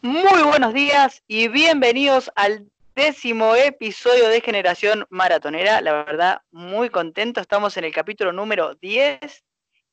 Muy 0.00 0.42
buenos 0.42 0.72
días 0.72 1.22
y 1.26 1.48
bienvenidos 1.48 2.30
al 2.34 2.70
décimo 2.94 3.54
episodio 3.56 4.28
de 4.28 4.40
Generación 4.40 5.06
Maratonera. 5.10 5.82
La 5.82 5.92
verdad, 5.92 6.40
muy 6.50 6.88
contento. 6.88 7.42
Estamos 7.42 7.76
en 7.76 7.84
el 7.84 7.92
capítulo 7.92 8.32
número 8.32 8.74
10. 8.76 9.44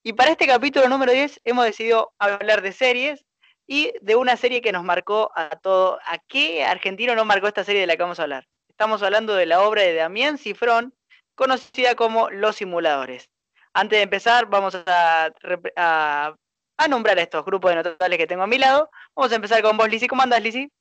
Y 0.03 0.13
para 0.13 0.31
este 0.31 0.47
capítulo 0.47 0.87
número 0.87 1.11
10 1.11 1.41
hemos 1.43 1.65
decidido 1.65 2.13
hablar 2.17 2.61
de 2.61 2.71
series 2.71 3.25
y 3.67 3.91
de 4.01 4.15
una 4.15 4.37
serie 4.37 4.61
que 4.61 4.71
nos 4.71 4.85
marcó 4.85 5.31
a 5.35 5.49
todo. 5.49 5.99
¿A 6.05 6.17
qué 6.17 6.63
argentino 6.63 7.13
no 7.13 7.25
marcó 7.25 7.47
esta 7.47 7.65
serie 7.65 7.81
de 7.81 7.87
la 7.87 7.97
que 7.97 8.03
vamos 8.03 8.19
a 8.19 8.23
hablar? 8.23 8.47
Estamos 8.81 9.03
hablando 9.03 9.35
de 9.35 9.45
la 9.45 9.61
obra 9.61 9.83
de 9.83 9.93
Damián 9.93 10.39
Cifrón, 10.39 10.91
conocida 11.35 11.93
como 11.93 12.31
Los 12.31 12.55
Simuladores. 12.55 13.29
Antes 13.75 13.99
de 13.99 14.03
empezar, 14.05 14.47
vamos 14.49 14.75
a, 14.87 15.31
nombrar 16.89 17.19
a 17.19 17.21
estos 17.21 17.45
grupos 17.45 17.69
de 17.69 17.75
notables 17.75 18.17
que 18.17 18.25
tengo 18.25 18.41
a 18.41 18.47
mi 18.47 18.57
lado. 18.57 18.89
Vamos 19.15 19.31
a 19.31 19.35
empezar 19.35 19.61
con 19.61 19.77
vos, 19.77 19.87
Lizzy. 19.87 20.07
¿Cómo 20.07 20.23
andas, 20.23 20.41
Lizzy? 20.41 20.71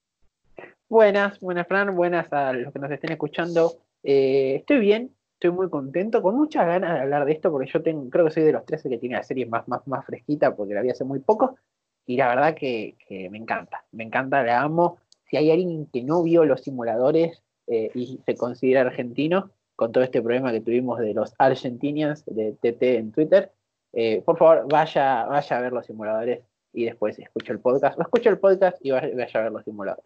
Buenas, 0.89 1.39
buenas, 1.41 1.69
Fran. 1.69 1.95
Buenas 1.95 2.33
a 2.33 2.55
los 2.55 2.73
que 2.73 2.79
nos 2.79 2.91
estén 2.91 3.13
escuchando. 3.13 3.75
Eh, 4.03 4.55
estoy 4.61 4.79
bien, 4.79 5.15
estoy 5.35 5.51
muy 5.51 5.69
contento, 5.69 6.23
con 6.23 6.37
muchas 6.37 6.67
ganas 6.67 6.95
de 6.95 7.01
hablar 7.01 7.27
de 7.27 7.33
esto, 7.33 7.51
porque 7.51 7.71
yo 7.71 7.83
creo 7.83 8.25
que 8.25 8.31
soy 8.31 8.45
de 8.45 8.53
los 8.53 8.65
13 8.65 8.89
que 8.89 8.97
tiene 8.97 9.17
la 9.17 9.25
serie 9.25 9.45
más, 9.45 9.69
más, 9.69 9.87
más 9.87 10.07
fresquita, 10.07 10.57
porque 10.57 10.73
la 10.73 10.81
vi 10.81 10.89
hace 10.89 11.05
muy 11.05 11.19
poco. 11.19 11.59
Y 12.07 12.17
la 12.17 12.29
verdad 12.29 12.55
que, 12.55 12.97
me 13.31 13.37
encanta, 13.37 13.85
me 13.93 14.05
encanta, 14.05 14.43
la 14.43 14.63
amo. 14.63 14.97
Si 15.27 15.37
hay 15.37 15.51
alguien 15.51 15.85
que 15.93 16.03
no 16.03 16.23
vio 16.23 16.47
los 16.47 16.63
simuladores 16.63 17.43
eh, 17.71 17.91
y 17.95 18.21
se 18.27 18.37
considera 18.37 18.83
argentino, 18.83 19.51
con 19.77 19.93
todo 19.93 20.05
este 20.05 20.21
problema 20.21 20.53
que 20.53 20.61
tuvimos 20.61 20.99
de 20.99 21.15
los 21.15 21.35
Argentinians 21.39 22.25
de 22.27 22.53
TT 22.53 22.83
en 22.99 23.13
Twitter, 23.13 23.53
eh, 23.93 24.23
por 24.25 24.39
favor, 24.39 24.67
vaya, 24.69 25.25
vaya 25.25 25.57
a 25.57 25.61
ver 25.61 25.73
los 25.73 25.87
simuladores 25.87 26.41
y 26.73 26.85
después 26.85 27.19
escucha 27.19 27.53
el 27.53 27.61
podcast. 27.61 27.99
O 27.99 28.03
escucha 28.03 28.31
el 28.31 28.39
podcast 28.39 28.77
y 28.85 28.91
vaya, 28.91 29.09
a 29.09 29.43
ver 29.43 29.53
los 29.53 29.65
simuladores. 29.65 30.05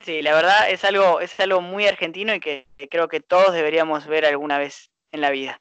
Sí, 0.00 0.22
la 0.22 0.34
verdad 0.34 0.70
es 0.70 0.84
algo, 0.84 1.20
es 1.20 1.38
algo 1.40 1.60
muy 1.60 1.86
argentino 1.86 2.34
y 2.34 2.40
que, 2.40 2.66
creo 2.90 3.08
que 3.08 3.20
todos 3.20 3.52
deberíamos 3.52 4.06
ver 4.06 4.24
alguna 4.24 4.58
vez 4.58 4.90
en 5.12 5.20
la 5.20 5.30
vida. 5.30 5.60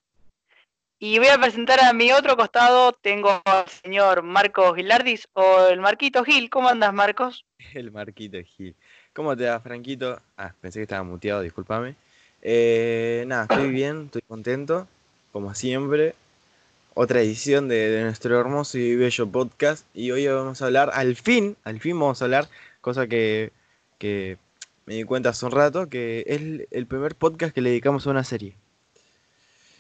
Y 0.97 1.17
voy 1.17 1.29
a 1.29 1.37
presentar 1.37 1.79
a 1.81 1.93
mi 1.93 2.11
otro 2.11 2.35
costado, 2.35 2.93
tengo 2.93 3.41
al 3.45 3.67
señor 3.67 4.21
Marcos 4.21 4.75
Gilardis 4.75 5.27
o 5.33 5.67
el 5.67 5.79
Marquito 5.79 6.23
Gil. 6.23 6.49
¿Cómo 6.49 6.69
andas, 6.69 6.93
Marcos? 6.93 7.45
El 7.73 7.91
Marquito 7.91 8.37
Gil. 8.43 8.75
¿Cómo 9.19 9.35
te 9.35 9.49
va, 9.49 9.59
Franquito? 9.59 10.17
Ah, 10.37 10.53
pensé 10.61 10.79
que 10.79 10.83
estaba 10.83 11.03
muteado, 11.03 11.41
discúlpame. 11.41 11.95
Eh, 12.41 13.25
nada, 13.27 13.47
estoy 13.51 13.69
bien, 13.69 14.05
estoy 14.05 14.21
contento, 14.21 14.87
como 15.33 15.53
siempre 15.55 16.15
otra 16.93 17.19
edición 17.19 17.67
de, 17.67 18.01
nuestro 18.01 18.39
hermoso 18.39 18.77
y 18.77 18.95
bello 18.95 19.27
podcast. 19.27 19.85
Y 19.93 20.11
hoy 20.11 20.25
vamos 20.25 20.61
a 20.61 20.67
hablar, 20.67 20.91
al 20.93 21.17
fin, 21.17 21.57
al 21.65 21.81
fin 21.81 21.99
vamos 21.99 22.21
a 22.21 22.25
hablar, 22.25 22.47
cosa 22.79 23.07
que, 23.07 23.51
me 24.85 24.93
di 24.93 25.03
cuenta 25.03 25.31
hace 25.31 25.45
un 25.45 25.51
rato, 25.51 25.89
que 25.89 26.23
es 26.25 26.67
el 26.71 26.85
primer 26.85 27.13
podcast 27.13 27.53
que 27.53 27.59
le 27.59 27.71
dedicamos 27.71 28.07
a 28.07 28.11
una 28.11 28.23
serie. 28.23 28.55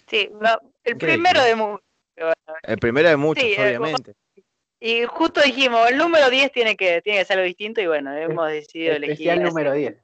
Sí, 0.09 0.29
el 0.83 0.97
primero 0.97 1.41
de 1.41 1.55
muchos. 1.55 1.85
El 2.63 2.77
primero 2.77 3.07
de 3.07 3.15
muchos, 3.15 3.45
obviamente. 3.57 4.15
Y 4.79 5.03
justo 5.05 5.41
dijimos, 5.41 5.89
el 5.89 5.97
número 5.97 6.29
10 6.29 6.51
tiene 6.51 6.77
que, 6.77 7.01
tiene 7.01 7.19
que 7.19 7.25
ser 7.25 7.37
algo 7.37 7.47
distinto 7.47 7.81
y 7.81 7.87
bueno, 7.87 8.15
hemos 8.15 8.49
decidido 8.49 8.95
elegir. 8.95 9.29
Especial 9.29 9.43
número 9.43 9.73
10. 9.73 9.97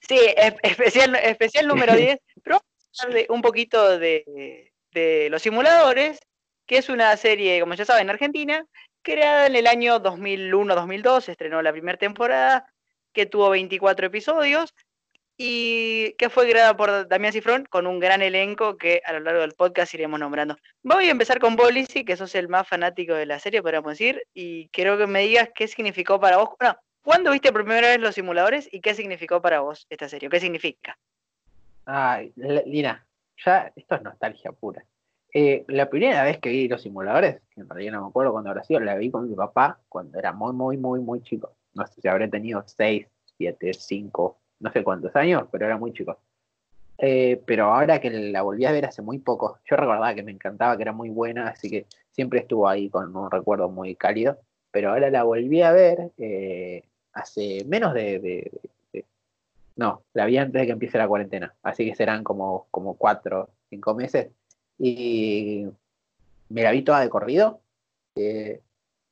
Sí, 0.00 0.18
especial, 0.62 1.14
especial 1.16 1.66
número 1.66 1.94
10. 1.96 2.18
Pero 2.42 2.56
vamos 2.56 3.00
a 3.00 3.04
hablar 3.04 3.26
un 3.28 3.42
poquito 3.42 3.98
de, 3.98 4.72
de 4.92 5.28
Los 5.30 5.42
Simuladores, 5.42 6.18
que 6.66 6.78
es 6.78 6.88
una 6.88 7.16
serie, 7.16 7.60
como 7.60 7.74
ya 7.74 7.84
saben, 7.84 8.08
argentina, 8.08 8.66
creada 9.02 9.46
en 9.46 9.56
el 9.56 9.66
año 9.66 10.02
2001-2002, 10.02 11.20
se 11.20 11.32
estrenó 11.32 11.62
la 11.62 11.72
primera 11.72 11.98
temporada, 11.98 12.66
que 13.12 13.26
tuvo 13.26 13.50
24 13.50 14.06
episodios 14.06 14.74
y 15.36 16.14
que 16.14 16.30
fue 16.30 16.48
creada 16.48 16.76
por 16.76 17.08
Damián 17.08 17.32
Cifrón 17.32 17.66
con 17.68 17.86
un 17.86 18.00
gran 18.00 18.22
elenco 18.22 18.76
que 18.76 19.02
a 19.04 19.12
lo 19.12 19.20
largo 19.20 19.40
del 19.40 19.52
podcast 19.52 19.92
iremos 19.94 20.18
nombrando. 20.18 20.56
Voy 20.82 21.08
a 21.08 21.10
empezar 21.10 21.38
con 21.38 21.56
Bolisi, 21.56 22.04
que 22.04 22.16
sos 22.16 22.34
el 22.34 22.48
más 22.48 22.66
fanático 22.66 23.14
de 23.14 23.26
la 23.26 23.38
serie, 23.38 23.62
podríamos 23.62 23.92
decir, 23.92 24.22
y 24.32 24.68
quiero 24.68 24.96
que 24.96 25.06
me 25.06 25.22
digas 25.22 25.50
qué 25.54 25.68
significó 25.68 26.18
para 26.18 26.38
vos. 26.38 26.50
No, 26.60 26.76
¿cuándo 27.02 27.30
viste 27.32 27.52
por 27.52 27.64
primera 27.64 27.88
vez 27.88 28.00
los 28.00 28.14
simuladores 28.14 28.68
y 28.72 28.80
qué 28.80 28.94
significó 28.94 29.42
para 29.42 29.60
vos 29.60 29.86
esta 29.90 30.08
serie? 30.08 30.30
¿Qué 30.30 30.40
significa? 30.40 30.98
Ay, 31.84 32.32
Lina, 32.36 33.06
ya 33.44 33.72
esto 33.76 33.94
es 33.94 34.02
nostalgia 34.02 34.52
pura. 34.52 34.84
Eh, 35.34 35.64
la 35.68 35.90
primera 35.90 36.24
vez 36.24 36.38
que 36.38 36.48
vi 36.48 36.66
los 36.66 36.80
simuladores, 36.80 37.42
que 37.50 37.60
en 37.60 37.68
realidad 37.68 37.92
no 37.92 38.02
me 38.02 38.08
acuerdo 38.08 38.32
cuándo 38.32 38.48
habrá 38.48 38.64
sido, 38.64 38.80
la 38.80 38.96
vi 38.96 39.10
con 39.10 39.28
mi 39.28 39.36
papá 39.36 39.78
cuando 39.88 40.18
era 40.18 40.32
muy, 40.32 40.54
muy, 40.54 40.78
muy, 40.78 41.00
muy 41.00 41.20
chico. 41.22 41.54
No 41.74 41.86
sé 41.86 42.00
si 42.00 42.08
habré 42.08 42.26
tenido 42.28 42.64
6, 42.66 43.06
7, 43.36 43.74
5, 43.74 44.38
no 44.60 44.72
sé 44.72 44.82
cuántos 44.84 45.14
años, 45.16 45.44
pero 45.50 45.66
era 45.66 45.76
muy 45.76 45.92
chico. 45.92 46.18
Eh, 46.98 47.42
pero 47.46 47.74
ahora 47.74 48.00
que 48.00 48.10
la 48.10 48.42
volví 48.42 48.64
a 48.64 48.72
ver 48.72 48.86
hace 48.86 49.02
muy 49.02 49.18
poco, 49.18 49.58
yo 49.68 49.76
recordaba 49.76 50.14
que 50.14 50.22
me 50.22 50.32
encantaba, 50.32 50.76
que 50.76 50.82
era 50.82 50.92
muy 50.92 51.10
buena, 51.10 51.48
así 51.48 51.70
que 51.70 51.86
siempre 52.12 52.40
estuvo 52.40 52.68
ahí 52.68 52.88
con 52.88 53.14
un 53.14 53.30
recuerdo 53.30 53.68
muy 53.68 53.94
cálido. 53.96 54.38
Pero 54.70 54.90
ahora 54.90 55.10
la 55.10 55.22
volví 55.24 55.62
a 55.62 55.72
ver 55.72 56.12
eh, 56.18 56.84
hace 57.12 57.64
menos 57.66 57.94
de, 57.94 58.50
No, 59.76 60.02
la 60.14 60.26
vi 60.26 60.38
antes 60.38 60.60
de 60.60 60.66
que 60.66 60.72
empiece 60.72 60.98
la 60.98 61.08
cuarentena, 61.08 61.54
así 61.62 61.86
que 61.86 61.94
serán 61.94 62.24
como, 62.24 62.66
como 62.70 62.94
4, 62.94 63.48
5 63.70 63.94
meses 63.94 64.28
y 64.78 65.66
me 66.48 66.62
la 66.62 66.70
vi 66.72 66.82
toda 66.82 67.00
de 67.00 67.08
corrido. 67.08 67.60
Eh, 68.16 68.60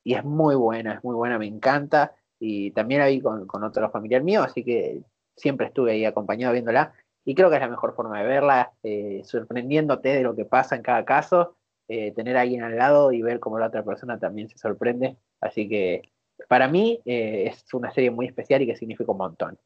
y 0.03 0.13
es 0.13 0.23
muy 0.23 0.55
buena, 0.55 0.93
es 0.95 1.03
muy 1.03 1.15
buena, 1.15 1.39
me 1.39 1.47
encanta. 1.47 2.15
Y 2.39 2.71
también 2.71 3.01
la 3.01 3.07
vi 3.07 3.21
con, 3.21 3.47
otro 3.63 3.89
familiar 3.89 4.23
mío, 4.23 4.43
así 4.43 4.63
que 4.63 5.01
siempre 5.35 5.67
estuve 5.67 5.91
ahí 5.91 6.05
acompañado 6.05 6.53
viéndola. 6.53 6.93
Y 7.23 7.33
creo 7.33 7.49
que 7.49 7.55
es 7.55 7.61
la 7.61 7.69
mejor 7.69 7.95
forma 7.95 8.19
de 8.21 8.27
verla, 8.27 8.71
eh, 8.83 9.21
sorprendiéndote 9.25 10.09
de 10.09 10.21
lo 10.21 10.35
que 10.35 10.45
pasa 10.45 10.75
en 10.75 10.83
cada 10.83 11.05
caso, 11.05 11.55
eh, 11.87 12.11
tener 12.11 12.37
a 12.37 12.41
alguien 12.41 12.63
al 12.63 12.77
lado 12.77 13.11
y 13.11 13.21
ver 13.21 13.39
cómo 13.39 13.57
la 13.57 13.67
otra 13.67 13.83
persona 13.83 14.19
también 14.19 14.47
se 14.47 14.57
sorprende. 14.57 15.17
Así 15.41 15.67
que 15.67 16.11
para 16.47 16.67
mí 16.67 17.01
es 17.05 17.73
una 17.73 17.91
serie 17.91 18.11
muy 18.11 18.27
especial 18.27 18.61
y 18.61 18.67
que 18.67 18.75
significa 18.75 19.11
un 19.11 19.17
montón. 19.17 19.57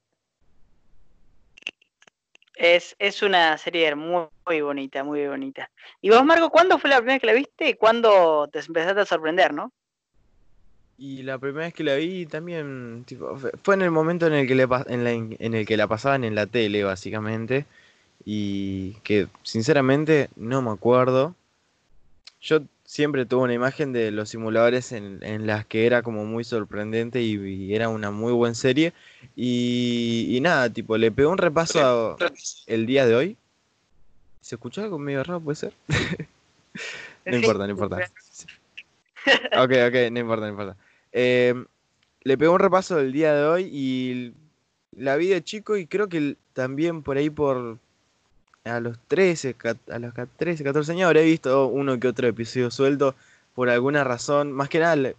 Es, 2.60 2.94
es 3.00 3.24
una 3.24 3.58
serie 3.58 3.96
muy, 3.96 4.26
muy, 4.46 4.60
bonita, 4.60 5.02
muy 5.06 5.26
bonita. 5.26 5.72
¿Y 6.02 6.10
vos, 6.10 6.26
Marco, 6.26 6.50
cuándo 6.50 6.78
fue 6.78 6.90
la 6.90 6.98
primera 6.98 7.16
vez 7.16 7.22
que 7.22 7.28
la 7.28 7.34
viste 7.34 7.70
y 7.70 7.74
cuándo 7.76 8.50
te 8.52 8.60
empezaste 8.60 9.00
a 9.00 9.06
sorprender, 9.06 9.54
no? 9.54 9.72
Y 11.02 11.24
la 11.24 11.38
primera 11.38 11.66
vez 11.66 11.74
que 11.74 11.86
la 11.86 11.96
vi 11.96 12.26
también 12.26 13.06
fue 13.64 13.76
en 13.76 13.84
el 13.84 13.90
momento 13.90 14.28
en 14.28 14.34
el 14.34 14.46
que 14.46 14.54
le, 14.54 14.68
en, 14.88 15.04
la, 15.06 15.12
en 15.12 15.54
el 15.54 15.66
que 15.66 15.78
la 15.78 15.88
pasaban 15.88 16.26
en 16.26 16.36
la 16.36 16.46
tele, 16.46 16.84
básicamente. 16.84 17.66
Y 18.26 18.96
que 19.04 19.30
sinceramente 19.44 20.30
no 20.36 20.62
me 20.62 20.72
acuerdo. 20.72 21.36
Yo 22.42 22.64
siempre 22.84 23.26
tuve 23.26 23.44
una 23.44 23.54
imagen 23.54 23.94
de 23.94 24.12
los 24.12 24.28
simuladores 24.28 24.92
en, 24.92 25.48
las 25.48 25.66
que 25.66 25.86
era 25.86 26.02
como 26.02 26.26
muy 26.26 26.44
sorprendente 26.44 27.22
y, 27.22 27.74
era 27.74 27.88
una 27.88 28.12
muy 28.12 28.34
buena 28.34 28.56
serie. 28.56 28.92
Y, 29.38 30.38
nada, 30.42 30.70
tipo, 30.70 30.98
le 30.98 31.12
pegó 31.12 31.32
un 31.32 31.38
repaso 31.38 32.18
el 32.68 32.86
día 32.86 33.06
de 33.06 33.16
hoy. 33.16 33.38
¿Se 34.42 34.56
escuchaba 34.56 34.84
algo 34.84 35.00
medio 35.00 35.24
raro, 35.24 35.40
puede 35.40 35.56
ser? 35.56 35.74
no 37.26 37.38
importa, 37.38 37.66
no 37.68 37.72
importa. 37.72 38.00
ok, 39.64 39.72
ok, 39.88 40.12
no 40.12 40.20
importa, 40.20 40.46
no 40.46 40.50
importa. 40.50 40.76
Eh, 41.12 41.54
le 42.22 42.38
pegó 42.38 42.54
un 42.54 42.60
repaso 42.60 42.98
del 42.98 43.12
día 43.12 43.34
de 43.34 43.46
hoy 43.46 43.70
y 43.72 44.34
la 44.92 45.16
vi 45.16 45.28
de 45.28 45.44
chico 45.44 45.78
y 45.78 45.88
creo 45.88 46.10
que 46.10 46.36
también 46.54 47.04
por 47.04 47.18
ahí 47.18 47.30
por, 47.30 47.78
a 48.64 48.80
los 48.80 49.00
13, 49.08 49.56
a 49.92 50.00
los 50.00 50.14
13, 50.38 50.64
14 50.64 50.92
años 50.92 51.08
habré 51.08 51.24
visto 51.24 51.68
uno 51.68 52.00
que 52.00 52.08
otro 52.08 52.28
episodio 52.28 52.72
suelto 52.72 53.16
por 53.56 53.70
alguna 53.70 54.04
razón. 54.04 54.52
Más 54.52 54.70
que 54.70 54.80
nada, 54.80 55.14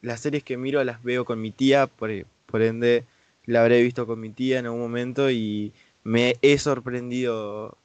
las 0.00 0.20
series 0.20 0.44
que 0.44 0.56
miro 0.56 0.82
las 0.84 1.02
veo 1.02 1.24
con 1.24 1.40
mi 1.40 1.50
tía, 1.50 1.86
por, 1.86 2.10
por 2.46 2.62
ende 2.62 3.04
la 3.44 3.62
habré 3.62 3.82
visto 3.82 4.06
con 4.06 4.20
mi 4.20 4.30
tía 4.30 4.58
en 4.58 4.66
algún 4.66 4.80
momento 4.80 5.30
y 5.30 5.72
me 6.04 6.36
he 6.42 6.58
sorprendido 6.58 7.76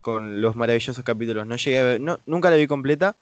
con 0.00 0.40
los 0.40 0.56
maravillosos 0.56 1.04
capítulos. 1.04 1.46
No 1.46 1.56
llegué 1.56 1.78
a 1.78 1.84
ver, 1.84 2.00
no, 2.00 2.20
nunca 2.26 2.50
la 2.50 2.56
vi 2.56 2.66
completa, 2.66 3.16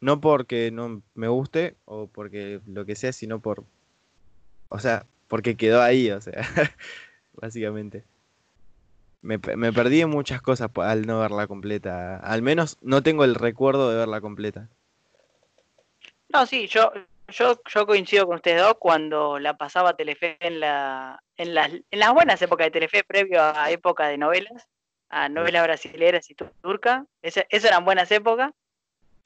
no 0.00 0.20
porque 0.20 0.70
no 0.70 1.02
me 1.14 1.28
guste 1.28 1.76
o 1.84 2.06
porque 2.06 2.60
lo 2.66 2.84
que 2.84 2.96
sea, 2.96 3.12
sino 3.12 3.40
por, 3.40 3.64
o 4.68 4.78
sea, 4.78 5.06
porque 5.28 5.56
quedó 5.56 5.82
ahí, 5.82 6.10
o 6.10 6.20
sea, 6.20 6.42
básicamente 7.34 8.04
me, 9.22 9.38
me 9.38 9.72
perdí 9.72 10.00
en 10.00 10.10
muchas 10.10 10.40
cosas 10.40 10.70
al 10.76 11.06
no 11.06 11.20
verla 11.20 11.46
completa. 11.46 12.16
Al 12.16 12.42
menos 12.42 12.78
no 12.80 13.02
tengo 13.02 13.24
el 13.24 13.34
recuerdo 13.34 13.90
de 13.90 13.98
verla 13.98 14.20
completa. 14.20 14.68
No, 16.28 16.46
sí, 16.46 16.68
yo, 16.68 16.92
yo, 17.28 17.60
yo 17.66 17.86
coincido 17.86 18.26
con 18.26 18.36
ustedes 18.36 18.62
dos 18.62 18.76
cuando 18.78 19.38
la 19.38 19.56
pasaba 19.56 19.96
Telefe 19.96 20.36
en, 20.40 20.60
la, 20.60 21.22
en, 21.36 21.54
las, 21.54 21.70
en 21.72 21.98
las 21.98 22.12
buenas 22.12 22.40
épocas 22.40 22.66
de 22.66 22.70
Telefe, 22.70 23.04
previo 23.04 23.42
a 23.42 23.70
época 23.70 24.08
de 24.08 24.16
novelas, 24.16 24.68
a 25.08 25.28
novelas 25.28 25.64
brasileras 25.64 26.30
y 26.30 26.34
turcas. 26.34 27.04
Esas 27.20 27.46
eran 27.50 27.84
buenas 27.84 28.10
épocas. 28.12 28.52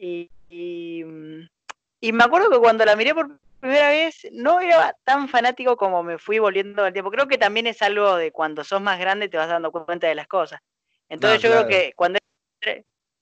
Y, 0.04 0.30
y, 0.50 1.04
y, 2.00 2.12
me 2.12 2.24
acuerdo 2.24 2.50
que 2.50 2.58
cuando 2.58 2.84
la 2.84 2.94
miré 2.94 3.14
por 3.14 3.38
primera 3.58 3.88
vez 3.88 4.26
no 4.32 4.60
era 4.60 4.94
tan 5.04 5.28
fanático 5.28 5.78
como 5.78 6.02
me 6.02 6.18
fui 6.18 6.38
volviendo 6.38 6.84
al 6.84 6.92
tiempo. 6.92 7.10
Creo 7.10 7.26
que 7.26 7.38
también 7.38 7.66
es 7.66 7.80
algo 7.80 8.16
de 8.16 8.30
cuando 8.30 8.64
sos 8.64 8.82
más 8.82 8.98
grande 8.98 9.30
te 9.30 9.38
vas 9.38 9.48
dando 9.48 9.72
cuenta 9.72 10.06
de 10.06 10.14
las 10.14 10.28
cosas. 10.28 10.60
Entonces 11.08 11.40
yo 11.40 11.50
creo 11.50 11.66
que 11.66 11.92
cuando 11.96 12.18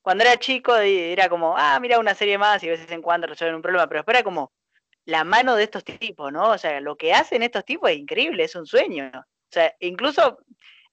cuando 0.03 0.25
era 0.25 0.37
chico 0.37 0.77
era 0.77 1.29
como, 1.29 1.57
ah, 1.57 1.79
mira 1.81 2.01
una 2.01 2.15
serie 2.15 2.37
más 2.37 2.63
y 2.63 2.67
de 2.67 2.77
vez 2.77 2.91
en 2.91 3.03
cuando 3.03 3.29
resuelven 3.29 3.57
un 3.57 3.63
problema, 3.63 3.87
pero 3.87 4.01
después 4.01 4.17
era 4.17 4.25
como 4.25 4.53
la 5.05 5.23
mano 5.25 5.55
de 5.55 5.65
estos 5.65 5.85
tipos, 5.85 6.33
¿no? 6.33 6.51
O 6.51 6.59
sea, 6.59 6.81
lo 6.81 6.97
que 6.97 7.15
hacen 7.15 7.43
estos 7.43 7.65
tipos 7.65 7.91
es 7.91 7.99
increíble, 7.99 8.45
es 8.45 8.55
un 8.57 8.67
sueño. 8.67 9.11
O 9.15 9.53
sea, 9.53 9.73
incluso 9.79 10.39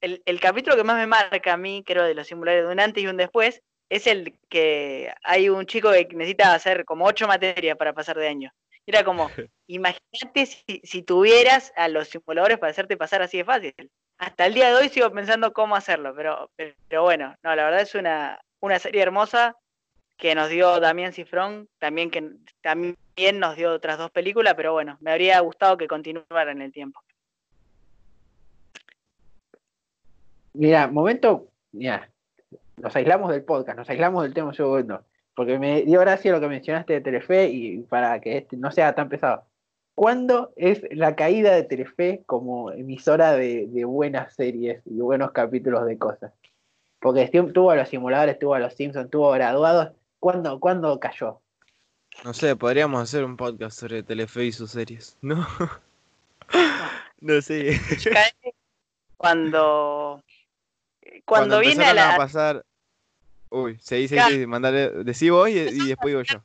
el, 0.01 0.39
capítulo 0.39 0.75
que 0.75 0.83
más 0.83 0.97
me 0.97 1.07
marca 1.07 1.53
a 1.53 1.57
mí, 1.57 1.83
creo, 1.85 2.03
de 2.03 2.13
los 2.13 2.27
simuladores 2.27 2.67
de 2.67 2.73
un 2.73 2.79
antes 2.79 3.03
y 3.03 3.07
un 3.07 3.17
después, 3.17 3.61
es 3.89 4.07
el 4.07 4.37
que 4.49 5.11
hay 5.23 5.49
un 5.49 5.65
chico 5.65 5.91
que 5.91 6.07
necesita 6.13 6.53
hacer 6.53 6.85
como 6.85 7.05
ocho 7.05 7.27
materias 7.27 7.75
para 7.77 7.93
pasar 7.93 8.17
de 8.17 8.27
año. 8.27 8.53
Era 8.85 9.03
como, 9.03 9.29
imagínate 9.67 10.45
si, 10.45 10.81
si, 10.83 11.03
tuvieras 11.03 11.73
a 11.75 11.87
los 11.87 12.07
simuladores 12.07 12.57
para 12.57 12.71
hacerte 12.71 12.97
pasar 12.97 13.21
así 13.21 13.37
de 13.37 13.45
fácil. 13.45 13.73
Hasta 14.17 14.45
el 14.45 14.53
día 14.53 14.69
de 14.69 14.75
hoy 14.75 14.89
sigo 14.89 15.11
pensando 15.11 15.53
cómo 15.53 15.75
hacerlo, 15.75 16.13
pero, 16.15 16.51
pero 16.55 17.03
bueno, 17.03 17.35
no, 17.43 17.55
la 17.55 17.63
verdad 17.65 17.81
es 17.81 17.95
una, 17.95 18.39
una 18.59 18.79
serie 18.79 19.01
hermosa 19.01 19.55
que 20.17 20.35
nos 20.35 20.49
dio 20.49 20.79
Damián 20.81 21.13
Cifrón, 21.13 21.69
también 21.79 22.11
que 22.11 22.29
también 22.61 22.95
nos 23.35 23.55
dio 23.55 23.71
otras 23.71 23.97
dos 23.97 24.11
películas, 24.11 24.53
pero 24.55 24.73
bueno, 24.73 24.97
me 24.99 25.11
habría 25.11 25.39
gustado 25.39 25.77
que 25.77 25.87
continuara 25.87 26.51
en 26.51 26.61
el 26.61 26.73
tiempo. 26.73 27.01
Mira, 30.53 30.87
momento, 30.87 31.47
mira, 31.71 32.09
nos 32.81 32.95
aislamos 32.95 33.31
del 33.31 33.43
podcast, 33.43 33.77
nos 33.77 33.89
aislamos 33.89 34.23
del 34.23 34.33
tema 34.33 34.53
segundo, 34.53 35.03
porque 35.35 35.59
me 35.59 35.83
dio 35.83 35.99
gracia 35.99 36.31
lo 36.31 36.39
que 36.39 36.47
mencionaste 36.47 36.93
de 36.93 37.01
Telefe 37.01 37.49
y 37.49 37.79
para 37.83 38.19
que 38.19 38.37
este 38.37 38.57
no 38.57 38.71
sea 38.71 38.95
tan 38.95 39.09
pesado. 39.09 39.43
¿Cuándo 39.95 40.53
es 40.55 40.81
la 40.91 41.15
caída 41.15 41.53
de 41.53 41.63
Telefe 41.63 42.23
como 42.25 42.71
emisora 42.71 43.33
de, 43.33 43.67
de 43.67 43.85
buenas 43.85 44.33
series 44.33 44.81
y 44.85 44.99
buenos 45.01 45.31
capítulos 45.31 45.85
de 45.85 45.97
cosas? 45.97 46.31
Porque 46.99 47.27
tuvo 47.53 47.71
a 47.71 47.75
los 47.75 47.89
simuladores, 47.89 48.39
tuvo 48.39 48.55
a 48.55 48.59
los 48.59 48.73
Simpsons, 48.73 49.09
tuvo 49.09 49.31
graduados. 49.31 49.91
¿Cuándo, 50.19 50.59
¿Cuándo 50.59 50.99
cayó? 50.99 51.41
No 52.23 52.33
sé, 52.33 52.55
podríamos 52.55 53.01
hacer 53.01 53.23
un 53.23 53.37
podcast 53.37 53.79
sobre 53.79 54.03
Telefe 54.03 54.45
y 54.45 54.51
sus 54.51 54.71
series. 54.71 55.17
No. 55.21 55.47
no 57.21 57.41
sé. 57.41 57.79
Cuando. 59.15 60.23
Cuando, 61.25 61.59
viene 61.59 61.85
a 61.85 61.93
la. 61.93 62.15
A 62.15 62.17
pasar... 62.17 62.65
Uy, 63.49 63.77
se 63.81 63.95
dice 63.95 64.17
que 64.27 64.47
mandarle. 64.47 65.03
Decí 65.03 65.29
vos 65.29 65.49
y, 65.49 65.87
después 65.87 66.11
digo 66.11 66.21
yo. 66.21 66.43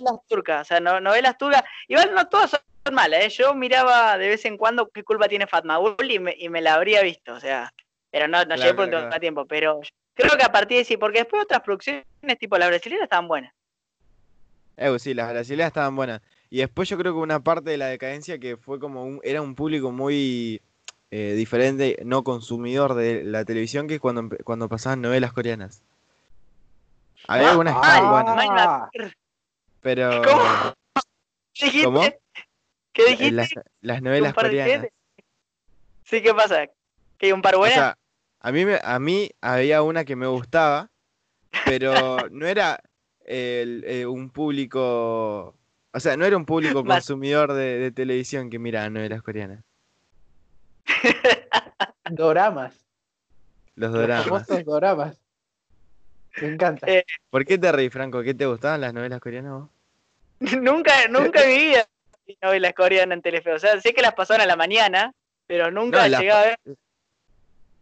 Novelas 0.00 0.26
turcas, 0.28 0.62
o 0.62 0.64
sea, 0.64 0.80
no, 0.80 1.00
novelas 1.00 1.36
turcas. 1.36 1.62
Igual 1.88 2.14
no 2.14 2.26
todas 2.28 2.50
son 2.50 2.94
malas, 2.94 3.24
¿eh? 3.24 3.28
Yo 3.28 3.54
miraba 3.54 4.16
de 4.16 4.28
vez 4.28 4.44
en 4.44 4.56
cuando 4.56 4.88
qué 4.88 5.04
culpa 5.04 5.28
tiene 5.28 5.46
Fatma 5.46 5.78
y 6.08 6.18
me, 6.18 6.34
y 6.38 6.48
me 6.48 6.62
la 6.62 6.74
habría 6.74 7.02
visto, 7.02 7.34
o 7.34 7.40
sea. 7.40 7.72
Pero 8.10 8.26
no, 8.26 8.44
no 8.44 8.56
llegué 8.56 8.74
por 8.74 8.88
un 8.88 9.10
tiempo. 9.20 9.46
Pero 9.46 9.80
creo 10.14 10.36
que 10.36 10.44
a 10.44 10.52
partir 10.52 10.78
de 10.78 10.84
sí, 10.84 10.96
porque 10.96 11.20
después 11.20 11.42
otras 11.42 11.60
producciones 11.60 12.04
tipo 12.38 12.58
la 12.58 12.66
brasileña 12.66 13.04
estaban 13.04 13.28
buenas. 13.28 13.52
Eh, 14.76 14.98
sí, 14.98 15.14
las 15.14 15.30
brasileñas 15.30 15.68
estaban 15.68 15.94
buenas. 15.94 16.22
Y 16.48 16.58
después 16.58 16.88
yo 16.88 16.98
creo 16.98 17.12
que 17.12 17.18
una 17.18 17.40
parte 17.40 17.70
de 17.70 17.76
la 17.76 17.86
decadencia 17.86 18.38
que 18.38 18.56
fue 18.56 18.80
como 18.80 19.04
un, 19.04 19.20
era 19.22 19.42
un 19.42 19.54
público 19.54 19.92
muy 19.92 20.60
eh, 21.10 21.34
diferente, 21.36 21.98
no 22.04 22.24
consumidor 22.24 22.94
de 22.94 23.22
la 23.22 23.44
televisión, 23.44 23.86
que 23.86 23.96
es 23.96 24.00
cuando, 24.00 24.36
cuando 24.42 24.68
pasaban 24.68 25.00
novelas 25.00 25.32
coreanas. 25.32 25.84
Había 27.28 27.48
ah, 27.48 27.50
algunas 27.50 27.74
que 27.74 27.80
estaban 27.80 28.10
buenas. 28.10 28.90
Pero. 29.80 30.22
¿Cómo? 30.22 30.74
¿Qué 31.54 31.66
dijiste? 31.66 31.84
¿Cómo? 31.84 32.02
¿Qué 32.92 33.04
dijiste? 33.06 33.28
Eh, 33.28 33.32
las, 33.32 33.50
las 33.80 34.02
novelas 34.02 34.34
coreanas. 34.34 34.88
Sí, 36.04 36.22
¿qué 36.22 36.34
pasa? 36.34 36.66
¿Que 37.18 37.26
hay 37.26 37.32
un 37.32 37.42
par 37.42 37.56
buenas? 37.56 37.94
A 38.40 38.52
mí, 38.52 38.64
a 38.82 38.98
mí 38.98 39.30
había 39.40 39.82
una 39.82 40.04
que 40.04 40.16
me 40.16 40.26
gustaba, 40.26 40.90
pero 41.66 41.92
no 42.30 42.46
era 42.46 42.80
eh, 43.26 44.06
un 44.08 44.30
público. 44.30 45.54
O 45.92 46.00
sea, 46.00 46.16
no 46.16 46.24
era 46.24 46.36
un 46.36 46.46
público 46.46 46.84
consumidor 46.84 47.52
de, 47.52 47.90
televisión 47.92 48.48
que 48.48 48.58
mira 48.58 48.88
novelas 48.88 49.22
coreanas. 49.22 49.62
Doramas. 52.10 52.74
Los 53.74 53.92
doramas. 53.92 54.48
Los 54.48 54.64
doramas. 54.64 55.19
Me 56.40 56.48
encanta. 56.48 56.86
Eh, 56.86 57.04
¿Por 57.30 57.44
qué 57.44 57.58
te 57.58 57.72
reí, 57.72 57.90
Franco? 57.90 58.22
¿Qué 58.22 58.34
te 58.34 58.46
gustaban 58.46 58.80
las 58.80 58.94
novelas 58.94 59.20
coreanas 59.20 59.52
vos? 59.52 59.68
nunca, 60.60 60.92
nunca 61.08 61.44
vi 61.44 61.74
novelas 62.42 62.72
coreanas 62.74 63.16
en 63.16 63.22
Telefe. 63.22 63.52
O 63.52 63.58
sea, 63.58 63.80
sé 63.80 63.92
que 63.92 64.02
las 64.02 64.14
pasaban 64.14 64.40
a 64.40 64.46
la 64.46 64.56
mañana, 64.56 65.12
pero 65.46 65.70
nunca 65.70 66.08
llegué 66.08 66.30
a 66.30 66.42
ver 66.42 66.58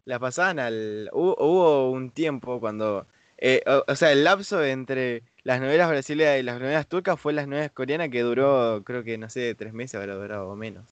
la 0.08 0.18
pasaban 0.18 0.58
al. 0.58 1.10
Hubo, 1.12 1.90
un 1.90 2.10
tiempo 2.10 2.58
cuando. 2.60 3.06
Eh, 3.36 3.62
o, 3.86 3.94
sea, 3.94 4.10
el 4.10 4.24
lapso 4.24 4.64
entre 4.64 5.22
las 5.44 5.60
novelas 5.60 5.88
brasileñas 5.88 6.40
y 6.40 6.42
las 6.42 6.58
novelas 6.58 6.88
turcas 6.88 7.20
fue 7.20 7.34
las 7.34 7.46
novelas 7.46 7.70
coreanas 7.72 8.08
que 8.08 8.22
duró, 8.22 8.82
creo 8.84 9.04
que, 9.04 9.18
no 9.18 9.28
sé, 9.30 9.54
tres 9.54 9.74
meses 9.74 10.00
habrá 10.00 10.14
durado 10.14 10.48
o 10.48 10.56
menos. 10.56 10.84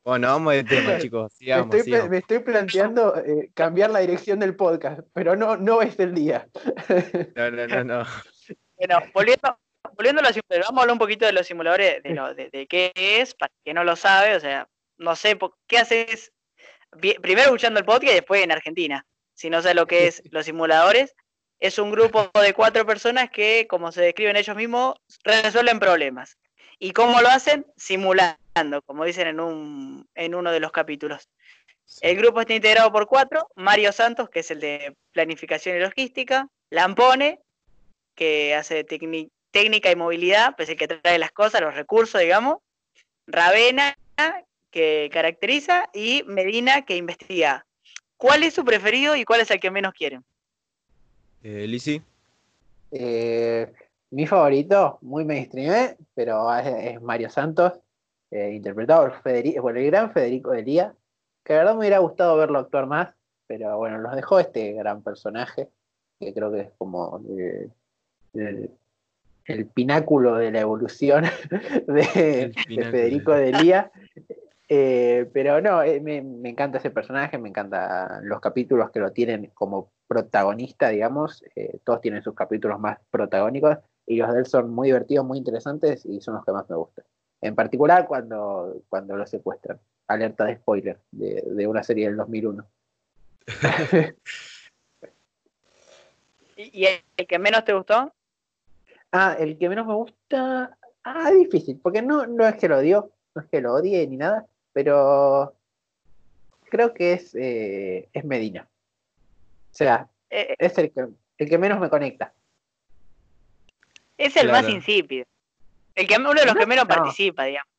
bueno, 0.04 0.28
vamos 0.28 0.54
de 0.54 0.64
tema, 0.64 0.98
chicos. 1.00 1.34
me, 1.40 1.78
estoy, 1.78 2.10
me 2.10 2.18
estoy 2.18 2.40
planteando 2.40 3.16
eh, 3.18 3.52
cambiar 3.54 3.92
la 3.92 4.00
dirección 4.00 4.40
del 4.40 4.56
podcast, 4.56 5.02
pero 5.14 5.36
no, 5.36 5.58
no 5.58 5.82
es 5.82 6.00
el 6.00 6.14
día. 6.14 6.48
no, 7.36 7.52
no, 7.52 7.68
no, 7.68 7.84
no. 7.84 8.06
Bueno, 8.78 9.00
volviendo, 9.14 9.58
volviendo 9.96 10.22
a 10.22 10.24
los 10.24 10.34
simuladores, 10.34 10.68
vamos 10.68 10.80
a 10.80 10.82
hablar 10.82 10.94
un 10.94 11.00
poquito 11.00 11.26
de 11.26 11.34
los 11.34 11.48
simuladores, 11.48 12.04
de, 12.04 12.10
lo, 12.14 12.34
de, 12.34 12.50
de 12.50 12.68
qué 12.68 12.92
es, 12.96 13.34
para 13.34 13.52
quien 13.64 13.76
no 13.76 13.84
lo 13.84 13.96
sabe, 13.96 14.36
o 14.36 14.40
sea, 14.40 14.68
no 14.98 15.16
sé, 15.16 15.38
¿qué 15.68 15.78
haces 15.78 16.34
primero 17.00 17.44
escuchando 17.44 17.80
el 17.80 17.86
podcast 17.86 18.12
y 18.12 18.16
después 18.16 18.44
en 18.44 18.52
Argentina. 18.52 19.06
Si 19.34 19.50
no 19.50 19.62
sé 19.62 19.74
lo 19.74 19.88
que 19.88 20.08
es 20.08 20.22
los 20.32 20.46
simuladores, 20.46 21.16
es 21.60 21.80
un 21.80 21.92
grupo 21.92 22.30
de 22.42 22.54
cuatro 22.54 22.86
personas 22.86 23.30
que, 23.30 23.68
como 23.70 23.92
se 23.92 24.02
describen 24.02 24.36
ellos 24.36 24.56
mismos, 24.56 24.96
resuelven 25.24 25.80
problemas. 25.80 26.38
¿Y 26.78 26.92
cómo 26.92 27.22
lo 27.22 27.30
hacen? 27.30 27.66
Simulando, 27.78 28.38
como 28.86 29.06
dicen 29.06 29.28
en, 29.28 29.40
un, 29.40 30.08
en 30.16 30.36
uno 30.36 30.52
de 30.52 30.60
los 30.60 30.72
capítulos. 30.72 31.30
El 32.02 32.18
grupo 32.18 32.42
está 32.42 32.54
integrado 32.54 32.92
por 32.92 33.08
cuatro, 33.08 33.48
Mario 33.56 33.92
Santos, 33.92 34.30
que 34.30 34.40
es 34.40 34.52
el 34.52 34.60
de 34.60 34.96
planificación 35.12 35.78
y 35.78 35.80
logística, 35.80 36.48
Lampone, 36.70 37.40
que 38.16 38.56
hace 38.56 38.84
técnica 38.84 39.92
y 39.92 39.96
movilidad, 39.96 40.56
pues 40.56 40.70
el 40.70 40.78
que 40.78 40.88
trae 40.88 41.20
las 41.20 41.32
cosas, 41.32 41.62
los 41.62 41.76
recursos, 41.76 42.22
digamos, 42.22 42.58
Ravena, 43.28 43.96
que 44.72 45.10
caracteriza 45.12 45.90
y 45.94 46.24
Medina 46.26 46.84
que 46.84 46.96
investiga. 46.96 47.66
¿Cuál 48.18 48.44
es 48.44 48.54
su 48.54 48.64
preferido 48.64 49.16
y 49.16 49.26
cuál 49.26 49.42
es 49.42 49.52
el 49.52 49.60
que 49.60 49.70
menos 49.70 49.94
quieren? 49.94 50.24
Eh, 51.44 51.68
eh, 52.92 53.74
mi 54.12 54.28
favorito, 54.28 54.98
muy 55.02 55.26
mainstream, 55.26 55.96
pero 56.16 56.56
es, 56.58 57.02
Mario 57.02 57.30
Santos, 57.30 57.74
eh, 58.34 58.54
interpretado 58.54 59.04
por, 59.04 59.22
Federico, 59.22 59.70
el 59.70 59.86
gran 59.86 60.12
Federico 60.12 60.52
Delía, 60.52 60.94
que 61.44 61.54
la 61.54 61.60
verdad 61.60 61.74
me 61.74 61.80
hubiera 61.80 62.00
gustado 62.00 62.38
verlo 62.38 62.60
actuar 62.60 62.88
más, 62.88 63.14
pero 63.48 63.78
bueno, 63.78 64.00
nos 64.00 64.16
dejó 64.16 64.40
este 64.40 64.74
gran 64.74 65.02
personaje, 65.02 65.70
que 66.20 66.34
creo 66.34 66.52
que 66.52 66.62
es 66.62 66.72
como 66.78 67.22
el, 68.34 68.70
pináculo 69.74 70.36
de 70.36 70.52
la 70.52 70.62
evolución 70.62 71.26
de, 71.88 72.54
de 72.70 72.84
Federico 72.92 73.34
Delía. 73.34 73.92
Eh, 74.70 75.30
pero 75.34 75.62
no, 75.62 75.84
eh, 75.84 76.00
me, 76.00 76.18
encanta 76.50 76.80
ese 76.80 76.90
personaje, 76.90 77.38
me 77.38 77.50
encantan 77.50 78.28
los 78.28 78.40
capítulos 78.40 78.90
que 78.92 79.00
lo 79.00 79.12
tienen 79.12 79.52
como 79.54 79.92
protagonista, 80.08 80.90
digamos. 80.90 81.44
Eh, 81.56 81.80
todos 81.84 82.02
tienen 82.02 82.24
sus 82.24 82.34
capítulos 82.34 82.80
más 82.80 82.98
protagónicos 83.12 83.78
y 84.08 84.18
los 84.18 84.34
de 84.34 84.40
él 84.40 84.46
son 84.46 84.74
muy 84.74 84.88
divertidos, 84.88 85.26
muy 85.26 85.38
interesantes 85.38 86.06
y 86.06 86.22
son 86.22 86.36
los 86.36 86.46
que 86.46 86.54
más 86.54 86.70
me 86.70 86.76
gustan. 86.76 87.06
En 87.44 87.56
particular 87.56 88.08
cuando, 88.08 88.82
cuando 88.88 89.18
lo 89.18 89.28
secuestran. 89.28 89.78
Alerta 90.08 90.46
de 90.46 90.56
spoiler 90.56 90.98
de, 91.12 91.68
una 91.68 91.84
serie 91.84 92.08
del 92.08 92.16
2001. 92.16 92.66
¿Y 96.56 96.86
el 96.86 97.28
que 97.28 97.40
menos 97.40 97.66
te 97.66 97.74
gustó? 97.74 98.14
Ah, 99.12 99.36
el 99.38 99.58
que 99.58 99.68
menos 99.68 99.86
me 99.86 99.94
gusta. 99.94 100.78
Ah, 101.04 101.32
difícil, 101.32 101.78
porque 101.84 102.02
no, 102.02 102.26
no 102.26 102.48
es 102.48 102.56
que 102.56 102.70
lo 102.70 102.78
odio, 102.78 103.12
no 103.36 103.42
es 103.42 103.50
que 103.50 103.60
lo 103.60 103.74
odie 103.74 104.08
ni 104.08 104.16
nada, 104.16 104.46
pero 104.72 105.54
creo 106.70 106.94
que 106.94 107.12
es, 107.14 107.36
eh, 107.36 108.08
es 108.14 108.24
Medina. 108.24 108.70
O 109.72 109.76
sea, 109.76 110.08
eh, 110.30 110.48
eh. 110.52 110.56
es 110.60 110.78
el 110.78 110.94
que, 110.94 111.08
el 111.40 111.50
que 111.50 111.58
menos 111.58 111.82
me 111.82 111.90
conecta. 111.90 112.34
Es 114.18 114.38
el 114.38 114.50
más 114.50 114.70
insípido. 114.70 115.26
El 115.96 116.08
que, 116.08 116.16
uno 116.18 116.34
de 116.34 116.46
los 116.46 116.56
que 116.56 116.66
menos 116.66 116.86
No. 116.88 116.96
participa, 116.96 117.44
digamos. 117.46 117.70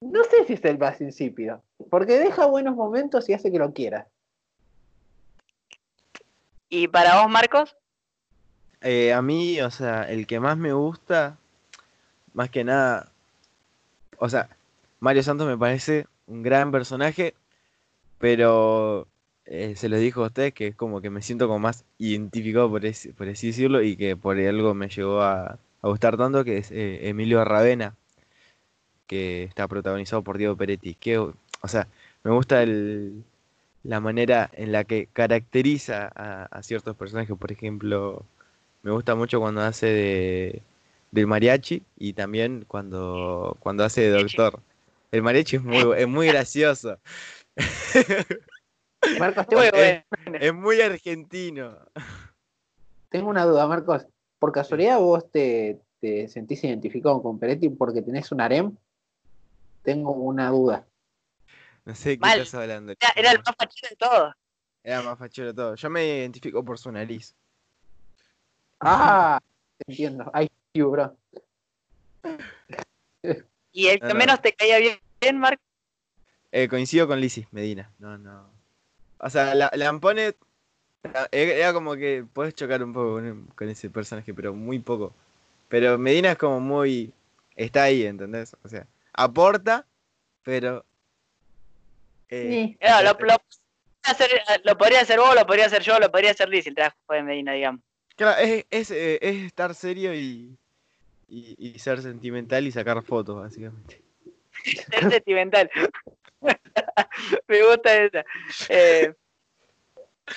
No 0.00 0.22
sé 0.24 0.44
si 0.46 0.52
es 0.54 0.64
el 0.64 0.78
más 0.78 1.00
insípido, 1.00 1.62
porque 1.90 2.18
deja 2.18 2.44
buenos 2.46 2.74
momentos 2.76 3.28
y 3.28 3.32
hace 3.32 3.50
que 3.50 3.58
lo 3.58 3.72
quieras. 3.72 4.06
¿Y 6.68 6.88
para 6.88 7.22
vos, 7.22 7.30
Marcos? 7.30 7.76
Eh, 8.82 9.12
a 9.14 9.22
mí, 9.22 9.60
o 9.62 9.70
sea, 9.70 10.02
el 10.10 10.26
que 10.26 10.40
más 10.40 10.58
me 10.58 10.72
gusta, 10.74 11.38
más 12.34 12.50
que 12.50 12.64
nada, 12.64 13.10
o 14.18 14.28
sea, 14.28 14.50
Mario 15.00 15.22
Santos 15.22 15.46
me 15.46 15.56
parece 15.56 16.06
un 16.26 16.42
gran 16.42 16.70
personaje, 16.70 17.34
pero 18.18 19.06
eh, 19.46 19.74
se 19.76 19.88
los 19.88 20.00
dijo 20.00 20.22
a 20.22 20.26
ustedes 20.26 20.52
que 20.52 20.66
es 20.68 20.74
como 20.76 21.00
que 21.00 21.08
me 21.08 21.22
siento 21.22 21.46
como 21.46 21.60
más 21.60 21.84
identificado, 21.96 22.68
por, 22.68 22.84
ese- 22.84 23.14
por 23.14 23.26
así 23.28 23.46
decirlo, 23.48 23.82
y 23.82 23.96
que 23.96 24.16
por 24.16 24.36
algo 24.38 24.74
me 24.74 24.88
llegó 24.88 25.22
a, 25.22 25.58
a 25.84 25.88
gustar 25.88 26.16
tanto, 26.16 26.44
que 26.44 26.58
es 26.58 26.70
eh, 26.70 27.08
Emilio 27.08 27.44
Ravena, 27.44 27.94
que 29.06 29.44
está 29.44 29.68
protagonizado 29.68 30.22
por 30.22 30.38
Diego 30.38 30.56
Peretti. 30.56 30.94
Que, 30.94 31.18
o 31.18 31.34
sea, 31.66 31.88
me 32.22 32.30
gusta 32.32 32.62
el, 32.62 33.22
la 33.82 34.00
manera 34.00 34.50
en 34.54 34.72
la 34.72 34.84
que 34.84 35.08
caracteriza 35.12 36.10
a, 36.14 36.44
a 36.44 36.62
ciertos 36.62 36.96
personajes, 36.96 37.36
por 37.36 37.52
ejemplo. 37.52 38.24
Me 38.82 38.92
gusta 38.92 39.14
mucho 39.14 39.40
cuando 39.40 39.60
hace 39.60 39.86
de 39.86 40.62
del 41.10 41.26
mariachi 41.26 41.82
y 41.96 42.14
también 42.14 42.64
cuando, 42.66 43.56
cuando 43.60 43.84
hace 43.84 44.00
de 44.00 44.10
Mariachi. 44.10 44.36
doctor. 44.36 44.60
El 45.12 45.22
mariachi 45.22 45.56
es 45.56 45.62
muy, 45.62 45.98
es 45.98 46.08
muy 46.08 46.28
gracioso. 46.28 46.98
Marcos, 49.18 49.46
tengo, 49.48 49.62
bueno. 49.70 50.38
Es 50.40 50.54
muy 50.54 50.80
argentino. 50.80 51.78
tengo 53.10 53.28
una 53.28 53.44
duda, 53.44 53.66
Marcos. 53.66 54.06
¿Por 54.44 54.52
casualidad 54.52 54.98
vos 54.98 55.30
te, 55.30 55.80
te 56.00 56.28
sentís 56.28 56.62
identificado 56.64 57.22
con 57.22 57.38
Peretti 57.38 57.70
porque 57.70 58.02
tenés 58.02 58.30
un 58.30 58.42
harem? 58.42 58.76
Tengo 59.82 60.10
una 60.10 60.50
duda. 60.50 60.86
No 61.86 61.94
sé 61.94 62.10
de 62.10 62.14
qué 62.16 62.20
Mal. 62.20 62.40
estás 62.40 62.60
hablando. 62.60 62.92
Era, 62.92 63.12
era 63.16 63.30
el 63.30 63.38
más 63.38 63.56
fachero 63.56 63.88
de 63.88 63.96
todos. 63.96 64.34
Era 64.82 65.00
más 65.00 65.18
fachero 65.18 65.48
de 65.48 65.54
todo. 65.54 65.74
Yo 65.76 65.88
me 65.88 66.04
identifico 66.04 66.62
por 66.62 66.78
su 66.78 66.92
nariz. 66.92 67.34
Ah, 68.80 69.40
entiendo. 69.86 70.30
Ay, 70.34 70.50
you, 70.74 70.90
bro. 70.90 71.16
Y 73.72 73.86
el 73.86 73.98
que 73.98 74.08
no. 74.08 74.14
menos 74.14 74.42
te 74.42 74.52
caía 74.52 74.76
bien, 74.76 74.98
bien, 75.22 75.38
Marcos. 75.38 75.64
Eh, 76.52 76.68
coincido 76.68 77.08
con 77.08 77.18
Lizzy 77.18 77.46
Medina. 77.50 77.90
No, 77.98 78.18
no. 78.18 78.50
O 79.20 79.30
sea, 79.30 79.54
la, 79.54 79.70
Lampone 79.72 80.36
era, 81.04 81.28
era 81.54 81.72
como 81.72 81.94
que 81.96 82.24
puedes 82.32 82.54
chocar 82.54 82.82
un 82.82 82.92
poco 82.92 83.14
con, 83.14 83.46
con 83.54 83.68
ese 83.68 83.90
personaje, 83.90 84.32
pero 84.34 84.54
muy 84.54 84.78
poco. 84.78 85.14
Pero 85.68 85.98
Medina 85.98 86.32
es 86.32 86.38
como 86.38 86.60
muy. 86.60 87.12
Está 87.56 87.84
ahí, 87.84 88.04
¿entendés? 88.04 88.56
O 88.64 88.68
sea, 88.68 88.86
aporta, 89.12 89.86
pero. 90.42 90.84
eh, 92.28 92.76
No, 92.80 93.02
lo, 93.02 93.10
lo 93.10 93.16
podría 93.16 93.38
hacer, 94.04 94.30
lo 94.64 94.78
podría 94.78 95.00
hacer 95.00 95.18
vos, 95.18 95.34
lo 95.34 95.46
podría 95.46 95.66
hacer 95.66 95.82
yo, 95.82 95.98
lo 95.98 96.10
podría 96.10 96.30
hacer 96.32 96.48
Liz, 96.48 96.66
el 96.66 96.74
trabajo 96.74 96.96
de 97.10 97.22
Medina, 97.22 97.52
digamos. 97.52 97.80
Claro, 98.16 98.40
es, 98.40 98.64
es, 98.70 98.90
eh, 98.90 99.18
es 99.20 99.42
estar 99.44 99.74
serio 99.74 100.14
y, 100.14 100.56
y, 101.28 101.56
y 101.58 101.78
ser 101.78 102.00
sentimental 102.02 102.66
y 102.66 102.72
sacar 102.72 103.02
fotos, 103.02 103.36
básicamente. 103.36 104.00
Ser 104.64 105.10
sentimental. 105.10 105.70
Me 107.48 107.62
gusta 107.66 107.96
esa. 108.02 108.24
Eh, 108.68 109.12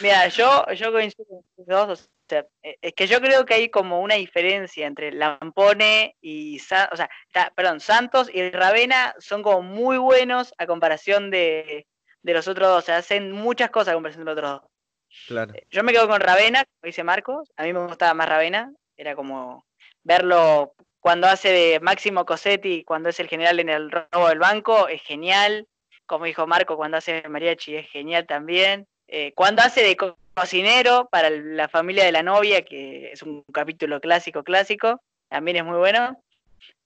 mira, 0.01 0.27
yo, 0.27 0.65
yo 0.73 0.91
coincido 0.91 1.25
con 1.27 1.37
ustedes 1.39 1.67
dos. 1.67 2.01
O 2.01 2.29
sea, 2.29 2.45
eh, 2.61 2.77
es 2.81 2.93
que 2.93 3.07
yo 3.07 3.21
creo 3.21 3.45
que 3.45 3.53
hay 3.53 3.69
como 3.69 4.01
una 4.01 4.15
diferencia 4.15 4.85
entre 4.85 5.11
Lampone 5.13 6.15
y 6.21 6.59
Sa- 6.59 6.89
o 6.91 6.97
sea, 6.97 7.09
perdón, 7.55 7.79
Santos 7.79 8.29
y 8.33 8.49
Ravena 8.49 9.15
son 9.19 9.43
como 9.43 9.61
muy 9.61 9.97
buenos 9.97 10.53
a 10.57 10.67
comparación 10.67 11.31
de, 11.31 11.87
de 12.21 12.33
los 12.33 12.47
otros 12.47 12.67
dos. 12.67 12.83
O 12.83 12.85
sea, 12.85 12.97
hacen 12.97 13.31
muchas 13.31 13.69
cosas 13.69 13.89
a 13.89 13.93
comparación 13.93 14.25
de 14.25 14.31
los 14.31 14.37
otros 14.37 14.61
dos. 14.61 14.71
Claro. 15.27 15.53
Yo 15.69 15.83
me 15.83 15.93
quedo 15.93 16.07
con 16.09 16.19
Ravena, 16.19 16.65
como 16.65 16.87
dice 16.87 17.03
Marcos. 17.03 17.49
A 17.55 17.63
mí 17.63 17.71
me 17.71 17.85
gustaba 17.87 18.13
más 18.13 18.27
Ravena. 18.27 18.73
Era 18.97 19.15
como 19.15 19.65
verlo 20.03 20.73
cuando 20.99 21.27
hace 21.27 21.49
de 21.51 21.79
Máximo 21.79 22.25
Cosetti, 22.25 22.83
cuando 22.83 23.07
es 23.07 23.19
el 23.21 23.29
general 23.29 23.59
en 23.61 23.69
el 23.69 23.89
robo 23.89 24.27
del 24.27 24.39
banco, 24.39 24.89
es 24.89 25.01
genial. 25.01 25.65
Como 26.05 26.25
dijo 26.25 26.45
Marco, 26.45 26.75
cuando 26.75 26.97
hace 26.97 27.21
de 27.21 27.29
mariachi 27.29 27.77
es 27.77 27.89
genial 27.89 28.27
también. 28.27 28.85
Eh, 29.07 29.31
cuando 29.33 29.61
hace 29.61 29.81
de 29.83 29.95
co- 29.95 30.17
cocinero 30.33 31.07
para 31.11 31.29
la 31.29 31.67
familia 31.69 32.03
de 32.05 32.11
la 32.11 32.23
novia, 32.23 32.63
que 32.63 33.11
es 33.11 33.23
un 33.23 33.43
capítulo 33.53 33.99
clásico, 34.01 34.43
clásico, 34.43 35.01
también 35.29 35.57
es 35.57 35.63
muy 35.65 35.77
bueno. 35.77 36.21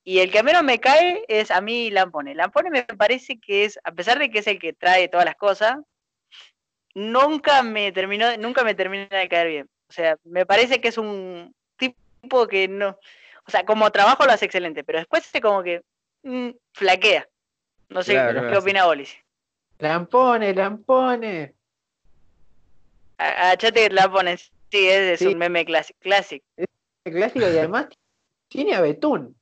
Y 0.03 0.19
el 0.19 0.31
que 0.31 0.41
menos 0.43 0.63
me 0.63 0.79
cae 0.79 1.23
es 1.27 1.51
a 1.51 1.61
mí 1.61 1.89
Lampone. 1.91 2.33
Lampone 2.35 2.69
me 2.69 2.83
parece 2.83 3.39
que 3.39 3.65
es, 3.65 3.79
a 3.83 3.91
pesar 3.91 4.17
de 4.19 4.29
que 4.31 4.39
es 4.39 4.47
el 4.47 4.59
que 4.59 4.73
trae 4.73 5.07
todas 5.09 5.25
las 5.25 5.35
cosas, 5.35 5.77
nunca 6.95 7.63
me 7.63 7.91
terminó, 7.91 8.35
nunca 8.37 8.63
me 8.63 8.75
termina 8.75 9.07
de 9.09 9.29
caer 9.29 9.47
bien. 9.47 9.67
O 9.89 9.93
sea, 9.93 10.17
me 10.23 10.45
parece 10.45 10.79
que 10.79 10.87
es 10.87 10.97
un 10.97 11.53
tipo 11.77 12.47
que 12.47 12.67
no, 12.67 12.97
o 13.45 13.51
sea, 13.51 13.65
como 13.65 13.91
trabajo 13.91 14.25
lo 14.25 14.31
hace 14.31 14.45
excelente, 14.45 14.83
pero 14.83 14.99
después 14.99 15.23
se 15.25 15.41
como 15.41 15.63
que 15.63 15.81
mm, 16.23 16.49
flaquea. 16.73 17.27
No 17.89 18.03
sé, 18.03 18.13
Claro, 18.13 18.33
¿qué 18.33 18.39
claro, 18.39 18.59
opina 18.59 18.85
Bolis? 18.85 19.17
Lampone, 19.79 20.53
Lampone. 20.53 21.55
Achate 23.51 23.89
la 23.91 24.11
ponen, 24.11 24.37
sí, 24.37 24.49
es, 24.87 25.13
es 25.13 25.19
Sí. 25.19 25.27
un 25.27 25.37
meme 25.37 25.63
clásico. 25.65 25.99
clásico. 26.01 26.45
Y 27.05 27.57
además 27.57 27.87
tiene 28.47 28.73
a 28.75 28.81
Betún. 28.81 29.35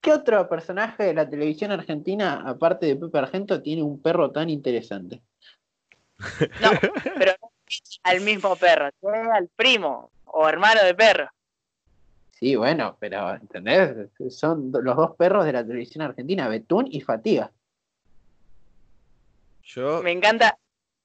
¿Qué 0.00 0.12
otro 0.12 0.48
personaje 0.48 1.02
de 1.04 1.14
la 1.14 1.28
televisión 1.28 1.72
argentina, 1.72 2.42
aparte 2.46 2.86
de 2.86 2.96
Pepe 2.96 3.18
Argento, 3.18 3.60
tiene 3.62 3.82
un 3.82 4.00
perro 4.00 4.30
tan 4.30 4.48
interesante? 4.50 5.20
No, 6.60 6.70
pero 7.18 7.32
no 7.42 7.50
al 8.04 8.20
mismo 8.20 8.54
perro, 8.56 8.90
tiene 9.00 9.30
al 9.32 9.48
primo 9.48 10.10
o 10.26 10.48
hermano 10.48 10.82
de 10.84 10.94
perro. 10.94 11.28
Sí, 12.32 12.54
bueno, 12.54 12.96
pero 13.00 13.34
¿entendés? 13.34 14.10
Son 14.30 14.70
los 14.72 14.96
dos 14.96 15.16
perros 15.16 15.44
de 15.46 15.52
la 15.52 15.66
televisión 15.66 16.02
argentina, 16.02 16.48
Betún 16.48 16.86
y 16.90 17.00
Fatiga. 17.00 17.50
Yo 19.64 20.02
Me 20.02 20.12
encanta, 20.12 20.58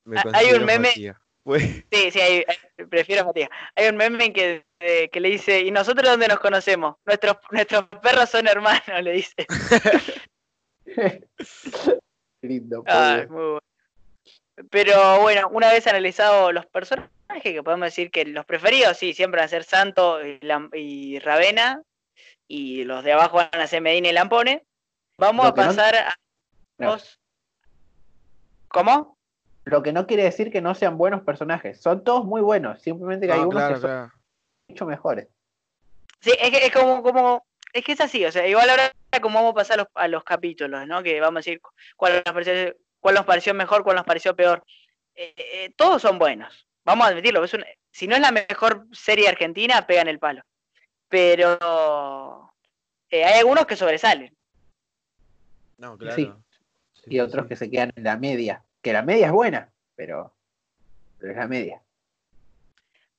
me 0.06 0.20
Ah, 0.20 0.24
hay 0.34 0.54
un 0.54 0.66
meme- 0.66 0.90
fatiga. 0.90 1.21
Pues, 1.44 1.64
sí, 1.92 2.12
sí, 2.12 2.20
hay- 2.22 2.46
prefiero 2.90 3.24
a 3.24 3.26
Matías. 3.26 3.50
Hay 3.76 3.88
un 3.88 3.98
meme 3.98 4.32
que, 4.32 4.64
eh, 4.80 5.10
que 5.10 5.20
le 5.20 5.30
dice, 5.30 5.60
¿y 5.62 5.72
nosotros 5.72 6.08
dónde 6.10 6.28
nos 6.28 6.40
conocemos? 6.40 6.98
Nuestros, 7.06 7.38
nuestros 7.52 7.86
perros 8.02 8.30
son 8.30 8.48
hermanos, 8.48 8.84
le 9.02 9.12
dice. 9.14 9.48
Lindo, 12.42 12.84
Ah, 12.88 13.14
pobre. 13.26 13.28
muy 13.28 13.42
bueno. 13.44 13.60
Pero 14.70 15.22
bueno, 15.22 15.50
una 15.52 15.72
vez 15.72 15.88
analizado 15.88 16.52
los 16.52 16.66
personajes, 16.68 17.10
que 17.42 17.64
podemos 17.64 17.86
decir 17.88 18.12
que 18.12 18.26
los 18.26 18.46
preferidos, 18.46 18.98
sí, 18.98 19.14
siempre 19.14 19.40
van 19.40 19.46
a 19.46 19.50
ser 19.50 19.64
Santo 19.64 20.24
y, 20.26 20.40
Lam- 20.42 20.70
y 20.76 21.18
Ravena, 21.20 21.82
y 22.48 22.84
los 22.84 23.04
de 23.04 23.14
abajo 23.14 23.38
van 23.38 23.50
a 23.54 23.66
ser 23.68 23.82
Medina 23.82 24.10
y 24.10 24.12
Lampone. 24.14 24.64
Vamos 25.18 25.46
a 25.46 25.50
no- 25.50 25.56
pasar 25.56 25.96
a 25.96 26.16
No. 26.78 26.98
¿Cómo? 28.68 29.18
Lo 29.66 29.84
que 29.84 29.94
no 29.94 30.08
quiere 30.08 30.24
decir 30.24 30.52
que 30.52 30.62
no 30.62 30.74
sean 30.74 30.98
buenos 30.98 31.22
personajes. 31.22 31.80
Son 31.80 32.04
todos 32.04 32.26
muy 32.26 32.42
buenos, 32.42 32.82
simplemente 32.82 33.28
que 33.28 33.34
hay 33.34 33.42
no, 33.42 33.50
unos 33.50 33.60
claro, 33.62 33.76
que 33.76 33.82
son 33.82 33.90
claro. 33.90 34.12
mucho 34.68 34.86
mejores. 34.86 35.28
Sí, 36.20 36.32
es 36.40 36.50
que 36.52 36.66
es 36.66 36.72
como, 36.72 37.04
como, 37.04 37.46
es 37.74 37.84
que 37.84 37.92
es 37.94 38.02
así, 38.02 38.26
o 38.26 38.32
sea, 38.32 38.48
igual 38.48 38.70
ahora 38.70 38.92
como 39.22 39.40
vamos 39.40 39.52
a 39.52 39.56
pasar 39.56 39.80
a 39.80 39.84
los, 39.84 39.88
a 39.96 40.08
los 40.08 40.24
capítulos, 40.24 40.88
¿no? 40.88 41.04
Que 41.04 41.20
vamos 41.20 41.38
a 41.38 41.42
decir 41.42 41.62
cuál 41.96 42.24
nos 42.26 42.34
pareció, 42.34 42.76
cuál 43.00 43.16
nos 43.16 43.26
pareció 43.26 43.54
mejor, 43.54 43.84
cuál 43.84 43.98
nos 43.98 44.06
pareció 44.06 44.36
peor. 44.36 44.64
Eh, 45.16 45.34
eh, 45.38 45.74
todos 45.76 46.02
son 46.02 46.18
buenos, 46.18 46.68
vamos 46.86 47.06
a 47.06 47.10
admitirlo, 47.10 47.44
es 47.44 47.54
un- 47.54 47.66
si 47.92 48.08
no 48.08 48.16
es 48.16 48.22
la 48.22 48.32
mejor 48.32 48.88
serie 48.94 49.28
argentina, 49.28 49.86
pegan 49.86 50.08
el 50.08 50.18
palo. 50.20 50.44
Pero 51.10 52.54
eh, 53.10 53.26
hay 53.26 53.40
algunos 53.40 53.66
que 53.66 53.76
sobresalen. 53.76 54.34
No, 55.78 55.98
claro. 55.98 56.16
Sí. 56.16 56.32
Sí, 56.94 57.02
Y 57.08 57.20
otros 57.20 57.44
sí. 57.44 57.50
que 57.50 57.56
se 57.58 57.70
quedan 57.70 57.92
en 57.96 58.04
la 58.04 58.16
media. 58.16 58.64
Que 58.82 58.94
la 58.94 59.02
media 59.02 59.28
es 59.28 59.32
buena, 59.32 59.70
pero, 59.96 60.34
pero 61.20 61.32
es 61.32 61.38
la 61.38 61.48
media. 61.48 61.82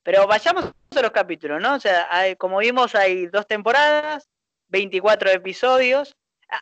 Pero 0.02 0.26
vayamos 0.26 0.64
a 0.96 1.02
los 1.02 1.10
capítulos, 1.12 1.60
¿no? 1.60 1.74
O 1.76 1.80
sea, 1.80 2.08
hay- 2.10 2.36
como 2.36 2.58
vimos, 2.58 2.94
hay 2.94 3.26
dos 3.26 3.46
temporadas, 3.46 4.28
24 4.68 5.30
episodios. 5.30 6.16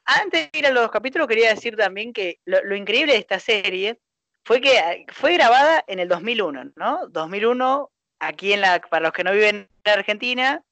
Antes 0.04 0.50
de 0.52 0.58
ir 0.58 0.66
a 0.66 0.70
los 0.70 0.90
capítulos, 0.90 1.26
quería 1.26 1.50
decir 1.50 1.76
también 1.76 2.12
que 2.12 2.38
lo, 2.44 2.62
lo 2.64 2.76
increíble 2.76 3.14
de 3.14 3.18
esta 3.18 3.40
serie 3.40 3.98
fue 4.44 4.60
que 4.60 4.76
eh, 4.78 5.06
fue 5.12 5.34
grabada 5.34 5.82
en 5.86 5.98
el 6.00 6.08
2001, 6.08 6.72
¿no? 6.76 7.06
2001, 7.08 7.90
aquí 8.18 8.52
en 8.52 8.60
la, 8.60 8.80
para 8.80 9.04
los 9.04 9.12
que 9.12 9.24
no 9.24 9.32
viven 9.32 9.68
en 9.84 9.92
Argentina, 9.92 10.62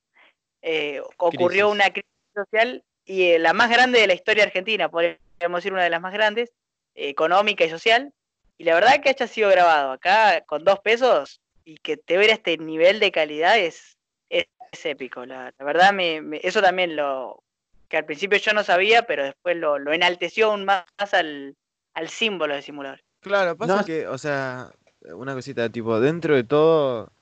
eh, 0.62 1.00
ocurrió 1.16 1.68
Crisis. 1.70 1.75
una 1.75 1.90
crisis 1.90 2.11
social 2.35 2.85
y 3.04 3.23
eh, 3.30 3.38
la 3.38 3.52
más 3.54 3.70
grande 3.70 4.00
de 4.00 4.06
la 4.06 4.14
historia 4.14 4.44
argentina, 4.44 4.88
podríamos 4.90 5.56
decir 5.56 5.73
una 5.73 5.82
de 5.85 5.90
las 5.90 6.00
más 6.00 6.12
grandes, 6.12 6.50
eh, 6.94 7.08
económica 7.08 7.64
y 7.64 7.70
social. 7.70 8.12
Y 8.59 8.65
la 8.65 8.75
verdad 8.75 9.00
que 9.00 9.11
haya 9.11 9.27
sido 9.27 9.50
grabado 9.50 9.93
acá 9.93 10.43
con 10.47 10.65
dos 10.65 10.81
pesos 10.81 11.41
y 11.65 11.77
que 11.79 11.97
te 11.97 12.17
ver 12.17 12.31
este 12.31 12.57
nivel 12.59 12.99
de 12.99 13.12
calidad 13.12 13.57
es, 13.59 13.97
es, 14.29 14.47
es 14.73 14.87
épico. 14.87 15.25
La, 15.25 15.53
la 15.57 15.65
verdad, 15.65 15.93
me, 15.93 16.21
me- 16.21 16.41
eso 16.43 16.61
también 16.61 16.97
lo, 16.97 17.43
que 17.88 17.97
al 17.99 18.05
principio 18.05 18.38
yo 18.38 18.53
no 18.53 18.65
sabía, 18.65 19.03
pero 19.03 19.25
después 19.25 19.57
lo, 19.57 19.79
lo 19.79 19.93
enalteció 19.93 20.50
aún 20.50 20.65
más 20.65 20.85
al, 21.12 21.55
al 21.95 22.09
símbolo 22.09 22.55
de 22.55 22.62
simulador. 22.62 23.00
Claro, 23.21 23.57
pasa 23.57 23.77
No- 23.77 23.85
que, 23.85 24.07
o 24.09 24.19
sea, 24.19 24.71
una 25.03 25.35
cosita, 25.35 25.69
tipo, 25.71 26.00
dentro 26.00 26.35
de 26.35 26.43
todo, 26.45 27.12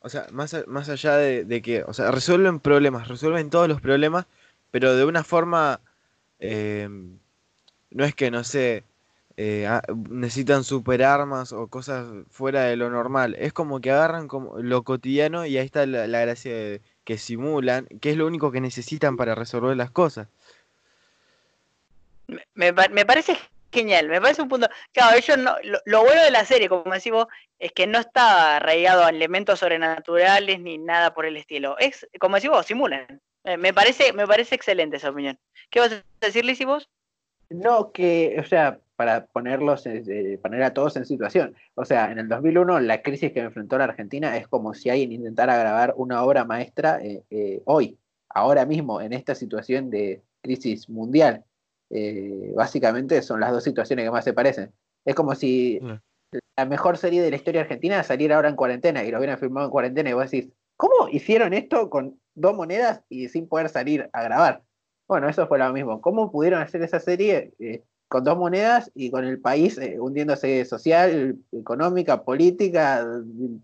o 0.00 0.08
sea, 0.08 0.26
más, 0.32 0.54
a- 0.54 0.64
más 0.66 0.88
allá 0.88 1.16
de, 1.16 1.44
de 1.44 1.62
que, 1.62 1.84
o 1.84 1.92
sea, 1.92 2.10
resuelven 2.10 2.58
problemas, 2.58 3.06
resuelven 3.06 3.50
todos 3.50 3.68
los 3.68 3.80
problemas, 3.80 4.26
pero 4.72 4.96
de 4.96 5.04
una 5.04 5.22
forma, 5.24 5.80
eh, 6.40 6.88
no 7.90 8.04
es 8.04 8.14
que, 8.14 8.30
no 8.30 8.42
sé, 8.44 8.82
eh, 9.42 9.66
ah, 9.66 9.82
necesitan 10.10 10.64
superarmas 10.64 11.52
o 11.52 11.68
cosas 11.68 12.06
fuera 12.30 12.64
de 12.64 12.76
lo 12.76 12.90
normal, 12.90 13.36
es 13.38 13.52
como 13.52 13.80
que 13.80 13.90
agarran 13.90 14.28
como 14.28 14.58
lo 14.58 14.82
cotidiano 14.84 15.46
y 15.46 15.56
ahí 15.58 15.64
está 15.66 15.86
la, 15.86 16.06
la 16.06 16.20
gracia 16.20 16.52
de 16.54 16.80
que 17.04 17.16
simulan, 17.18 17.86
que 18.00 18.10
es 18.10 18.16
lo 18.16 18.26
único 18.26 18.50
que 18.52 18.60
necesitan 18.60 19.16
para 19.16 19.34
resolver 19.34 19.76
las 19.76 19.90
cosas. 19.90 20.28
Me, 22.26 22.42
me 22.54 22.72
pa- 22.72 22.88
me 22.88 23.04
parece 23.04 23.36
genial, 23.72 24.08
me 24.08 24.20
parece 24.20 24.42
un 24.42 24.48
punto. 24.48 24.68
Claro, 24.92 25.16
ellos 25.16 25.38
no, 25.38 25.56
lo, 25.86 26.02
bueno 26.04 26.22
de 26.22 26.30
la 26.30 26.44
serie, 26.44 26.68
como 26.68 26.92
decís 26.92 27.12
vos, 27.12 27.26
es 27.58 27.72
que 27.72 27.86
no 27.86 27.98
está 27.98 28.56
arraigado 28.56 29.04
a 29.04 29.10
elementos 29.10 29.58
sobrenaturales 29.60 30.60
ni 30.60 30.78
nada 30.78 31.12
por 31.14 31.26
el 31.26 31.36
estilo. 31.36 31.76
Es, 31.78 32.06
como 32.20 32.36
decís 32.36 32.50
vos, 32.50 32.66
simulan. 32.66 33.20
Eh, 33.44 33.56
me 33.56 33.72
parece, 33.72 34.12
me 34.12 34.26
parece 34.26 34.54
excelente 34.54 34.96
esa 34.98 35.10
opinión. 35.10 35.38
¿Qué 35.70 35.80
vas 35.80 35.92
a 35.92 36.02
decir, 36.26 36.44
Lizzy, 36.44 36.64
vos? 36.64 36.88
No, 37.50 37.90
que, 37.92 38.36
o 38.38 38.44
sea, 38.44 38.78
para 38.96 39.26
ponerlos, 39.26 39.86
en- 39.86 40.04
eh, 40.08 40.38
poner 40.38 40.62
a 40.62 40.72
todos 40.74 40.96
en 40.96 41.04
situación. 41.04 41.54
O 41.74 41.84
sea, 41.84 42.10
en 42.12 42.18
el 42.18 42.28
2001 42.28 42.78
la 42.80 43.02
crisis 43.02 43.32
que 43.32 43.40
enfrentó 43.40 43.76
la 43.78 43.84
Argentina 43.84 44.36
es 44.36 44.46
como 44.46 44.74
si 44.74 44.88
alguien 44.90 45.12
intentara 45.12 45.56
grabar 45.56 45.94
una 45.96 46.22
obra 46.22 46.44
maestra 46.44 47.00
eh, 47.02 47.24
eh, 47.30 47.62
hoy, 47.64 47.98
ahora 48.28 48.66
mismo, 48.66 49.00
en 49.00 49.12
esta 49.12 49.34
situación 49.34 49.90
de 49.90 50.22
crisis 50.42 50.88
mundial. 50.88 51.44
Eh, 51.90 52.52
básicamente 52.54 53.20
son 53.22 53.40
las 53.40 53.50
dos 53.52 53.64
situaciones 53.64 54.04
que 54.04 54.10
más 54.12 54.24
se 54.24 54.32
parecen. 54.32 54.72
Es 55.04 55.14
como 55.16 55.34
si 55.34 55.80
la 56.56 56.64
mejor 56.66 56.96
serie 56.98 57.22
de 57.22 57.30
la 57.30 57.36
historia 57.36 57.62
argentina 57.62 58.02
saliera 58.04 58.36
ahora 58.36 58.48
en 58.48 58.54
cuarentena 58.56 59.02
y 59.02 59.10
lo 59.10 59.18
hubieran 59.18 59.38
filmado 59.38 59.66
en 59.66 59.72
cuarentena 59.72 60.10
y 60.10 60.12
vos 60.12 60.30
decís, 60.30 60.52
¿cómo 60.76 61.08
hicieron 61.08 61.52
esto 61.52 61.90
con 61.90 62.20
dos 62.34 62.54
monedas 62.54 63.02
y 63.08 63.28
sin 63.28 63.48
poder 63.48 63.68
salir 63.70 64.08
a 64.12 64.22
grabar? 64.22 64.62
Bueno, 65.10 65.28
eso 65.28 65.48
fue 65.48 65.58
lo 65.58 65.72
mismo. 65.72 66.00
¿Cómo 66.00 66.30
pudieron 66.30 66.62
hacer 66.62 66.82
esa 66.82 67.00
serie 67.00 67.50
eh, 67.58 67.82
con 68.06 68.22
dos 68.22 68.38
monedas 68.38 68.92
y 68.94 69.10
con 69.10 69.24
el 69.24 69.40
país 69.40 69.76
eh, 69.76 69.98
hundiéndose 69.98 70.64
social, 70.64 71.36
económica, 71.50 72.22
política, 72.22 73.04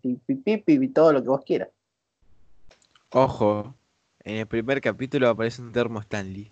y, 0.02 0.88
todo 0.88 1.12
lo 1.12 1.22
que 1.22 1.28
vos 1.28 1.44
quieras? 1.46 1.68
Ojo, 3.10 3.76
en 4.24 4.38
el 4.38 4.46
primer 4.48 4.80
capítulo 4.80 5.28
aparece 5.28 5.62
un 5.62 5.70
termo 5.70 6.00
Stanley. 6.00 6.50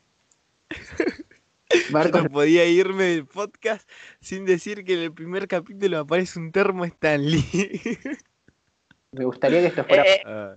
Marcos, 1.90 2.22
No 2.22 2.30
podía 2.30 2.64
irme 2.64 3.02
del 3.02 3.26
podcast 3.26 3.90
sin 4.20 4.44
decir 4.44 4.84
que 4.84 4.92
en 4.94 5.00
el 5.00 5.12
primer 5.12 5.48
capítulo 5.48 5.98
aparece 5.98 6.38
un 6.38 6.52
termo 6.52 6.84
Stanley. 6.84 7.42
me 9.10 9.24
gustaría 9.24 9.60
que 9.60 9.66
esto 9.66 9.82
fuera... 9.88 10.04
Eh, 10.04 10.14
eh, 10.14 10.22
Ah, 10.24 10.54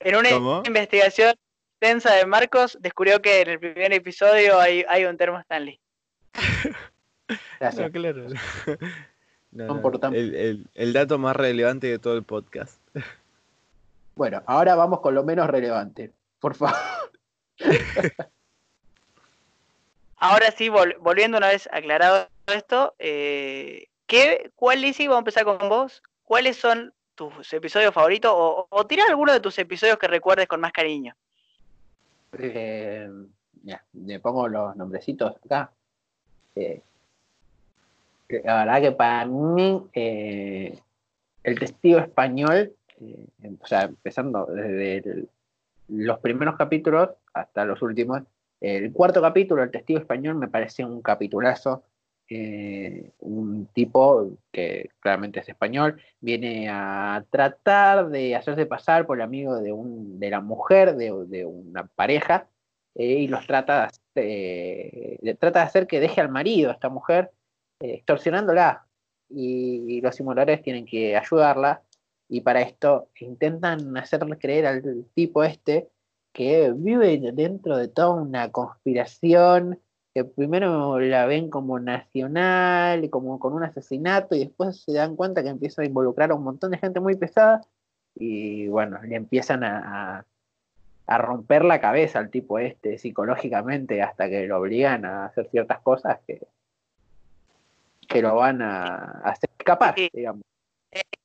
en 0.00 0.16
una 0.16 0.30
¿Cómo? 0.30 0.62
investigación 0.66 1.34
extensa 1.80 2.14
de 2.14 2.26
Marcos, 2.26 2.76
descubrió 2.80 3.22
que 3.22 3.40
en 3.40 3.48
el 3.48 3.58
primer 3.58 3.90
episodio 3.94 4.60
hay, 4.60 4.84
hay 4.86 5.06
un 5.06 5.16
termo 5.16 5.38
Stanley. 5.40 5.80
gracias. 7.58 7.86
no, 7.86 7.90
claro. 7.90 8.26
No, 9.52 9.66
no, 9.66 10.08
el, 10.14 10.34
el- 10.36 10.66
el 10.74 10.92
dato 10.92 11.18
más 11.18 11.34
relevante 11.34 11.88
de 11.88 11.98
todo 11.98 12.14
el 12.16 12.22
podcast. 12.22 12.80
Bueno, 14.14 14.44
ahora 14.46 14.76
vamos 14.76 15.00
con 15.00 15.12
lo 15.12 15.24
menos 15.24 15.48
relevante. 15.50 16.12
Por 16.38 16.54
favor. 16.54 16.76
Ahora 20.18 20.52
sí, 20.52 20.68
vol- 20.68 20.96
volviendo 21.00 21.36
una 21.38 21.48
vez 21.48 21.68
aclarado 21.72 22.28
esto, 22.46 22.94
eh, 23.00 23.88
¿qué, 24.06 24.52
¿cuál, 24.54 24.82
Lizzy, 24.82 25.08
vamos 25.08 25.16
a 25.16 25.20
empezar 25.20 25.44
con 25.44 25.68
vos? 25.68 26.00
¿Cuáles 26.22 26.56
son 26.56 26.94
tus 27.16 27.52
episodios 27.52 27.92
favoritos? 27.92 28.30
O, 28.32 28.68
o 28.70 28.86
tira 28.86 29.02
alguno 29.08 29.32
de 29.32 29.40
tus 29.40 29.58
episodios 29.58 29.98
que 29.98 30.06
recuerdes 30.06 30.46
con 30.46 30.60
más 30.60 30.70
cariño. 30.70 31.16
Eh, 32.32 33.10
ya, 33.62 33.82
le 33.92 34.20
pongo 34.20 34.48
los 34.48 34.76
nombrecitos 34.76 35.36
acá. 35.44 35.70
Eh, 36.54 36.82
la 38.44 38.64
verdad 38.64 38.80
que 38.80 38.92
para 38.92 39.24
mí, 39.26 39.82
eh, 39.92 40.78
el 41.42 41.58
testigo 41.58 41.98
español, 41.98 42.72
eh, 43.00 43.26
o 43.60 43.66
sea, 43.66 43.82
empezando 43.82 44.46
desde 44.46 45.26
los 45.88 46.18
primeros 46.20 46.56
capítulos 46.56 47.10
hasta 47.34 47.64
los 47.64 47.82
últimos, 47.82 48.22
el 48.60 48.92
cuarto 48.92 49.22
capítulo, 49.22 49.62
el 49.62 49.70
testigo 49.70 49.98
español, 49.98 50.36
me 50.36 50.48
parece 50.48 50.84
un 50.84 51.00
capitulazo. 51.00 51.82
Eh, 52.30 53.10
un 53.18 53.66
tipo 53.74 54.30
que 54.52 54.90
claramente 55.00 55.40
es 55.40 55.48
español, 55.48 56.00
viene 56.20 56.68
a 56.70 57.24
tratar 57.28 58.08
de 58.08 58.36
hacerse 58.36 58.66
pasar 58.66 59.04
por 59.04 59.20
amigo 59.20 59.56
de, 59.56 60.30
la 60.30 60.40
mujer 60.40 60.94
de, 60.94 61.44
una 61.44 61.88
pareja 61.88 62.48
eh, 62.94 63.04
y 63.04 63.26
los 63.26 63.46
trata 63.48 63.90
de, 64.14 65.18
de 65.20 65.38
hacer 65.58 65.88
que 65.88 65.98
deje 65.98 66.20
al 66.20 66.28
marido 66.28 66.70
a 66.70 66.74
esta 66.74 66.88
mujer, 66.88 67.32
eh, 67.80 67.94
extorsionándola. 67.94 68.86
Y, 69.28 69.96
y 69.96 70.00
los 70.00 70.14
simuladores 70.16 70.62
tienen 70.62 70.86
que 70.86 71.16
ayudarla 71.16 71.82
y 72.28 72.42
para 72.42 72.62
esto 72.62 73.08
intentan 73.18 73.96
hacerle 73.96 74.38
creer 74.38 74.66
al 74.66 75.06
tipo 75.14 75.42
este 75.42 75.88
que 76.32 76.72
vive 76.74 77.18
dentro 77.32 77.76
de 77.76 77.88
toda 77.88 78.10
una 78.10 78.52
conspiración 78.52 79.80
que 80.14 80.24
primero 80.24 80.98
la 80.98 81.26
ven 81.26 81.50
como 81.50 81.78
nacional, 81.78 83.08
como 83.10 83.38
con 83.38 83.52
un 83.52 83.62
asesinato, 83.64 84.34
y 84.34 84.40
después 84.40 84.82
se 84.82 84.92
dan 84.92 85.14
cuenta 85.16 85.42
que 85.42 85.48
empieza 85.50 85.82
a 85.82 85.86
involucrar 85.86 86.30
a 86.30 86.34
un 86.34 86.42
montón 86.44 86.72
de 86.72 86.78
gente 86.78 86.98
muy 87.00 87.16
pesada, 87.16 87.60
y 88.16 88.66
bueno, 88.68 89.00
le 89.02 89.14
empiezan 89.16 89.62
a, 89.64 90.18
a- 90.18 90.24
a 91.06 91.18
romper 91.18 91.64
la 91.64 91.80
cabeza 91.80 92.18
al 92.20 92.30
tipo 92.30 92.58
este 92.60 92.96
psicológicamente 92.98 94.00
hasta 94.00 94.28
que 94.28 94.46
lo 94.46 94.58
obligan 94.60 95.04
a 95.04 95.24
hacer 95.26 95.48
ciertas 95.50 95.80
cosas 95.80 96.18
que, 96.26 96.40
que 98.08 98.22
lo 98.22 98.36
van 98.36 98.62
a 98.62 99.20
hacer 99.24 99.50
escapar, 99.58 99.94
Sí. 99.96 100.08
digamos. 100.12 100.42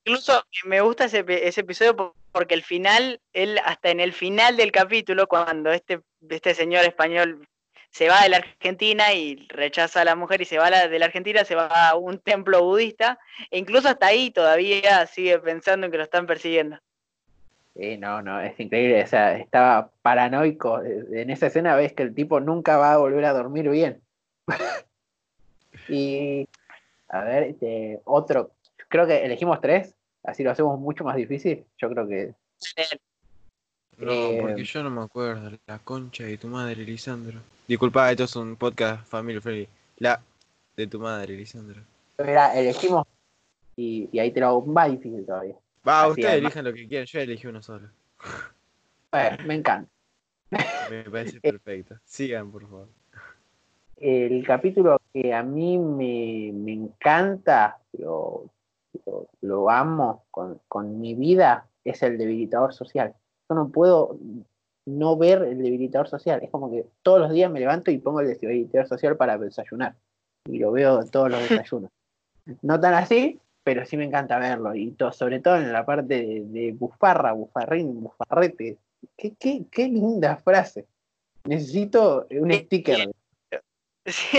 Incluso 0.03 0.43
me 0.65 0.81
gusta 0.81 1.05
ese, 1.05 1.23
ese 1.27 1.61
episodio 1.61 1.95
por- 1.95 2.13
porque 2.31 2.53
el 2.53 2.63
final, 2.63 3.19
él 3.33 3.59
hasta 3.63 3.89
en 3.89 3.99
el 3.99 4.13
final 4.13 4.57
del 4.57 4.71
capítulo, 4.71 5.27
cuando 5.27 5.71
este, 5.71 6.01
este 6.29 6.53
señor 6.53 6.83
español 6.85 7.47
se 7.95 8.09
va 8.09 8.23
de 8.23 8.27
la 8.27 8.37
Argentina 8.37 9.13
y 9.13 9.47
rechaza 9.47 10.01
a 10.01 10.03
la 10.03 10.17
mujer 10.17 10.41
y 10.41 10.45
se 10.45 10.57
va 10.57 10.69
de 10.69 10.99
la 10.99 11.05
Argentina, 11.05 11.45
se 11.45 11.55
va 11.55 11.67
a 11.67 11.95
un 11.95 12.19
templo 12.19 12.61
budista, 12.61 13.17
e 13.49 13.57
incluso 13.57 13.87
hasta 13.87 14.07
ahí 14.07 14.31
todavía 14.31 15.07
sigue 15.07 15.39
pensando 15.39 15.85
en 15.85 15.93
que 15.93 15.97
lo 15.99 16.03
están 16.03 16.27
persiguiendo. 16.27 16.77
Sí, 17.73 17.95
no, 17.97 18.21
no, 18.21 18.41
es 18.41 18.59
increíble, 18.59 19.01
o 19.01 19.07
sea, 19.07 19.37
estaba 19.37 19.91
paranoico. 20.01 20.83
eh, 20.83 21.21
En 21.21 21.29
esa 21.29 21.47
escena 21.47 21.77
ves 21.77 21.93
que 21.93 22.03
el 22.03 22.13
tipo 22.13 22.41
nunca 22.41 22.75
va 22.75 22.91
a 22.91 22.97
volver 22.97 23.23
a 23.23 23.31
dormir 23.31 23.69
bien. 23.69 24.01
y, 25.87 26.49
a 27.07 27.21
ver, 27.21 27.43
este, 27.43 28.01
otro, 28.03 28.51
creo 28.89 29.07
que 29.07 29.23
elegimos 29.23 29.61
tres, 29.61 29.95
así 30.21 30.43
lo 30.43 30.51
hacemos 30.51 30.77
mucho 30.81 31.05
más 31.05 31.15
difícil. 31.15 31.63
Yo 31.77 31.89
creo 31.89 32.05
que 32.05 32.33
No, 33.97 34.11
Eh, 34.11 34.37
porque 34.41 34.63
yo 34.63 34.83
no 34.83 34.89
me 34.89 35.01
acuerdo. 35.01 35.51
La 35.67 35.79
concha 35.79 36.23
de 36.25 36.37
tu 36.37 36.47
madre, 36.47 36.83
Lisandro. 36.83 37.39
Disculpa, 37.67 38.11
esto 38.11 38.25
es 38.25 38.35
un 38.35 38.55
podcast 38.55 39.05
family 39.07 39.39
friendly. 39.39 39.67
La 39.99 40.21
de 40.75 40.87
tu 40.87 40.99
madre, 40.99 41.35
Lisandro. 41.35 41.81
mira, 42.19 42.53
elegimos 42.57 43.07
y, 43.75 44.09
y 44.11 44.19
ahí 44.19 44.31
te 44.31 44.39
lo 44.41 44.47
hago 44.47 44.65
más 44.65 44.91
difícil 44.91 45.25
todavía. 45.25 45.55
Va, 45.87 46.07
ustedes 46.07 46.35
elijan 46.35 46.65
lo 46.65 46.73
que 46.73 46.87
quieran. 46.87 47.05
Yo 47.05 47.19
elegí 47.19 47.47
uno 47.47 47.61
solo. 47.61 47.89
Bueno, 49.11 49.37
me 49.45 49.55
encanta. 49.55 49.89
Me 50.89 51.03
parece 51.11 51.39
perfecto. 51.39 51.95
Sigan, 52.03 52.51
por 52.51 52.63
favor. 52.63 52.87
El 53.97 54.45
capítulo 54.45 54.99
que 55.13 55.33
a 55.33 55.41
mí 55.41 55.77
me, 55.77 56.51
me 56.53 56.73
encanta, 56.73 57.77
lo, 57.93 58.49
lo, 59.05 59.27
lo 59.41 59.69
amo 59.69 60.25
con, 60.31 60.59
con 60.67 60.99
mi 60.99 61.15
vida, 61.15 61.67
es 61.83 62.03
el 62.03 62.17
debilitador 62.17 62.73
social. 62.73 63.13
Yo 63.49 63.55
no 63.55 63.69
puedo 63.69 64.17
no 64.85 65.17
ver 65.17 65.41
el 65.43 65.61
debilitador 65.61 66.07
social. 66.07 66.41
Es 66.43 66.49
como 66.49 66.71
que 66.71 66.85
todos 67.03 67.19
los 67.19 67.31
días 67.31 67.51
me 67.51 67.59
levanto 67.59 67.91
y 67.91 67.97
pongo 67.97 68.21
el 68.21 68.37
debilitador 68.39 68.87
social 68.87 69.17
para 69.17 69.37
desayunar. 69.37 69.95
Y 70.45 70.59
lo 70.59 70.71
veo 70.71 71.05
todos 71.05 71.29
los 71.29 71.39
desayunos. 71.49 71.91
No 72.61 72.79
tan 72.79 72.93
así, 72.93 73.39
pero 73.63 73.85
sí 73.85 73.97
me 73.97 74.05
encanta 74.05 74.39
verlo. 74.39 74.75
Y 74.75 74.95
sobre 75.11 75.39
todo 75.39 75.57
en 75.57 75.73
la 75.73 75.85
parte 75.85 76.15
de, 76.15 76.43
de 76.45 76.71
bufarra, 76.71 77.33
bufarrín, 77.33 78.01
bufarrete. 78.01 78.77
Qué, 79.17 79.33
qué, 79.39 79.65
qué 79.71 79.87
linda 79.87 80.37
frase. 80.37 80.85
Necesito 81.45 82.27
un 82.31 82.51
sticker. 82.53 83.11
Sí, 84.07 84.37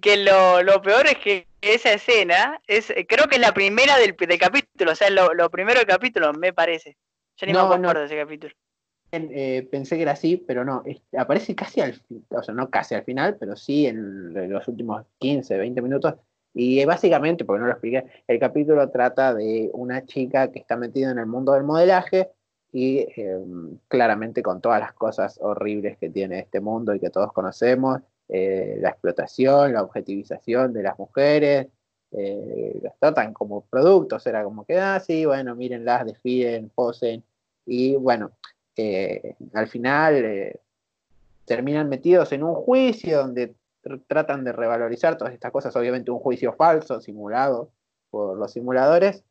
que 0.00 0.18
lo, 0.18 0.62
lo 0.62 0.80
peor 0.82 1.08
es 1.08 1.18
que 1.18 1.48
esa 1.60 1.92
escena 1.92 2.60
es, 2.68 2.92
creo 3.08 3.26
que 3.26 3.36
es 3.36 3.40
la 3.40 3.52
primera 3.52 3.98
del, 3.98 4.14
del 4.16 4.38
capítulo, 4.38 4.92
o 4.92 4.94
sea, 4.94 5.10
lo, 5.10 5.34
lo 5.34 5.50
primero 5.50 5.80
del 5.80 5.88
capítulo, 5.88 6.32
me 6.32 6.52
parece. 6.52 6.96
Yo 7.40 7.46
ni 7.46 7.52
No, 7.52 7.68
me 7.68 7.78
no. 7.78 7.94
de 7.94 8.04
ese 8.04 8.16
capítulo. 8.16 8.52
eh, 9.12 9.66
pensé 9.70 9.96
que 9.96 10.02
era 10.02 10.12
así, 10.12 10.36
pero 10.36 10.64
no, 10.64 10.82
aparece 11.16 11.54
casi 11.54 11.80
al 11.80 11.94
final, 11.94 12.24
o 12.30 12.42
sea, 12.42 12.54
no 12.54 12.70
casi 12.70 12.94
al 12.94 13.04
final, 13.04 13.36
pero 13.38 13.56
sí 13.56 13.86
en 13.86 14.50
los 14.50 14.68
últimos 14.68 15.06
15, 15.18 15.56
20 15.56 15.82
minutos. 15.82 16.14
Y 16.52 16.80
eh, 16.80 16.86
básicamente, 16.86 17.44
porque 17.44 17.60
no 17.60 17.66
lo 17.66 17.72
expliqué, 17.72 18.04
el 18.26 18.38
capítulo 18.38 18.88
trata 18.90 19.34
de 19.34 19.70
una 19.72 20.04
chica 20.04 20.50
que 20.50 20.58
está 20.58 20.76
metida 20.76 21.10
en 21.10 21.18
el 21.18 21.26
mundo 21.26 21.52
del 21.52 21.64
modelaje 21.64 22.30
y 22.72 22.98
eh, 22.98 23.38
claramente 23.88 24.42
con 24.42 24.60
todas 24.60 24.80
las 24.80 24.92
cosas 24.92 25.38
horribles 25.40 25.96
que 25.98 26.10
tiene 26.10 26.40
este 26.40 26.60
mundo 26.60 26.94
y 26.94 27.00
que 27.00 27.10
todos 27.10 27.32
conocemos, 27.32 28.00
eh, 28.28 28.76
la 28.80 28.90
explotación, 28.90 29.72
la 29.72 29.82
objetivización 29.82 30.72
de 30.72 30.82
las 30.82 30.98
mujeres, 30.98 31.68
eh, 32.12 32.78
las 32.82 32.98
tratan 32.98 33.32
como 33.32 33.64
productos, 33.66 34.26
era 34.26 34.42
como 34.44 34.64
que, 34.64 34.78
ah, 34.78 35.00
sí, 35.00 35.24
bueno, 35.24 35.54
mírenlas, 35.54 36.06
desfilen, 36.06 36.70
posen, 36.70 37.24
y 37.66 37.96
bueno, 37.96 38.32
eh, 38.76 39.36
al 39.54 39.68
final 39.68 40.14
eh, 40.16 40.60
terminan 41.44 41.88
metidos 41.88 42.32
en 42.32 42.42
un 42.42 42.54
juicio 42.54 43.18
donde 43.18 43.54
tr- 43.82 44.02
tratan 44.06 44.44
de 44.44 44.52
revalorizar 44.52 45.16
todas 45.18 45.34
estas 45.34 45.52
cosas, 45.52 45.74
obviamente 45.76 46.10
un 46.10 46.18
juicio 46.18 46.52
falso, 46.54 47.00
simulado 47.00 47.70
por 48.10 48.38
los 48.38 48.52
simuladores, 48.52 49.24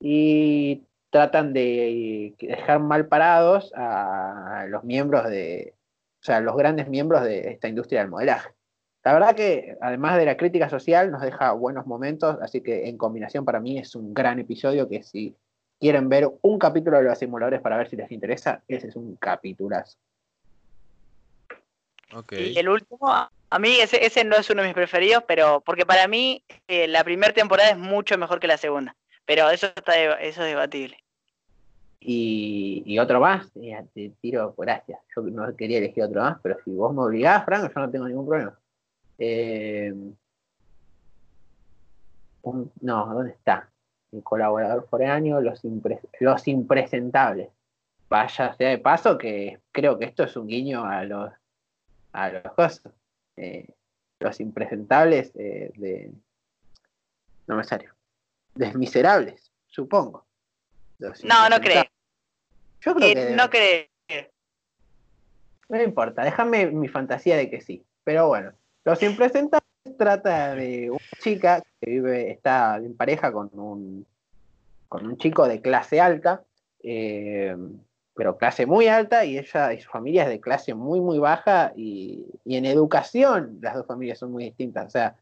y 0.00 0.82
tratan 1.10 1.52
de 1.52 2.34
dejar 2.40 2.80
mal 2.80 3.06
parados 3.06 3.72
a 3.76 4.66
los 4.68 4.82
miembros 4.82 5.28
de, 5.28 5.74
o 6.20 6.24
sea, 6.24 6.40
los 6.40 6.56
grandes 6.56 6.88
miembros 6.88 7.22
de 7.22 7.50
esta 7.50 7.68
industria 7.68 8.00
del 8.00 8.10
modelaje. 8.10 8.50
La 9.04 9.12
verdad 9.12 9.34
que 9.34 9.76
además 9.80 10.16
de 10.16 10.26
la 10.26 10.36
crítica 10.36 10.68
social 10.68 11.10
nos 11.10 11.22
deja 11.22 11.52
buenos 11.52 11.86
momentos, 11.86 12.38
así 12.40 12.60
que 12.60 12.88
en 12.88 12.96
combinación 12.96 13.44
para 13.44 13.60
mí 13.60 13.78
es 13.78 13.94
un 13.96 14.14
gran 14.14 14.38
episodio 14.38 14.88
que 14.88 15.02
si 15.02 15.36
quieren 15.82 16.08
ver 16.08 16.30
un 16.42 16.60
capítulo 16.60 16.98
de 16.98 17.02
los 17.02 17.18
simuladores 17.18 17.60
para 17.60 17.76
ver 17.76 17.90
si 17.90 17.96
les 17.96 18.08
interesa, 18.12 18.62
ese 18.68 18.86
es 18.86 18.94
un 18.94 19.16
capitulazo. 19.16 19.98
Ok. 22.14 22.34
Y 22.34 22.56
el 22.56 22.68
último, 22.68 23.08
a 23.10 23.58
mí 23.58 23.80
ese, 23.80 24.06
ese 24.06 24.22
no 24.22 24.36
es 24.36 24.48
uno 24.48 24.62
de 24.62 24.68
mis 24.68 24.76
preferidos, 24.76 25.24
pero 25.26 25.60
porque 25.60 25.84
para 25.84 26.06
mí 26.06 26.44
eh, 26.68 26.86
la 26.86 27.02
primera 27.02 27.34
temporada 27.34 27.70
es 27.70 27.78
mucho 27.78 28.16
mejor 28.16 28.38
que 28.38 28.46
la 28.46 28.58
segunda. 28.58 28.94
Pero 29.26 29.50
eso 29.50 29.66
está 29.74 30.00
eso 30.20 30.44
es 30.44 30.50
debatible. 30.50 30.98
Y, 31.98 32.84
y 32.86 33.00
otro 33.00 33.18
más, 33.18 33.50
ya 33.54 33.82
te 33.92 34.12
tiro 34.20 34.54
por 34.54 34.66
gracia. 34.66 35.00
Yo 35.16 35.22
no 35.22 35.56
quería 35.56 35.78
elegir 35.78 36.04
otro 36.04 36.20
más, 36.22 36.38
pero 36.44 36.58
si 36.64 36.70
vos 36.70 36.94
me 36.94 37.02
obligás, 37.02 37.44
Franco, 37.44 37.66
yo 37.74 37.80
no 37.80 37.90
tengo 37.90 38.06
ningún 38.06 38.28
problema. 38.28 38.56
Eh, 39.18 39.92
un- 42.42 42.72
no, 42.80 43.06
¿dónde 43.14 43.32
está? 43.32 43.68
El 44.12 44.22
colaborador 44.22 44.86
foráneo, 44.88 45.40
los, 45.40 45.64
impre- 45.64 46.00
los 46.20 46.46
impresentables. 46.46 47.48
Vaya 48.10 48.52
sea 48.54 48.68
de 48.68 48.78
paso 48.78 49.16
que 49.16 49.60
creo 49.72 49.98
que 49.98 50.04
esto 50.04 50.24
es 50.24 50.36
un 50.36 50.46
guiño 50.46 50.84
a 50.84 51.02
los 51.04 51.32
a 52.12 52.28
los 52.28 52.52
cosas. 52.52 52.92
Eh, 53.36 53.68
los 54.20 54.38
impresentables 54.40 55.32
eh, 55.34 55.72
de 55.76 56.12
no 57.46 57.56
me 57.56 57.64
salió. 57.64 57.90
Desmiserables, 58.54 59.50
supongo. 59.66 60.26
Los 60.98 61.24
No, 61.24 61.48
no 61.48 61.56
creo. 61.58 61.84
Yo 62.82 62.94
creo 62.94 63.08
Eh, 63.08 63.14
que 63.14 63.30
no 63.34 63.48
creo. 63.48 63.86
no 65.70 65.82
importa, 65.82 66.22
déjame 66.22 66.66
mi 66.66 66.88
fantasía 66.88 67.36
de 67.38 67.48
que 67.48 67.62
sí. 67.62 67.82
Pero 68.04 68.28
bueno, 68.28 68.52
Los 68.84 69.02
Impresentables 69.02 69.66
trata 69.90 70.54
de 70.54 70.90
una 70.90 71.00
chica 71.20 71.62
que 71.80 71.90
vive, 71.90 72.30
está 72.30 72.76
en 72.76 72.96
pareja 72.96 73.32
con 73.32 73.50
un, 73.52 74.06
con 74.88 75.06
un 75.06 75.16
chico 75.18 75.46
de 75.48 75.60
clase 75.60 76.00
alta, 76.00 76.42
eh, 76.82 77.56
pero 78.14 78.36
clase 78.36 78.66
muy 78.66 78.88
alta, 78.88 79.24
y 79.24 79.38
ella 79.38 79.72
y 79.72 79.80
su 79.80 79.90
familia 79.90 80.24
es 80.24 80.28
de 80.28 80.40
clase 80.40 80.74
muy, 80.74 81.00
muy 81.00 81.18
baja, 81.18 81.72
y, 81.76 82.26
y 82.44 82.56
en 82.56 82.66
educación 82.66 83.58
las 83.60 83.74
dos 83.74 83.86
familias 83.86 84.18
son 84.18 84.32
muy 84.32 84.44
distintas. 84.44 84.86
O 84.86 84.90
sea, 84.90 85.16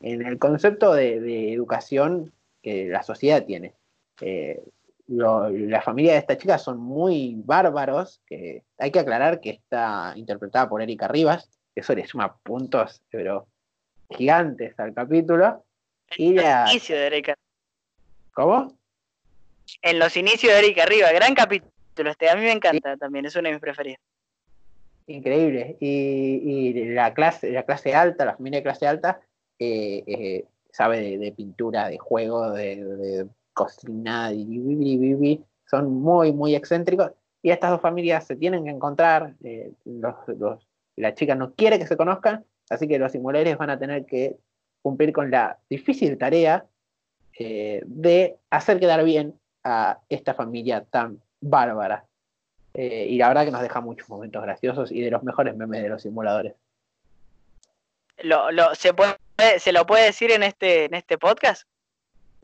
en 0.00 0.26
el 0.26 0.38
concepto 0.38 0.94
de, 0.94 1.52
educación 1.52 2.32
que 2.62 2.88
la 2.88 3.02
sociedad 3.02 3.44
tiene. 3.44 3.74
eh, 4.20 4.62
lo- 5.08 5.50
la 5.50 5.82
de 5.94 6.16
esta 6.16 6.38
chica 6.38 6.58
son 6.58 6.78
muy 6.78 7.34
bárbaros, 7.44 8.20
que 8.26 8.62
hay 8.78 8.90
que 8.90 9.00
aclarar 9.00 9.40
que 9.40 9.50
está 9.50 10.12
interpretada 10.16 10.68
por 10.68 10.80
Erika 10.80 11.08
Rivas, 11.08 11.50
eso 11.74 11.94
le 11.94 12.06
suma 12.06 12.36
puntos, 12.42 13.02
pero 13.10 13.46
gigantes 14.16 14.78
al 14.78 14.94
capítulo. 14.94 15.64
Y 16.16 16.28
En 16.30 16.36
la- 16.36 16.62
los 16.62 16.70
inicios 16.72 16.98
de 16.98 17.06
Erika. 17.06 17.34
¿Cómo? 18.34 18.76
En 19.82 19.98
los 19.98 20.16
inicios 20.16 20.52
de 20.52 20.58
Erika 20.58 20.82
arriba, 20.84 21.10
gran 21.12 21.34
capítulo 21.34 21.70
este. 22.10 22.28
A 22.30 22.34
mí 22.36 22.42
me 22.42 22.52
encanta 22.52 22.96
también, 22.96 23.26
es 23.26 23.36
uno 23.36 23.48
de 23.48 23.52
mis 23.54 23.60
preferidos. 23.60 23.98
Increíble. 25.06 25.76
Y, 25.80 25.88
y 25.90 26.84
la 26.94 27.12
clase, 27.14 27.50
la 27.50 27.64
clase 27.64 27.94
alta, 27.94 28.24
la 28.24 28.36
familia 28.36 28.60
de 28.60 28.62
clase 28.64 28.86
alta, 28.86 29.20
eh, 29.58 30.02
eh, 30.06 30.44
sabe 30.70 31.00
de, 31.00 31.18
de 31.18 31.32
pintura, 31.32 31.88
de 31.88 31.98
juego, 31.98 32.50
de, 32.50 32.84
de 32.84 33.26
cocina, 33.52 34.30
de 34.30 35.40
son 35.68 35.92
muy, 36.00 36.32
muy 36.32 36.54
excéntricos. 36.54 37.12
Y 37.42 37.50
estas 37.50 37.70
dos 37.70 37.80
familias 37.80 38.26
se 38.26 38.36
tienen 38.36 38.64
que 38.64 38.70
encontrar. 38.70 39.34
eh, 39.42 39.72
los, 39.84 40.14
los- 40.38 40.66
la 40.96 41.14
chica 41.14 41.34
no 41.34 41.54
quiere 41.54 41.78
que 41.78 41.86
se 41.86 41.96
conozcan, 41.96 42.44
así 42.70 42.88
que 42.88 42.98
los 42.98 43.12
simuladores 43.12 43.56
van 43.58 43.70
a 43.70 43.78
tener 43.78 44.06
que 44.06 44.36
cumplir 44.82 45.12
con 45.12 45.30
la 45.30 45.58
difícil 45.70 46.18
tarea 46.18 46.64
eh, 47.38 47.82
de 47.86 48.36
hacer 48.50 48.80
quedar 48.80 49.04
bien 49.04 49.34
a 49.64 49.98
esta 50.08 50.34
familia 50.34 50.84
tan 50.84 51.20
bárbara. 51.40 52.04
Eh, 52.74 53.06
y 53.08 53.18
la 53.18 53.28
verdad 53.28 53.44
que 53.44 53.50
nos 53.50 53.62
deja 53.62 53.80
muchos 53.80 54.08
momentos 54.08 54.42
graciosos 54.42 54.90
y 54.90 55.00
de 55.00 55.10
los 55.10 55.22
mejores 55.22 55.56
memes 55.56 55.82
de 55.82 55.88
los 55.88 56.02
simuladores. 56.02 56.54
Lo, 58.22 58.50
lo, 58.50 58.74
¿se, 58.74 58.94
puede, 58.94 59.16
¿Se 59.58 59.72
lo 59.72 59.84
puede 59.86 60.06
decir 60.06 60.30
en 60.30 60.42
este, 60.42 60.84
en 60.86 60.94
este 60.94 61.18
podcast? 61.18 61.66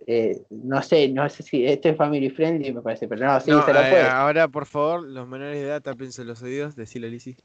Eh, 0.06 0.42
no 0.50 0.82
sé, 0.82 1.08
no 1.08 1.28
sé 1.28 1.42
si 1.42 1.66
este 1.66 1.90
es 1.90 1.96
family 1.96 2.30
friendly, 2.30 2.72
me 2.72 2.82
parece, 2.82 3.08
pero 3.08 3.26
no, 3.26 3.40
sí, 3.40 3.50
No, 3.50 3.64
se 3.64 3.72
lo 3.72 3.80
eh, 3.80 3.90
puede. 3.90 4.08
ahora, 4.08 4.48
por 4.48 4.66
favor, 4.66 5.02
los 5.02 5.26
menores 5.26 5.56
de 5.56 5.66
edad 5.66 5.82
tápense 5.82 6.24
los 6.24 6.42
oídos, 6.42 6.76
decile 6.76 7.08
Lizzy. 7.10 7.36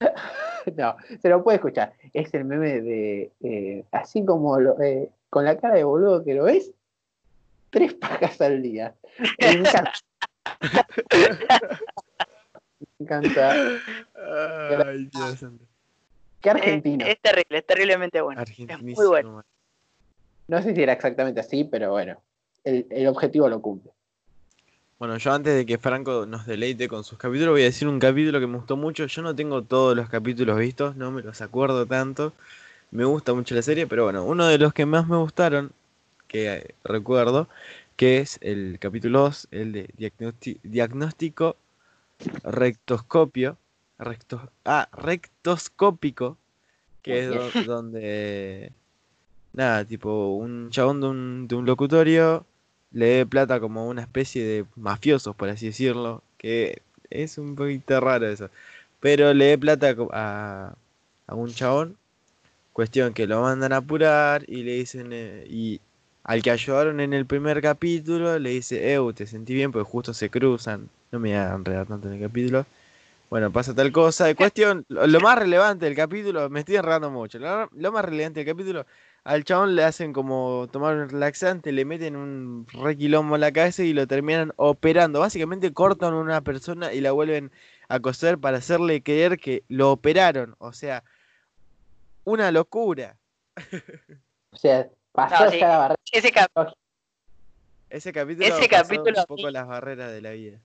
No, 0.76 0.96
se 1.22 1.28
lo 1.28 1.44
puede 1.44 1.56
escuchar. 1.56 1.92
Es 2.12 2.32
el 2.34 2.44
meme 2.44 2.80
de, 2.80 3.30
eh, 3.42 3.84
así 3.92 4.24
como 4.24 4.58
lo- 4.58 4.80
eh, 4.82 5.10
con 5.30 5.44
la 5.44 5.56
cara 5.58 5.74
de 5.76 5.84
boludo 5.84 6.24
que 6.24 6.34
lo 6.34 6.44
ves, 6.44 6.72
tres 7.70 7.94
pajas 7.94 8.40
al 8.40 8.62
día. 8.62 8.94
Me 9.40 9.50
encanta. 9.50 9.92
Me 12.98 13.04
encanta. 13.06 13.52
Ay, 14.84 15.08
Dios. 15.12 15.44
Qué 16.40 16.48
Es, 16.50 16.54
argentino. 16.54 17.06
es 17.06 17.20
terrible, 17.20 17.58
es 17.58 17.66
terriblemente 17.66 18.20
bueno. 18.20 18.40
Argentinísimo. 18.40 18.96
muy 18.96 19.06
bueno. 19.08 19.44
No 20.48 20.62
sé 20.62 20.74
si 20.74 20.82
era 20.82 20.92
exactamente 20.92 21.40
así, 21.40 21.64
pero 21.64 21.90
bueno, 21.90 22.22
el, 22.64 22.86
el 22.90 23.06
objetivo 23.08 23.48
lo 23.48 23.60
cumple. 23.60 23.92
Bueno, 24.98 25.18
yo 25.18 25.32
antes 25.32 25.54
de 25.54 25.66
que 25.66 25.76
Franco 25.78 26.24
nos 26.24 26.46
deleite 26.46 26.88
con 26.88 27.04
sus 27.04 27.18
capítulos, 27.18 27.52
voy 27.52 27.62
a 27.62 27.64
decir 27.66 27.86
un 27.86 27.98
capítulo 27.98 28.40
que 28.40 28.46
me 28.46 28.56
gustó 28.56 28.76
mucho. 28.76 29.06
Yo 29.06 29.22
no 29.22 29.34
tengo 29.36 29.62
todos 29.62 29.94
los 29.94 30.08
capítulos 30.08 30.58
vistos, 30.58 30.96
no 30.96 31.10
me 31.10 31.22
los 31.22 31.40
acuerdo 31.42 31.84
tanto. 31.86 32.32
Me 32.92 33.04
gusta 33.04 33.34
mucho 33.34 33.54
la 33.54 33.62
serie, 33.62 33.86
pero 33.86 34.04
bueno, 34.04 34.24
uno 34.24 34.46
de 34.46 34.58
los 34.58 34.72
que 34.72 34.86
más 34.86 35.06
me 35.06 35.16
gustaron, 35.16 35.72
que 36.28 36.74
recuerdo, 36.84 37.48
que 37.96 38.18
es 38.20 38.38
el 38.40 38.78
capítulo 38.80 39.20
2, 39.20 39.48
el 39.50 39.72
de 39.72 39.90
diagnóstico 40.62 41.56
rectoscopio. 42.44 43.58
recto- 43.98 44.50
ah, 44.64 44.88
rectoscópico, 44.92 46.38
que 47.02 47.20
es 47.20 47.28
do- 47.28 47.50
donde. 47.66 48.72
Nada, 49.54 49.84
tipo, 49.84 50.36
un 50.36 50.70
chabón 50.70 51.00
de 51.00 51.06
un, 51.08 51.48
de 51.48 51.54
un 51.56 51.66
locutorio 51.66 52.46
le 52.92 53.06
dé 53.06 53.26
plata 53.26 53.60
como 53.60 53.88
una 53.88 54.02
especie 54.02 54.44
de 54.44 54.66
mafiosos, 54.76 55.36
por 55.36 55.48
así 55.48 55.66
decirlo, 55.66 56.22
que 56.38 56.82
es 57.10 57.38
un 57.38 57.56
poquito 57.56 58.00
raro 58.00 58.28
eso. 58.28 58.50
Pero 59.00 59.34
le 59.34 59.46
dé 59.46 59.58
plata 59.58 59.94
a, 60.12 60.74
a 61.26 61.34
un 61.34 61.52
chabón, 61.52 61.96
cuestión 62.72 63.14
que 63.14 63.26
lo 63.26 63.42
mandan 63.42 63.72
a 63.72 63.78
apurar 63.78 64.44
y 64.48 64.62
le 64.62 64.74
dicen, 64.74 65.10
eh, 65.12 65.46
y 65.48 65.80
al 66.24 66.42
que 66.42 66.50
ayudaron 66.50 67.00
en 67.00 67.12
el 67.14 67.26
primer 67.26 67.62
capítulo 67.62 68.38
le 68.38 68.50
dice, 68.50 68.92
Eu, 68.92 69.12
te 69.12 69.26
sentí 69.26 69.54
bien 69.54 69.72
porque 69.72 69.88
justo 69.90 70.12
se 70.14 70.30
cruzan, 70.30 70.88
no 71.12 71.20
me 71.20 71.30
voy 71.30 71.38
a 71.38 71.54
enredar 71.54 71.86
tanto 71.86 72.08
en 72.08 72.14
el 72.14 72.20
capítulo. 72.20 72.66
Bueno, 73.30 73.50
pasa 73.52 73.74
tal 73.74 73.92
cosa. 73.92 74.26
De 74.26 74.34
cuestión, 74.34 74.84
lo, 74.88 75.20
más 75.20 75.38
relevante 75.38 75.86
del 75.86 75.96
capítulo, 75.96 76.48
me 76.50 76.60
estoy 76.60 76.76
enredando 76.76 77.10
mucho. 77.10 77.38
Lo 77.38 77.92
más 77.92 78.04
relevante 78.04 78.40
del 78.44 78.54
capítulo, 78.54 78.86
al 79.26 79.42
chabón 79.44 79.74
le 79.74 79.82
hacen 79.82 80.12
como 80.12 80.68
tomar 80.70 80.94
un 80.96 81.08
relaxante, 81.08 81.72
le 81.72 81.84
meten 81.84 82.14
un 82.14 82.66
requilombo 82.72 83.34
en 83.34 83.40
la 83.40 83.52
cabeza 83.52 83.82
y 83.82 83.92
lo 83.92 84.06
terminan 84.06 84.52
operando. 84.56 85.18
Básicamente 85.20 85.72
cortan 85.72 86.14
a 86.14 86.18
una 86.18 86.40
persona 86.42 86.92
y 86.92 87.00
la 87.00 87.10
vuelven 87.12 87.50
a 87.88 87.98
coser 87.98 88.38
para 88.38 88.58
hacerle 88.58 89.02
creer 89.02 89.38
que 89.38 89.64
lo 89.68 89.90
operaron. 89.90 90.54
O 90.58 90.72
sea, 90.72 91.02
una 92.24 92.52
locura. 92.52 93.16
O 94.50 94.56
sea, 94.56 94.88
pasó 95.12 95.44
No, 95.46 95.50
sí. 95.50 95.58
la 95.60 95.78
barrera. 95.78 96.00
Ese 96.12 96.30
cap- 96.32 96.72
Ese 97.90 98.12
capítulo 98.12 98.46
Ese 98.46 98.68
pasó 98.68 98.84
capítulo 98.84 99.20
un 99.20 99.26
poco 99.26 99.50
las 99.50 99.66
barreras 99.66 100.12
de 100.12 100.22
la 100.22 100.30
vida. 100.30 100.60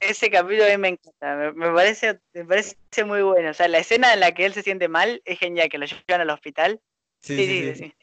ese 0.00 0.30
capítulo 0.30 0.64
a 0.64 0.68
mí 0.68 0.78
me 0.78 0.88
encanta, 0.88 1.36
me, 1.36 1.52
me 1.52 1.70
parece, 1.72 2.18
me 2.32 2.44
parece 2.44 2.76
muy 3.04 3.22
bueno. 3.22 3.50
O 3.50 3.54
sea, 3.54 3.68
la 3.68 3.78
escena 3.78 4.14
en 4.14 4.20
la 4.20 4.32
que 4.32 4.46
él 4.46 4.54
se 4.54 4.62
siente 4.62 4.88
mal 4.88 5.20
es 5.24 5.38
genial, 5.38 5.68
que 5.68 5.78
lo 5.78 5.86
llevan 5.86 6.20
al 6.22 6.30
hospital. 6.30 6.80
Sí, 7.24 7.36
Sí, 7.36 7.46
sí, 7.46 7.74
sí. 7.76 7.94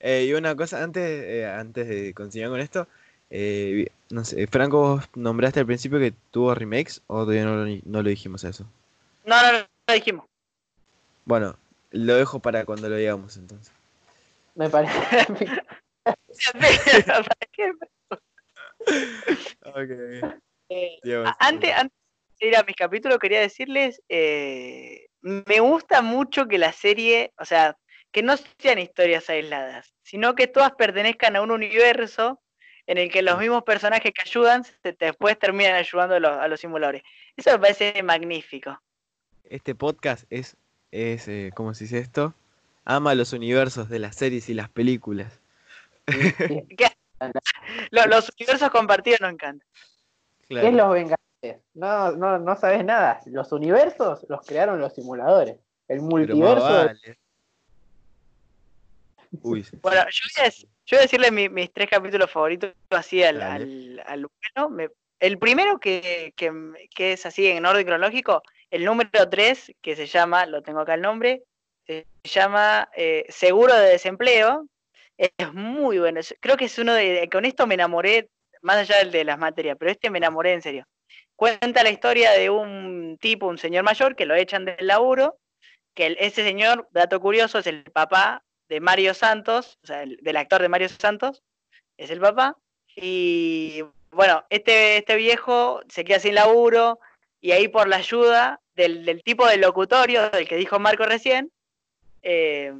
Eh, 0.00 0.24
y 0.28 0.34
una 0.34 0.56
cosa, 0.56 0.82
antes, 0.82 1.04
eh, 1.24 1.46
antes 1.46 1.86
de 1.88 2.12
continuar 2.12 2.50
con 2.50 2.58
esto, 2.60 2.88
eh, 3.30 3.86
no 4.10 4.24
sé, 4.24 4.48
Franco, 4.48 4.80
vos 4.80 5.04
nombraste 5.14 5.60
al 5.60 5.66
principio 5.66 6.00
que 6.00 6.12
tuvo 6.32 6.52
remakes 6.56 7.00
o 7.06 7.20
todavía 7.22 7.44
no 7.44 7.64
lo, 7.64 7.80
no 7.84 8.02
lo 8.02 8.08
dijimos 8.08 8.42
eso. 8.42 8.64
No, 9.24 9.40
no, 9.40 9.52
no, 9.60 9.66
lo 9.86 9.94
dijimos. 9.94 10.26
Bueno, 11.24 11.56
lo 11.92 12.16
dejo 12.16 12.40
para 12.40 12.64
cuando 12.64 12.88
lo 12.88 12.96
digamos 12.96 13.36
entonces. 13.36 13.72
Me 14.56 14.68
parece. 14.68 14.98
¿Para 17.06 17.36
qué? 17.52 17.72
Ok. 19.64 19.90
Eh, 20.70 20.98
Digamos, 21.02 21.28
a- 21.28 21.36
antes, 21.46 21.72
antes 21.74 21.96
de 22.40 22.48
ir 22.48 22.56
a 22.56 22.62
mis 22.64 22.76
capítulos, 22.76 23.18
quería 23.18 23.40
decirles, 23.40 24.02
eh, 24.08 25.06
me 25.22 25.60
gusta 25.60 26.02
mucho 26.02 26.46
que 26.48 26.58
la 26.58 26.72
serie, 26.72 27.32
o 27.38 27.44
sea, 27.44 27.76
que 28.12 28.22
no 28.22 28.34
sean 28.58 28.78
historias 28.78 29.28
aisladas, 29.30 29.94
sino 30.02 30.34
que 30.34 30.46
todas 30.46 30.72
pertenezcan 30.72 31.36
a 31.36 31.42
un 31.42 31.50
universo 31.50 32.40
en 32.86 32.98
el 32.98 33.10
que 33.10 33.20
los 33.22 33.38
mismos 33.38 33.64
personajes 33.64 34.12
que 34.12 34.22
ayudan 34.22 34.64
se- 34.64 34.96
después 34.98 35.38
terminan 35.38 35.74
ayudando 35.74 36.14
a 36.14 36.20
los, 36.20 36.30
a 36.38 36.48
los 36.48 36.58
simuladores. 36.60 37.02
Eso 37.36 37.50
me 37.52 37.58
parece 37.58 38.02
magnífico. 38.02 38.80
Este 39.44 39.74
podcast 39.74 40.24
es, 40.30 40.56
es 40.90 41.28
eh, 41.28 41.50
¿cómo 41.54 41.74
se 41.74 41.84
dice 41.84 41.98
esto? 41.98 42.34
Ama 42.84 43.14
los 43.14 43.32
universos 43.34 43.88
de 43.90 43.98
las 43.98 44.16
series 44.16 44.48
y 44.48 44.54
las 44.54 44.70
películas. 44.70 45.40
Sí. 46.06 46.34
Lo- 47.90 48.06
los 48.06 48.30
universos 48.38 48.70
compartidos 48.70 49.20
nos 49.20 49.32
encantan. 49.32 49.68
¿Qué 50.48 50.66
es 50.68 50.72
los 50.72 50.90
Vengadores? 50.92 51.62
No, 51.74 52.12
no, 52.12 52.38
no 52.38 52.56
sabes 52.56 52.84
nada. 52.84 53.20
Los 53.26 53.52
universos 53.52 54.24
los 54.28 54.46
crearon 54.46 54.80
los 54.80 54.94
simuladores. 54.94 55.56
El 55.88 55.98
Pero 55.98 56.02
más 56.02 56.10
multiverso. 56.10 56.64
vale. 56.64 57.18
Uy, 59.42 59.64
Bueno, 59.82 60.02
yo 60.10 60.24
voy 60.36 60.44
a, 60.44 60.48
dec- 60.48 60.62
yo 60.86 60.96
voy 60.96 60.98
a 60.98 61.02
decirle 61.02 61.30
mi- 61.30 61.48
mis 61.48 61.72
tres 61.72 61.88
capítulos 61.90 62.30
favoritos 62.30 62.72
así 62.90 63.22
al, 63.22 63.38
Dale. 63.38 63.64
al, 63.64 64.02
al 64.06 64.26
bueno. 64.54 64.70
Me- 64.70 64.88
el 65.20 65.38
primero 65.38 65.78
que, 65.78 66.32
que, 66.36 66.52
que 66.94 67.12
es 67.12 67.26
así 67.26 67.46
en 67.48 67.66
orden 67.66 67.84
cronológico, 67.86 68.42
el 68.70 68.84
número 68.84 69.28
3, 69.28 69.72
que 69.82 69.96
se 69.96 70.06
llama, 70.06 70.46
lo 70.46 70.62
tengo 70.62 70.80
acá 70.80 70.94
el 70.94 71.00
nombre, 71.02 71.42
se 71.86 72.06
llama 72.22 72.88
eh, 72.96 73.24
Seguro 73.28 73.74
de 73.74 73.88
Desempleo. 73.90 74.66
Es 75.16 75.52
muy 75.52 75.98
bueno. 75.98 76.20
Creo 76.40 76.56
que 76.56 76.66
es 76.66 76.78
uno 76.78 76.94
de. 76.94 77.28
Con 77.32 77.44
esto 77.44 77.66
me 77.66 77.74
enamoré, 77.74 78.28
más 78.62 78.76
allá 78.76 78.98
del 78.98 79.10
de 79.10 79.24
las 79.24 79.38
materias, 79.38 79.76
pero 79.78 79.90
este 79.90 80.10
me 80.10 80.18
enamoré 80.18 80.52
en 80.52 80.62
serio. 80.62 80.86
Cuenta 81.34 81.82
la 81.82 81.90
historia 81.90 82.30
de 82.32 82.50
un 82.50 83.16
tipo, 83.20 83.46
un 83.46 83.58
señor 83.58 83.82
mayor, 83.84 84.14
que 84.14 84.26
lo 84.26 84.34
echan 84.36 84.64
del 84.64 84.86
laburo. 84.86 85.38
Que 85.94 86.06
el- 86.06 86.16
ese 86.20 86.44
señor, 86.44 86.86
dato 86.92 87.18
curioso, 87.20 87.58
es 87.58 87.66
el 87.66 87.82
papá 87.84 88.44
de 88.68 88.80
Mario 88.80 89.14
Santos, 89.14 89.78
o 89.82 89.86
sea, 89.86 90.02
el- 90.02 90.18
del 90.22 90.36
actor 90.36 90.60
de 90.62 90.68
Mario 90.68 90.88
Santos, 90.88 91.42
es 91.96 92.10
el 92.10 92.20
papá. 92.20 92.56
Y 92.96 93.82
bueno, 94.10 94.44
este, 94.50 94.98
este 94.98 95.16
viejo 95.16 95.80
se 95.88 96.04
queda 96.04 96.18
sin 96.18 96.34
laburo 96.34 96.98
y 97.40 97.52
ahí 97.52 97.68
por 97.68 97.88
la 97.88 97.96
ayuda 97.96 98.60
del, 98.74 99.04
del 99.04 99.22
tipo 99.22 99.46
de 99.46 99.56
locutorio 99.56 100.30
del 100.30 100.48
que 100.48 100.56
dijo 100.56 100.78
Marco 100.78 101.04
recién, 101.04 101.50
eh, 102.22 102.74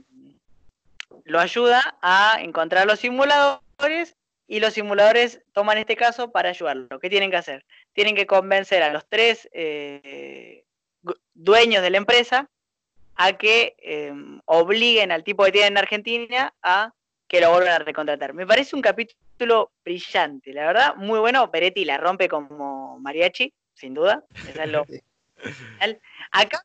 lo 1.24 1.40
ayuda 1.40 1.98
a 2.02 2.38
encontrar 2.40 2.86
los 2.86 3.00
simuladores 3.00 4.16
y 4.46 4.60
los 4.60 4.74
simuladores 4.74 5.42
toman 5.52 5.78
este 5.78 5.96
caso 5.96 6.30
para 6.32 6.48
ayudarlo. 6.50 6.98
¿Qué 7.00 7.10
tienen 7.10 7.30
que 7.30 7.36
hacer? 7.36 7.64
Tienen 7.92 8.16
que 8.16 8.26
convencer 8.26 8.82
a 8.82 8.92
los 8.92 9.06
tres 9.06 9.48
eh, 9.52 10.64
dueños 11.34 11.82
de 11.82 11.90
la 11.90 11.98
empresa 11.98 12.48
a 13.18 13.32
que 13.36 13.74
eh, 13.78 14.12
obliguen 14.46 15.12
al 15.12 15.24
tipo 15.24 15.44
que 15.44 15.52
tienen 15.52 15.72
en 15.72 15.78
Argentina 15.78 16.54
a 16.62 16.92
que 17.26 17.40
lo 17.40 17.50
vuelvan 17.50 17.74
a 17.74 17.78
recontratar. 17.80 18.32
Me 18.32 18.46
parece 18.46 18.74
un 18.74 18.80
capítulo 18.80 19.72
brillante, 19.84 20.52
la 20.52 20.66
verdad, 20.66 20.94
muy 20.96 21.18
bueno. 21.18 21.50
Peretti 21.50 21.84
la 21.84 21.98
rompe 21.98 22.28
como 22.28 22.98
mariachi, 23.00 23.52
sin 23.74 23.92
duda. 23.92 24.24
Es 24.46 24.56
lo- 24.68 24.86
Acá 26.32 26.62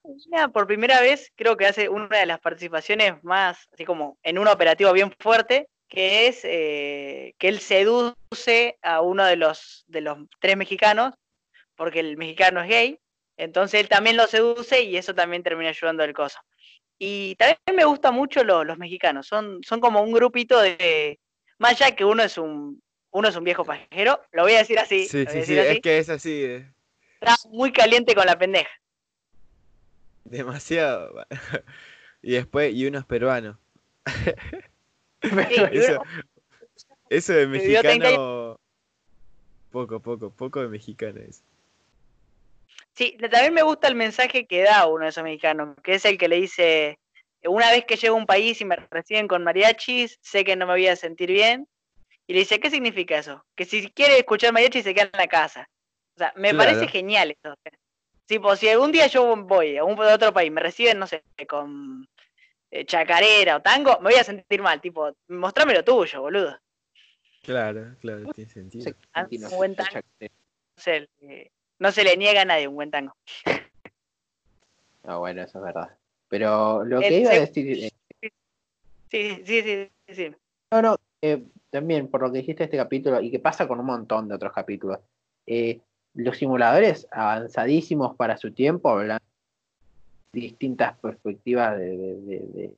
por 0.51 0.67
primera 0.67 1.01
vez, 1.01 1.31
creo 1.35 1.55
que 1.57 1.65
hace 1.67 1.89
una 1.89 2.17
de 2.19 2.25
las 2.25 2.39
participaciones 2.39 3.23
más, 3.23 3.67
así 3.71 3.85
como 3.85 4.17
en 4.23 4.37
un 4.39 4.47
operativo 4.47 4.91
bien 4.93 5.11
fuerte, 5.19 5.67
que 5.87 6.27
es 6.27 6.41
eh, 6.43 7.35
que 7.37 7.47
él 7.49 7.59
seduce 7.59 8.77
a 8.81 9.01
uno 9.01 9.25
de 9.25 9.35
los, 9.35 9.83
de 9.87 10.01
los 10.01 10.17
tres 10.39 10.57
mexicanos, 10.57 11.13
porque 11.75 11.99
el 11.99 12.17
mexicano 12.17 12.61
es 12.61 12.67
gay, 12.69 12.99
entonces 13.37 13.81
él 13.81 13.89
también 13.89 14.17
lo 14.17 14.27
seduce 14.27 14.81
y 14.83 14.97
eso 14.97 15.13
también 15.15 15.43
termina 15.43 15.69
ayudando 15.69 16.03
al 16.03 16.13
coso. 16.13 16.39
Y 16.99 17.35
también 17.35 17.57
me 17.75 17.85
gusta 17.85 18.11
mucho 18.11 18.43
lo- 18.43 18.63
los 18.63 18.77
mexicanos, 18.77 19.27
son, 19.27 19.61
son 19.63 19.79
como 19.79 20.01
un 20.01 20.11
grupito 20.13 20.59
de, 20.61 21.19
más 21.57 21.71
allá 21.81 21.95
que 21.95 22.05
uno 22.05 22.23
es 22.23 22.37
un, 22.37 22.81
uno 23.11 23.27
es 23.27 23.35
un 23.35 23.43
viejo 23.43 23.65
pajero, 23.65 24.21
lo 24.31 24.43
voy 24.43 24.53
a 24.53 24.59
decir 24.59 24.79
así, 24.79 25.07
sí, 25.07 25.25
sí, 25.25 25.43
sí, 25.43 25.57
así, 25.57 25.71
es 25.71 25.81
que 25.81 25.97
es 25.97 26.09
así, 26.09 26.43
eh, 26.43 26.73
está 27.19 27.35
muy 27.49 27.71
caliente 27.71 28.15
con 28.15 28.25
la 28.25 28.37
pendeja. 28.37 28.69
demasiado. 30.25 31.25
y 32.21 32.33
después, 32.33 32.73
y 32.73 32.85
uno 32.87 32.99
es 32.99 33.05
peruano. 33.05 33.59
Sí, 35.49 35.55
Eso, 35.71 35.93
uno- 35.93 36.03
eso 37.09 37.33
de 37.33 37.45
vivió 37.45 37.81
30 37.81 38.09
mexicano. 38.09 38.59
Poco, 39.71 39.99
poco, 40.01 40.31
poco 40.31 40.61
de 40.61 40.67
mexicano 40.67 41.19
es. 41.21 41.43
Sí, 42.95 43.17
también 43.17 43.53
me 43.53 43.63
gusta 43.63 43.87
el 43.87 43.95
mensaje 43.95 44.45
que 44.45 44.61
da 44.61 44.85
uno 44.87 45.03
de 45.05 45.09
esos 45.09 45.23
mexicanos, 45.23 45.75
que 45.83 45.95
es 45.95 46.05
el 46.05 46.17
que 46.17 46.27
le 46.27 46.35
dice, 46.35 46.99
una 47.43 47.71
vez 47.71 47.85
que 47.85 47.95
llego 47.95 48.15
a 48.15 48.19
un 48.19 48.25
país 48.27 48.61
y 48.61 48.65
me 48.65 48.75
reciben 48.75 49.27
con 49.27 49.43
mariachis, 49.43 50.17
sé 50.21 50.43
que 50.43 50.55
no 50.55 50.67
me 50.67 50.73
voy 50.73 50.87
a 50.87 50.95
sentir 50.95 51.31
bien. 51.31 51.67
Y 52.27 52.33
le 52.33 52.39
dice, 52.39 52.59
¿qué 52.59 52.69
significa 52.69 53.17
eso? 53.17 53.43
Que 53.55 53.65
si 53.65 53.89
quiere 53.91 54.17
escuchar 54.17 54.53
mariachis 54.53 54.83
se 54.83 54.93
queda 54.93 55.05
en 55.11 55.17
la 55.17 55.27
casa. 55.27 55.67
O 56.15 56.19
sea, 56.19 56.33
me 56.35 56.51
Claro. 56.51 56.65
parece 56.65 56.87
genial 56.87 57.31
eso. 57.31 57.55
Sí, 58.29 58.39
pues 58.39 58.59
si 58.59 58.69
algún 58.69 58.91
día 58.91 59.07
yo 59.07 59.35
voy 59.35 59.77
a 59.77 59.83
un 59.83 59.99
a 60.01 60.13
otro 60.13 60.31
país, 60.31 60.51
me 60.51 60.61
reciben, 60.61 60.99
no 60.99 61.07
sé, 61.07 61.23
con 61.47 62.07
eh, 62.71 62.85
chacarera 62.85 63.57
o 63.57 63.61
tango, 63.61 63.99
me 63.99 64.11
voy 64.11 64.19
a 64.19 64.23
sentir 64.23 64.61
mal, 64.61 64.79
tipo, 64.79 65.11
mostrame 65.27 65.73
lo 65.73 65.83
tuyo, 65.83 66.21
boludo. 66.21 66.57
Claro, 67.41 67.95
claro, 67.99 68.31
tiene 68.33 68.49
sentido. 68.49 68.85
Sí, 68.85 68.95
Ah, 69.13 69.27
un 69.29 69.49
buen 69.49 69.75
tango. 69.75 69.89
chacarera. 69.89 70.33
No 71.21 71.27
le- 71.27 71.51
no 71.79 71.91
se 71.91 72.03
le 72.03 72.15
niega 72.17 72.41
a 72.41 72.45
nadie 72.45 72.67
un 72.67 72.75
buen 72.75 72.91
tango. 72.91 73.13
No, 75.03 75.19
bueno, 75.19 75.41
eso 75.41 75.57
es 75.57 75.63
verdad. 75.65 75.97
Pero 76.29 76.85
lo 76.85 77.01
El 77.01 77.07
que 77.09 77.19
iba 77.19 77.31
a 77.31 77.39
decir. 77.39 77.91
eh, 78.21 78.29
Sí, 79.09 79.41
sí, 79.45 79.61
sí, 79.61 79.89
sí. 80.15 80.35
No, 80.71 80.81
no, 80.81 80.95
eh, 81.21 81.43
también 81.69 82.07
por 82.07 82.21
lo 82.21 82.31
que 82.31 82.39
dijiste 82.39 82.63
este 82.63 82.77
capítulo 82.77 83.19
y 83.21 83.29
que 83.29 83.39
pasa 83.39 83.67
con 83.67 83.79
un 83.79 83.85
montón 83.85 84.27
de 84.29 84.35
otros 84.35 84.53
capítulos. 84.53 84.99
eh, 85.45 85.81
los 86.15 86.37
simuladores 86.37 87.05
avanzadísimos 87.11 88.15
para 88.15 88.37
su 88.37 88.53
tiempo, 88.53 88.89
hablan 88.89 89.19
de 90.31 90.39
distintas 90.41 90.97
perspectivas 90.99 91.77
de, 91.77 91.97
de- 91.97 92.73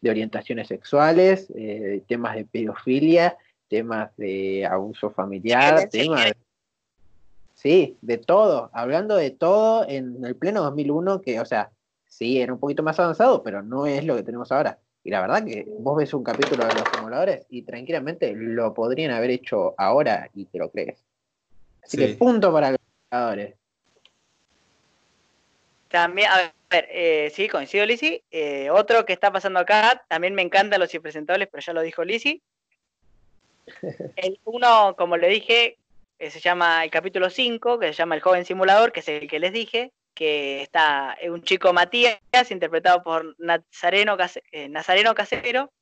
de- 0.00 0.10
orientaciones 0.10 0.68
sexuales, 0.68 1.50
eh, 1.56 2.02
temas 2.06 2.36
de 2.36 2.44
pedofilia, 2.44 3.36
temas 3.68 4.14
de 4.16 4.64
abuso 4.66 5.10
familiar, 5.10 5.88
temas 5.88 6.32
Sí, 7.60 7.98
de 8.00 8.16
todo, 8.16 8.70
hablando 8.72 9.16
de 9.16 9.30
todo 9.32 9.86
en 9.86 10.24
el 10.24 10.34
pleno 10.34 10.62
2001, 10.62 11.20
que, 11.20 11.40
o 11.40 11.44
sea, 11.44 11.70
sí, 12.08 12.40
era 12.40 12.54
un 12.54 12.58
poquito 12.58 12.82
más 12.82 12.98
avanzado, 12.98 13.42
pero 13.42 13.62
no 13.62 13.84
es 13.84 14.02
lo 14.06 14.16
que 14.16 14.22
tenemos 14.22 14.50
ahora. 14.50 14.78
Y 15.04 15.10
la 15.10 15.20
verdad 15.20 15.44
que 15.44 15.66
vos 15.78 15.98
ves 15.98 16.14
un 16.14 16.24
capítulo 16.24 16.64
de 16.64 16.72
los 16.72 16.84
simuladores 16.94 17.44
y 17.50 17.60
tranquilamente 17.60 18.32
lo 18.34 18.72
podrían 18.72 19.10
haber 19.10 19.28
hecho 19.28 19.74
ahora 19.76 20.30
y 20.32 20.46
te 20.46 20.56
lo 20.56 20.70
crees. 20.70 21.04
Así 21.82 21.98
Sí. 21.98 22.06
que 22.06 22.14
punto 22.14 22.50
para 22.50 22.70
los 22.70 22.80
simuladores. 23.10 23.54
También, 25.90 26.30
a 26.30 26.54
ver, 26.70 26.88
eh, 26.90 27.30
sí, 27.34 27.46
coincido, 27.46 27.84
Lisi. 27.84 28.22
Eh, 28.30 28.70
otro 28.70 29.04
que 29.04 29.12
está 29.12 29.30
pasando 29.30 29.60
acá, 29.60 30.02
también 30.08 30.34
me 30.34 30.40
encantan 30.40 30.80
los 30.80 30.94
impresentables, 30.94 31.46
pero 31.52 31.60
ya 31.62 31.74
lo 31.74 31.82
dijo 31.82 32.04
Lisi. 32.04 32.40
El 34.16 34.40
uno, 34.44 34.94
como 34.96 35.18
le 35.18 35.28
dije, 35.28 35.76
eh, 36.20 36.30
se 36.30 36.38
llama 36.38 36.84
el 36.84 36.90
capítulo 36.90 37.30
5, 37.30 37.78
que 37.78 37.86
se 37.86 37.92
llama 37.94 38.14
El 38.14 38.20
joven 38.20 38.44
simulador, 38.44 38.92
que 38.92 39.00
es 39.00 39.08
el 39.08 39.26
que 39.26 39.38
les 39.38 39.54
dije, 39.54 39.90
que 40.12 40.60
está 40.60 41.16
eh, 41.18 41.30
un 41.30 41.42
chico 41.42 41.72
Matías, 41.72 42.20
interpretado 42.50 43.02
por 43.02 43.34
Nazareno, 43.38 44.18
eh, 44.52 44.70
Casero. 45.16 45.72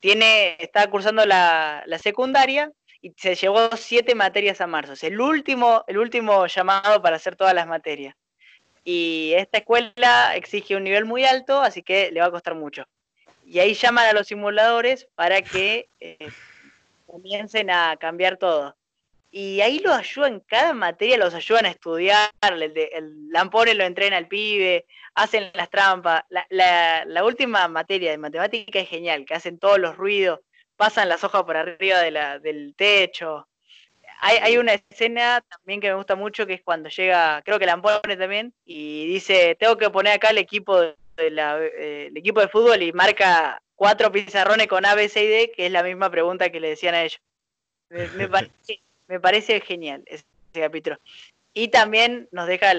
tiene, 0.00 0.56
está 0.58 0.88
cursando 0.88 1.26
la, 1.26 1.82
la 1.84 1.98
secundaria 1.98 2.72
y 3.02 3.12
se 3.14 3.34
llevó 3.34 3.68
siete 3.76 4.14
materias 4.14 4.62
a 4.62 4.66
marzo. 4.66 4.94
Es 4.94 5.04
el 5.04 5.20
último, 5.20 5.84
el 5.86 5.98
último 5.98 6.46
llamado 6.46 7.02
para 7.02 7.16
hacer 7.16 7.36
todas 7.36 7.52
las 7.52 7.66
materias. 7.66 8.16
Y 8.84 9.34
esta 9.36 9.58
escuela 9.58 10.34
exige 10.34 10.76
un 10.76 10.84
nivel 10.84 11.04
muy 11.04 11.26
alto, 11.26 11.60
así 11.60 11.82
que 11.82 12.10
le 12.10 12.20
va 12.20 12.26
a 12.28 12.30
costar 12.30 12.54
mucho. 12.54 12.86
Y 13.44 13.58
ahí 13.58 13.74
llaman 13.74 14.06
a 14.06 14.14
los 14.14 14.28
simuladores 14.28 15.08
para 15.14 15.42
que 15.42 15.90
comiencen 17.14 17.70
a 17.70 17.96
cambiar 17.96 18.36
todo. 18.38 18.76
y 19.30 19.60
ahí 19.60 19.78
lo 19.80 19.92
ayudan, 19.92 20.40
cada 20.40 20.74
materia 20.74 21.16
los 21.16 21.34
ayudan 21.34 21.66
a 21.66 21.70
estudiar, 21.70 22.30
el, 22.42 22.62
el 22.62 23.30
Lampone 23.30 23.74
lo 23.74 23.84
entrena 23.84 24.16
al 24.16 24.28
pibe, 24.28 24.86
hacen 25.14 25.50
las 25.54 25.70
trampas, 25.70 26.24
la, 26.50 27.24
última 27.24 27.66
materia 27.68 28.10
de 28.10 28.18
matemática 28.18 28.78
es 28.80 28.88
genial, 28.88 29.24
que 29.24 29.34
hacen 29.34 29.58
todos 29.58 29.78
los 29.78 29.96
ruidos, 29.96 30.40
pasan 30.76 31.08
las 31.08 31.22
hojas 31.24 31.44
por 31.44 31.56
arriba 31.56 32.00
de 32.00 32.10
la, 32.10 32.38
del 32.38 32.74
techo. 32.76 33.48
Hay, 34.20 34.38
hay, 34.38 34.58
una 34.58 34.74
escena 34.74 35.40
también 35.48 35.80
que 35.80 35.88
me 35.88 35.94
gusta 35.94 36.14
mucho, 36.16 36.46
que 36.46 36.54
es 36.54 36.62
cuando 36.62 36.88
llega, 36.88 37.42
creo 37.44 37.58
que 37.58 37.66
Lampone 37.66 38.16
también, 38.16 38.52
y 38.64 39.06
dice, 39.06 39.56
tengo 39.58 39.76
que 39.76 39.90
poner 39.90 40.14
acá 40.14 40.30
el 40.30 40.38
equipo 40.38 40.80
de, 40.80 41.30
la, 41.30 41.60
eh, 41.60 42.06
el 42.08 42.16
equipo 42.16 42.40
de 42.40 42.48
fútbol 42.48 42.82
y 42.82 42.92
marca 42.92 43.60
cuatro 43.74 44.10
pizarrones 44.12 44.66
con 44.66 44.86
A, 44.86 44.94
B, 44.94 45.08
C 45.08 45.24
y 45.24 45.28
D, 45.28 45.52
que 45.54 45.66
es 45.66 45.72
la 45.72 45.82
misma 45.82 46.10
pregunta 46.10 46.50
que 46.50 46.60
le 46.60 46.70
decían 46.70 46.94
a 46.94 47.02
ellos. 47.02 47.20
Me, 47.90 48.28
parece, 48.28 48.82
me 49.08 49.20
parece 49.20 49.60
genial 49.60 50.02
ese, 50.06 50.24
capítulo. 50.52 50.96
Y 51.52 51.68
también 51.68 52.28
nos 52.32 52.48
deja 52.48 52.72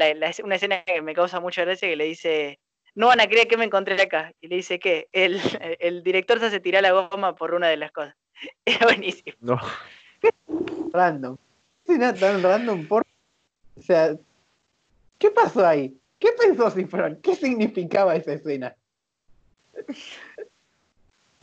una 0.43 0.55
escena 0.55 0.83
que 0.83 1.01
me 1.01 1.13
causa 1.13 1.39
mucha 1.39 1.63
gracia 1.63 1.87
que 1.87 1.95
le 1.95 2.05
dice, 2.05 2.59
no 2.93 3.07
van 3.07 3.21
a 3.21 3.27
creer 3.27 3.47
que 3.47 3.57
me 3.57 3.65
encontré 3.65 4.01
acá. 4.01 4.33
Y 4.41 4.47
le 4.47 4.57
dice 4.57 4.79
que 4.79 5.07
el, 5.11 5.39
el 5.79 6.03
director 6.03 6.39
se 6.39 6.47
hace 6.47 6.59
tirar 6.59 6.83
la 6.83 6.91
goma 6.91 7.35
por 7.35 7.53
una 7.53 7.67
de 7.67 7.77
las 7.77 7.91
cosas. 7.91 8.15
Es 8.65 8.79
buenísimo. 8.79 9.37
No. 9.41 9.59
Random. 10.91 11.37
Escena 11.85 12.13
tan 12.13 12.41
random 12.41 12.87
por... 12.87 13.05
O 13.77 13.81
sea, 13.81 14.15
¿qué 15.19 15.29
pasó 15.29 15.65
ahí? 15.65 15.95
¿Qué 16.19 16.29
pensó 16.31 16.69
Cifrón? 16.71 17.19
¿Qué 17.21 17.35
significaba 17.35 18.15
esa 18.15 18.33
escena? 18.33 18.75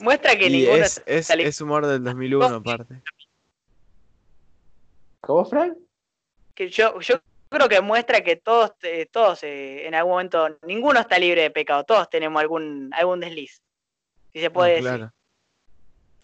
Muestra 0.03 0.37
que 0.37 0.49
y 0.49 0.67
es, 0.67 1.01
es, 1.07 1.61
humor 1.61 1.87
del 1.87 2.03
2001 2.03 2.57
aparte. 2.57 3.01
¿Cómo, 5.21 5.45
Frank? 5.45 5.79
Que 6.57 6.69
yo, 6.69 6.99
yo 6.99 7.21
creo 7.49 7.69
que 7.69 7.81
muestra 7.81 8.21
que 8.25 8.35
todos, 8.35 8.73
eh, 8.83 9.07
todos 9.07 9.45
eh, 9.45 9.87
en 9.87 9.95
algún 9.95 10.15
momento, 10.15 10.59
ninguno 10.67 10.99
está 10.99 11.21
libre 11.21 11.43
de 11.43 11.51
pecado, 11.53 11.85
todos 11.85 12.11
tenemos 12.11 12.41
algún, 12.41 12.91
algún 12.95 13.21
desliz. 13.21 13.63
Si 14.33 14.41
se 14.41 14.51
puede 14.51 14.71
decir. 14.71 14.89
Claro. 14.89 15.13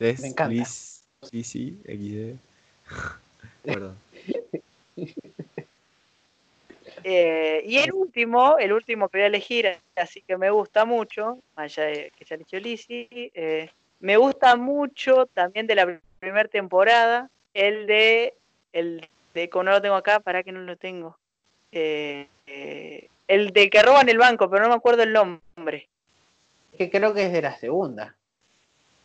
Desliz. 0.00 1.04
Sí, 1.30 1.44
sí, 1.44 1.80
XD. 1.84 2.36
Perdón. 3.62 3.96
Eh, 7.10 7.62
y 7.64 7.78
el 7.78 7.94
último, 7.94 8.58
el 8.58 8.70
último 8.70 9.08
que 9.08 9.16
voy 9.16 9.24
a 9.24 9.28
elegir, 9.28 9.78
así 9.96 10.20
que 10.20 10.36
me 10.36 10.50
gusta 10.50 10.84
mucho, 10.84 11.38
allá 11.56 11.84
de 11.84 12.12
que 12.14 12.26
ya 12.26 12.34
eligió 12.34 12.60
Lizzie, 12.60 13.08
eh, 13.10 13.70
me 14.00 14.18
gusta 14.18 14.56
mucho 14.56 15.24
también 15.24 15.66
de 15.66 15.74
la 15.74 16.00
primera 16.18 16.50
temporada, 16.50 17.30
el 17.54 17.86
de, 17.86 18.34
el 18.74 19.08
de, 19.32 19.48
como 19.48 19.62
no 19.62 19.70
lo 19.70 19.80
tengo 19.80 19.94
acá, 19.94 20.20
para 20.20 20.42
que 20.42 20.52
no 20.52 20.60
lo 20.60 20.76
tengo, 20.76 21.16
eh, 21.72 22.28
el 23.26 23.52
de 23.54 23.70
que 23.70 23.82
roban 23.82 24.10
el 24.10 24.18
banco, 24.18 24.50
pero 24.50 24.64
no 24.64 24.68
me 24.68 24.74
acuerdo 24.74 25.02
el 25.02 25.14
nombre. 25.14 25.88
Que 26.76 26.90
creo 26.90 27.14
que 27.14 27.24
es 27.24 27.32
de 27.32 27.40
la 27.40 27.56
segunda. 27.56 28.16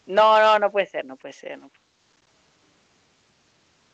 No, 0.07 0.41
no, 0.41 0.59
no 0.59 0.69
puede 0.73 0.87
ser, 0.87 1.05
no 1.05 1.15
puede 1.15 1.31
ser. 1.31 1.57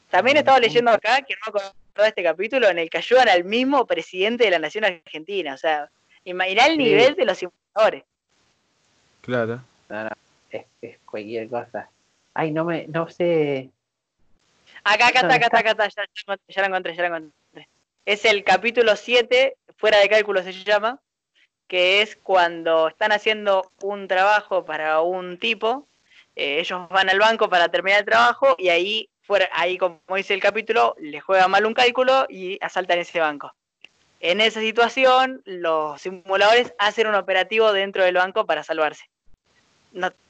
También 0.09 0.37
estaba 0.37 0.57
leyendo 0.57 0.89
acá, 0.89 1.21
que 1.21 1.35
no 1.45 1.53
acuerdo 1.99 2.07
este 2.07 2.23
capítulo, 2.23 2.69
en 2.69 2.79
el 2.79 2.89
que 2.89 2.97
ayudan 2.97 3.29
al 3.29 3.43
mismo 3.43 3.85
presidente 3.85 4.45
de 4.45 4.51
la 4.51 4.59
Nación 4.59 4.85
Argentina. 4.85 5.53
O 5.53 5.57
sea, 5.57 5.89
imagina 6.23 6.65
el 6.65 6.77
nivel 6.77 7.15
de 7.15 7.25
los 7.25 7.37
simuladores. 7.37 8.03
Claro. 9.21 9.61
es, 10.49 10.97
cualquier 11.05 11.49
cosa. 11.49 11.89
Ay, 12.33 12.51
no 12.51 12.63
me, 12.63 12.87
no 12.87 13.09
sé. 13.09 13.69
Acá, 14.83 15.07
acá 15.07 15.19
está, 15.21 15.35
acá 15.35 15.45
está, 15.45 15.59
acá 15.59 15.71
está, 15.71 15.87
ya, 15.89 16.61
lo 16.61 16.67
encontré, 16.67 16.95
ya 16.95 17.01
lo 17.01 17.15
encontré. 17.15 17.67
Es 18.05 18.23
el 18.25 18.43
capítulo 18.43 18.95
7, 18.95 19.57
fuera 19.75 19.99
de 19.99 20.09
cálculo 20.09 20.41
se 20.41 20.53
llama, 20.53 20.99
que 21.67 22.01
es 22.01 22.15
cuando 22.15 22.87
están 22.87 23.11
haciendo 23.11 23.71
un 23.81 24.07
trabajo 24.07 24.65
para 24.65 25.01
un 25.01 25.37
tipo, 25.37 25.87
eh, 26.35 26.59
ellos 26.59 26.87
van 26.89 27.09
al 27.09 27.19
banco 27.19 27.49
para 27.49 27.69
terminar 27.69 27.99
el 27.99 28.05
trabajo 28.05 28.55
y 28.57 28.69
ahí 28.69 29.09
ahí 29.51 29.77
como 29.77 29.99
dice 30.15 30.33
el 30.33 30.41
capítulo, 30.41 30.95
le 30.99 31.19
juega 31.19 31.47
mal 31.47 31.65
un 31.65 31.73
cálculo 31.73 32.25
y 32.29 32.57
asaltan 32.61 32.99
ese 32.99 33.19
banco. 33.19 33.53
En 34.19 34.41
esa 34.41 34.59
situación, 34.59 35.41
los 35.45 36.01
simuladores 36.01 36.73
hacen 36.77 37.07
un 37.07 37.15
operativo 37.15 37.71
dentro 37.71 38.03
del 38.03 38.15
banco 38.15 38.45
para 38.45 38.63
salvarse. 38.63 39.05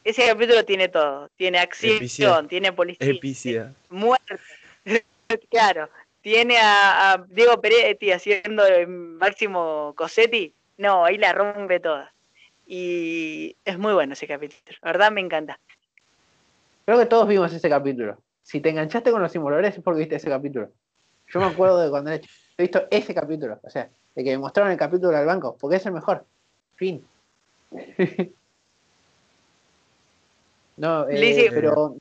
ese 0.04 0.28
capítulo 0.28 0.64
tiene 0.64 0.90
todo. 0.90 1.30
Tiene 1.38 1.60
acción, 1.60 2.48
tiene 2.48 2.72
policía. 2.72 3.74
Muerte. 3.90 4.40
claro. 5.50 5.90
Tiene 6.22 6.58
a, 6.60 7.24
Diego 7.30 7.60
Peretti 7.62 8.12
haciendo 8.12 8.66
el 8.66 8.88
máximo 8.88 9.94
Cosetti. 9.96 10.54
No, 10.78 11.06
ahí 11.06 11.18
la 11.18 11.34
rompe 11.34 11.80
toda. 11.80 12.14
Y 12.68 13.56
es 13.66 13.80
muy 13.80 13.94
bueno 13.94 14.14
ese 14.14 14.28
capítulo. 14.28 14.62
La 14.82 14.92
verdad 14.92 15.12
me 15.12 15.22
encanta. 15.22 15.60
Creo 16.86 17.00
que 17.00 17.06
todos 17.06 17.28
vimos 17.28 17.52
ese 17.54 17.70
capítulo 17.70 18.18
si 18.50 18.62
te 18.62 18.70
enganchaste 18.70 19.12
con 19.12 19.22
los 19.22 19.32
simuladores 19.32 19.78
es 19.78 19.84
porque 19.84 20.00
viste 20.00 20.16
ese 20.16 20.28
capítulo. 20.28 20.72
Yo 21.28 21.40
me 21.40 21.46
acuerdo 21.46 21.80
de 21.80 21.92
cuando 21.92 22.12
he 22.12 22.20
visto 22.58 22.82
ese 22.90 23.14
capítulo, 23.14 23.60
o 23.62 23.70
sea, 23.70 23.92
de 24.16 24.24
que 24.24 24.32
me 24.32 24.40
mostraron 24.40 24.72
el 24.72 24.78
capítulo 24.78 25.16
del 25.16 25.28
banco, 25.28 25.56
porque 25.60 25.76
es 25.76 25.86
el 25.86 25.92
mejor. 25.92 26.26
Fin. 26.76 27.06
no, 30.78 31.08
eh, 31.08 31.52
pero. 31.52 31.96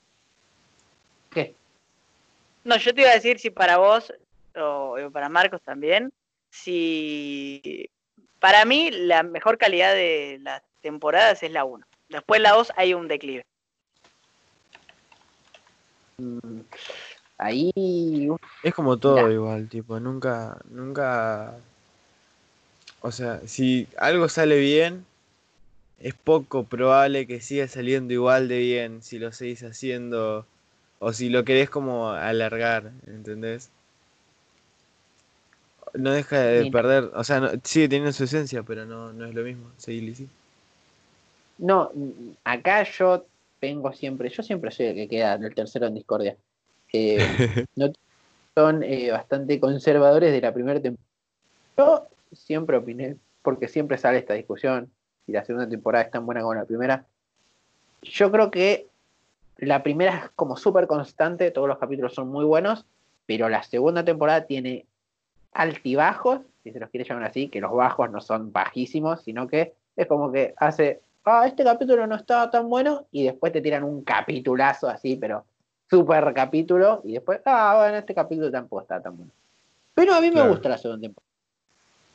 ¿Qué? 1.31 1.55
No, 2.65 2.79
yo 2.79 2.95
te 2.95 3.03
iba 3.03 3.11
a 3.11 3.15
decir 3.15 3.39
si 3.39 3.51
para 3.51 3.77
vos, 3.77 4.11
o 4.57 4.97
para 5.13 5.29
Marcos 5.29 5.61
también, 5.61 6.11
si. 6.49 7.91
Para 8.41 8.65
mí, 8.65 8.91
la 8.91 9.23
mejor 9.23 9.59
calidad 9.59 9.93
de 9.93 10.39
las 10.41 10.63
temporadas 10.81 11.43
es 11.43 11.53
la 11.53 11.67
1. 11.67 11.85
Después 12.09 12.41
la 12.41 12.53
2 12.53 12.73
hay 12.75 12.95
un 12.95 13.07
declive. 13.07 13.45
Mm, 16.19 16.61
ahí. 17.39 18.29
Es 18.63 18.75
como 18.75 18.97
todo 18.97 19.31
igual, 19.31 19.69
tipo, 19.69 19.99
nunca, 20.01 20.59
nunca. 20.71 21.55
O 23.01 23.13
sea, 23.13 23.41
si 23.47 23.87
algo 23.97 24.29
sale 24.29 24.59
bien, 24.59 25.07
es 26.01 26.15
poco 26.15 26.65
probable 26.65 27.27
que 27.27 27.41
siga 27.41 27.69
saliendo 27.69 28.13
igual 28.13 28.49
de 28.49 28.59
bien 28.59 29.03
si 29.03 29.19
lo 29.19 29.33
seguís 29.33 29.63
haciendo 29.63 30.47
o 30.99 31.13
si 31.13 31.29
lo 31.29 31.45
querés 31.45 31.71
como 31.71 32.11
alargar, 32.11 32.91
¿entendés? 33.07 33.71
No 35.95 36.11
deja 36.11 36.39
de 36.39 36.71
perder, 36.71 37.11
o 37.15 37.25
sea, 37.25 37.53
sigue 37.63 37.89
teniendo 37.89 38.13
su 38.13 38.25
esencia, 38.25 38.63
pero 38.63 38.85
no, 38.85 39.13
no 39.13 39.25
es 39.27 39.35
lo 39.35 39.43
mismo, 39.43 39.71
seguir 39.79 40.13
así. 40.13 40.29
No, 41.57 41.91
acá 42.45 42.83
yo 42.83 43.25
vengo 43.61 43.93
siempre, 43.93 44.29
yo 44.29 44.43
siempre 44.43 44.71
soy 44.71 44.87
el 44.87 44.95
que 44.95 45.09
queda 45.09 45.35
en 45.35 45.45
el 45.45 45.55
tercero 45.55 45.87
en 45.87 45.95
discordia. 45.95 46.37
Eh, 46.93 47.19
no, 47.77 47.93
son 48.55 48.83
eh, 48.83 49.11
bastante 49.11 49.61
conservadores 49.61 50.33
de 50.33 50.41
la 50.41 50.53
primera 50.53 50.81
temporada. 50.81 51.09
Yo 51.77 52.07
siempre 52.33 52.77
opiné, 52.77 53.17
porque 53.43 53.69
siempre 53.69 53.99
sale 53.99 54.19
esta 54.19 54.35
discusión, 54.35 54.91
si 55.27 55.33
la 55.33 55.45
segunda 55.45 55.69
temporada 55.69 56.05
es 56.05 56.11
tan 56.11 56.27
buena 56.27 56.41
como 56.41 56.55
la 56.55 56.65
primera. 56.65 57.07
Yo 58.03 58.31
creo 58.31 58.51
que 58.51 58.87
la 59.59 59.83
primera 59.83 60.17
es 60.17 60.31
como 60.31 60.57
súper 60.57 60.87
constante, 60.87 61.51
todos 61.51 61.69
los 61.69 61.79
capítulos 61.79 62.15
son 62.15 62.29
muy 62.29 62.45
buenos, 62.45 62.85
pero 63.27 63.49
la 63.49 63.63
segunda 63.63 64.05
temporada 64.05 64.47
tiene 64.47 64.87
altibajos, 65.53 66.41
si 66.63 66.73
se 66.73 66.81
los 66.81 66.91
quiere 66.91 67.09
llamar 67.09 67.25
así, 67.25 67.49
que 67.49 67.61
los 67.61 67.73
bajos 67.73 68.11
no 68.11 68.21
son 68.21 68.53
bajísimos, 68.53 69.23
sino 69.23 69.49
que 69.49 69.75
es 69.97 70.07
como 70.07 70.31
que 70.31 70.55
hace 70.57 71.01
ah, 71.31 71.47
este 71.47 71.65
capítulo 71.65 72.07
no 72.07 72.17
estaba 72.17 72.51
tan 72.51 72.69
bueno, 72.69 73.07
y 73.13 73.25
después 73.25 73.53
te 73.53 73.61
tiran 73.61 73.85
un 73.85 74.03
capitulazo 74.03 74.89
así, 74.89 75.17
pero 75.17 75.45
súper 75.89 76.33
capítulo, 76.35 77.01
y 77.05 77.13
después, 77.13 77.41
ah, 77.45 77.77
bueno, 77.79 77.97
este 77.99 78.15
capítulo 78.15 78.51
tampoco 78.51 78.83
está 78.83 79.01
tan 79.01 79.17
bueno. 79.17 79.33
Pero 79.95 80.15
a 80.15 80.21
mí 80.21 80.31
me 80.31 80.47
gusta 80.47 80.69
la 80.69 80.79
segunda 80.79 81.03
temporada. 81.03 81.29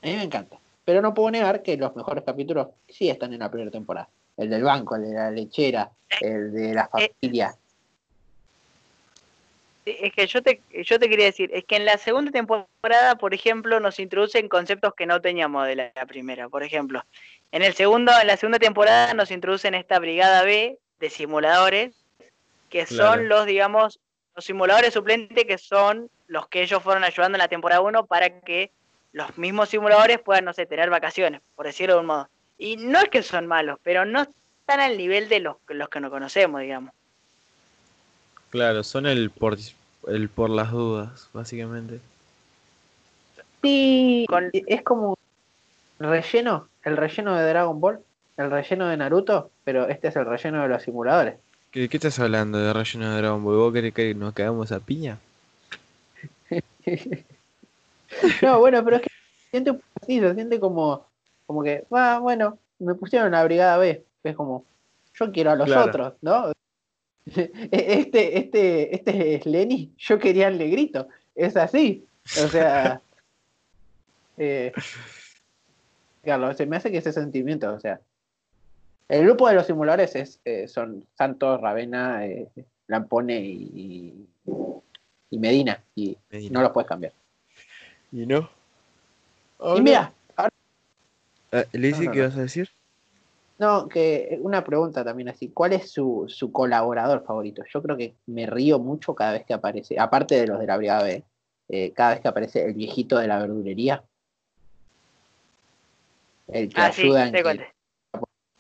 A 0.02 0.08
mí 0.08 0.16
me 0.16 0.24
encanta. 0.24 0.58
Pero 0.86 1.02
no 1.02 1.14
puedo 1.14 1.32
negar 1.32 1.64
que 1.64 1.78
los 1.78 1.96
mejores 1.96 2.24
capítulos 2.24 2.68
sí 2.88 3.10
están 3.10 3.34
en 3.34 3.40
la 3.40 3.50
primera 3.50 3.72
temporada. 3.72 4.10
El 4.36 4.50
del 4.50 4.64
banco, 4.64 4.96
el 4.96 5.04
de 5.04 5.14
la 5.14 5.32
lechera, 5.32 5.92
el 6.22 6.52
de 6.52 6.74
la 6.74 6.90
eh, 6.98 7.12
familia. 7.22 7.56
Es 9.86 10.14
que 10.14 10.28
yo 10.28 10.42
te, 10.42 10.62
yo 10.84 10.98
te 10.98 11.10
quería 11.10 11.26
decir, 11.26 11.50
es 11.54 11.66
que 11.66 11.76
en 11.76 11.86
la 11.86 11.98
segunda 11.98 12.32
temporada, 12.32 13.16
por 13.16 13.34
ejemplo, 13.34 13.80
nos 13.80 14.00
introducen 14.00 14.48
conceptos 14.48 14.94
que 14.94 15.06
no 15.06 15.22
teníamos 15.22 15.68
de 15.68 15.76
la 15.76 15.92
primera. 16.08 16.48
Por 16.48 16.64
ejemplo, 16.64 17.04
en 17.54 17.62
el 17.62 17.76
segundo, 17.76 18.12
en 18.20 18.26
la 18.26 18.36
segunda 18.36 18.58
temporada 18.58 19.14
nos 19.14 19.30
introducen 19.30 19.76
esta 19.76 20.00
brigada 20.00 20.44
B 20.44 20.80
de 21.00 21.10
simuladores, 21.12 21.94
que 22.72 22.88
son 22.88 23.30
los, 23.30 23.46
digamos, 23.46 24.00
los 24.36 24.44
simuladores 24.44 24.96
suplentes 24.96 25.46
que 25.46 25.60
son 25.60 26.10
los 26.28 26.48
que 26.48 26.64
ellos 26.64 26.82
fueron 26.82 27.04
ayudando 27.04 27.36
en 27.36 27.42
la 27.42 27.48
temporada 27.48 27.82
1 27.82 28.08
para 28.08 28.40
que 28.42 28.72
los 29.12 29.38
mismos 29.38 29.70
simuladores 29.70 30.18
puedan, 30.20 30.46
no 30.46 30.54
sé, 30.54 30.66
tener 30.66 30.90
vacaciones, 30.90 31.42
por 31.56 31.68
decirlo 31.68 31.94
de 31.94 32.00
un 32.00 32.08
modo. 32.08 32.28
Y 32.58 32.78
no 32.78 32.98
es 32.98 33.10
que 33.10 33.22
son 33.22 33.46
malos, 33.46 33.78
pero 33.84 34.04
no 34.04 34.24
están 34.24 34.80
al 34.80 34.98
nivel 34.98 35.30
de 35.30 35.40
los, 35.40 35.58
los 35.68 35.90
que 35.90 36.00
no 36.00 36.10
conocemos, 36.10 36.60
digamos. 36.60 36.92
Claro, 38.50 38.84
son 38.84 39.06
el, 39.06 39.30
por, 39.30 39.58
el 40.08 40.30
por 40.30 40.50
las 40.50 40.72
dudas, 40.72 41.30
básicamente. 41.34 42.00
Sí, 43.62 44.26
Con- 44.28 44.50
es 44.52 44.82
como 44.82 45.16
relleno, 46.04 46.68
el 46.84 46.98
relleno 46.98 47.36
de 47.36 47.48
Dragon 47.50 47.80
Ball, 47.80 48.00
el 48.38 48.52
relleno 48.52 48.88
de 48.88 48.98
Naruto, 48.98 49.52
pero 49.64 49.88
este 49.88 50.10
es 50.10 50.16
el 50.16 50.26
relleno 50.26 50.62
de 50.62 50.68
los 50.70 50.84
simuladores. 50.84 51.36
¿Qué, 51.72 51.90
qué 51.90 51.98
estás 51.98 52.20
hablando 52.20 52.58
de 52.60 52.72
relleno 52.74 53.10
de 53.12 53.18
Dragon 53.22 53.44
Ball? 53.44 53.56
¿Vos 53.58 53.74
querés 53.74 53.94
que 53.94 54.14
nos 54.14 54.34
cagamos 54.34 54.72
a 54.72 54.80
piña? 54.80 55.18
No, 58.42 58.60
bueno, 58.60 58.84
pero 58.84 58.98
es 58.98 59.02
que 59.02 59.10
siente 59.50 59.72
un 59.72 59.78
poco 59.78 59.90
así, 60.02 60.20
se 60.20 60.36
siente 60.36 60.60
como, 60.60 61.08
como 61.48 61.64
que, 61.64 61.84
ah, 61.92 62.20
bueno, 62.22 62.60
me 62.80 62.94
pusieron 62.96 63.32
la 63.32 63.44
brigada 63.44 63.78
B. 63.78 64.04
Es 64.24 64.36
como, 64.36 64.66
yo 65.16 65.32
quiero 65.32 65.52
a 65.52 65.56
los 65.56 65.66
Claro. 65.68 65.90
otros, 65.90 66.14
¿no? 66.22 66.52
Este, 67.72 68.38
este, 68.38 68.96
este 68.96 69.36
es 69.36 69.46
Lenny, 69.46 69.92
yo 69.98 70.20
quería 70.20 70.50
el 70.50 70.58
negrito. 70.58 71.08
Es 71.34 71.56
así. 71.58 72.06
O 72.44 72.48
sea. 72.50 73.02
eh, 74.38 74.72
Carlos, 76.24 76.56
se 76.58 76.66
me 76.66 76.78
hace 76.78 76.92
que 76.92 76.98
ese 76.98 77.12
sentimiento, 77.12 77.72
o 77.74 77.80
sea. 77.80 78.00
El 79.10 79.26
grupo 79.26 79.48
de 79.48 79.56
los 79.56 79.66
simuladores 79.68 80.16
es, 80.16 80.40
eh, 80.46 80.68
son 80.68 81.06
Santos, 81.14 81.60
Ravena, 81.60 82.26
eh, 82.26 82.48
Lampone 82.88 83.40
y, 83.42 84.28
y 85.30 85.40
Medina. 85.40 85.84
Y 85.94 86.18
Medina. 86.32 86.54
no 86.54 86.62
los 86.64 86.72
puedes 86.72 86.88
cambiar. 86.88 87.14
¿Y 88.12 88.26
no? 88.26 88.50
y 89.76 89.82
mira, 89.82 90.14
ahora- 90.36 90.52
Lizzy, 91.74 92.02
No, 92.02 92.06
no, 92.08 92.12
¿qué 92.12 92.22
vas 92.22 92.38
a 92.38 92.42
decir? 92.42 92.70
no, 93.60 93.88
que 93.88 94.38
una 94.42 94.64
pregunta 94.64 95.04
también 95.04 95.30
así. 95.30 95.50
¿Cuál 95.50 95.74
es 95.74 95.92
su, 95.92 96.26
su 96.28 96.52
colaborador 96.52 97.24
favorito? 97.24 97.64
Yo 97.72 97.82
creo 97.84 97.98
que 97.98 98.16
me 98.26 98.46
río 98.46 98.80
mucho 98.80 99.14
cada 99.16 99.34
vez 99.34 99.46
que 99.46 99.54
aparece, 99.54 100.00
aparte 100.00 100.36
de 100.36 100.48
los 100.48 100.60
de 100.60 100.68
la 100.68 100.78
Brigada 100.78 101.04
B, 101.04 101.24
eh, 101.70 101.92
cada 101.92 102.12
vez 102.12 102.22
que 102.22 102.28
aparece 102.30 102.66
el 102.66 102.74
viejito 102.74 103.18
de 103.20 103.28
la 103.28 103.40
verdulería. 103.40 104.04
El 106.48 106.70
que 106.70 106.82
Ah, 106.82 106.92
sí, 106.92 107.04
ayuda 107.04 107.30
en 107.30 107.62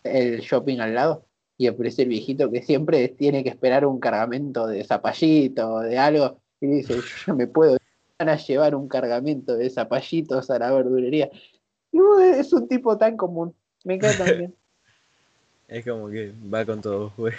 el 0.03 0.39
shopping 0.41 0.79
al 0.79 0.93
lado 0.93 1.25
y 1.57 1.67
aparece 1.67 2.03
el 2.03 2.09
viejito 2.09 2.51
que 2.51 2.61
siempre 2.61 3.07
tiene 3.09 3.43
que 3.43 3.49
esperar 3.49 3.85
un 3.85 3.99
cargamento 3.99 4.67
de 4.67 4.83
zapallito 4.83 5.75
o 5.75 5.79
de 5.81 5.97
algo 5.97 6.41
y 6.59 6.67
dice, 6.67 6.95
yo 7.25 7.35
me 7.35 7.47
puedo 7.47 7.77
van 8.19 8.29
a 8.29 8.37
llevar 8.37 8.75
un 8.75 8.87
cargamento 8.87 9.55
de 9.55 9.69
zapallitos 9.69 10.49
a 10.49 10.59
la 10.59 10.71
verdulería. 10.71 11.29
Y 11.91 11.99
es 12.35 12.53
un 12.53 12.67
tipo 12.67 12.97
tan 12.97 13.17
común, 13.17 13.53
me 13.83 13.97
cae 13.97 14.15
tan 14.15 14.37
bien. 14.37 14.55
Es 15.67 15.85
como 15.85 16.09
que 16.09 16.31
va 16.53 16.65
con 16.65 16.81
todo, 16.81 17.13
güey. 17.17 17.33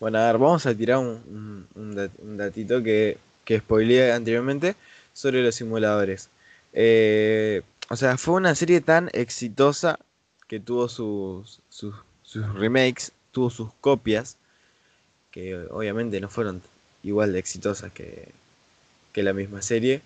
Bueno, 0.00 0.18
a 0.18 0.26
ver, 0.26 0.38
vamos 0.38 0.64
a 0.66 0.74
tirar 0.74 0.98
un, 0.98 1.66
un 1.74 2.36
datito 2.36 2.82
que, 2.82 3.18
que 3.44 3.58
spoileé 3.58 4.12
anteriormente 4.12 4.76
sobre 5.12 5.42
los 5.42 5.54
simuladores. 5.54 6.30
Eh, 6.72 7.62
o 7.90 7.96
sea, 7.96 8.18
fue 8.18 8.34
una 8.34 8.54
serie 8.54 8.80
tan 8.80 9.10
exitosa 9.12 9.98
que 10.46 10.60
tuvo 10.60 10.88
sus, 10.88 11.60
sus, 11.68 11.94
remakes, 12.54 13.12
tuvo 13.32 13.50
sus 13.50 13.72
copias, 13.80 14.36
que 15.30 15.56
obviamente 15.70 16.20
no 16.20 16.28
fueron 16.28 16.62
igual 17.02 17.32
de 17.32 17.38
exitosas 17.38 17.92
que, 17.92 18.32
que 19.12 19.22
la 19.22 19.32
misma 19.32 19.62
serie, 19.62 20.02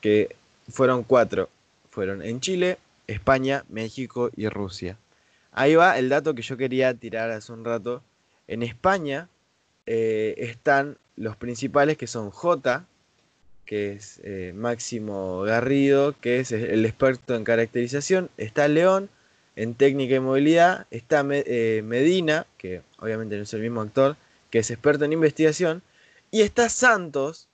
que 0.00 0.34
fueron 0.68 1.02
cuatro. 1.02 1.48
Fueron 1.90 2.22
en 2.22 2.40
Chile, 2.40 2.78
España, 3.06 3.64
México 3.68 4.30
y 4.36 4.48
Rusia. 4.48 4.96
Ahí 5.52 5.74
va 5.74 5.98
el 5.98 6.08
dato 6.08 6.34
que 6.34 6.42
yo 6.42 6.56
quería 6.56 6.94
tirar 6.94 7.30
hace 7.30 7.52
un 7.52 7.64
rato. 7.64 8.02
En 8.46 8.62
España 8.62 9.28
eh, 9.86 10.34
están 10.38 10.96
los 11.16 11.36
principales 11.36 11.98
que 11.98 12.06
son 12.06 12.30
J, 12.30 12.84
que 13.70 13.92
es 13.92 14.20
eh, 14.24 14.52
Máximo 14.52 15.42
Garrido, 15.42 16.16
que 16.20 16.40
es 16.40 16.50
el 16.50 16.84
experto 16.84 17.36
en 17.36 17.44
caracterización. 17.44 18.28
Está 18.36 18.66
León 18.66 19.08
en 19.54 19.76
técnica 19.76 20.16
y 20.16 20.18
movilidad. 20.18 20.88
Está 20.90 21.22
Me- 21.22 21.44
eh, 21.46 21.80
Medina, 21.84 22.48
que 22.58 22.82
obviamente 22.98 23.36
no 23.36 23.44
es 23.44 23.54
el 23.54 23.60
mismo 23.60 23.80
actor, 23.80 24.16
que 24.50 24.58
es 24.58 24.72
experto 24.72 25.04
en 25.04 25.12
investigación. 25.12 25.82
Y 26.32 26.40
está 26.40 26.68
Santos, 26.68 27.46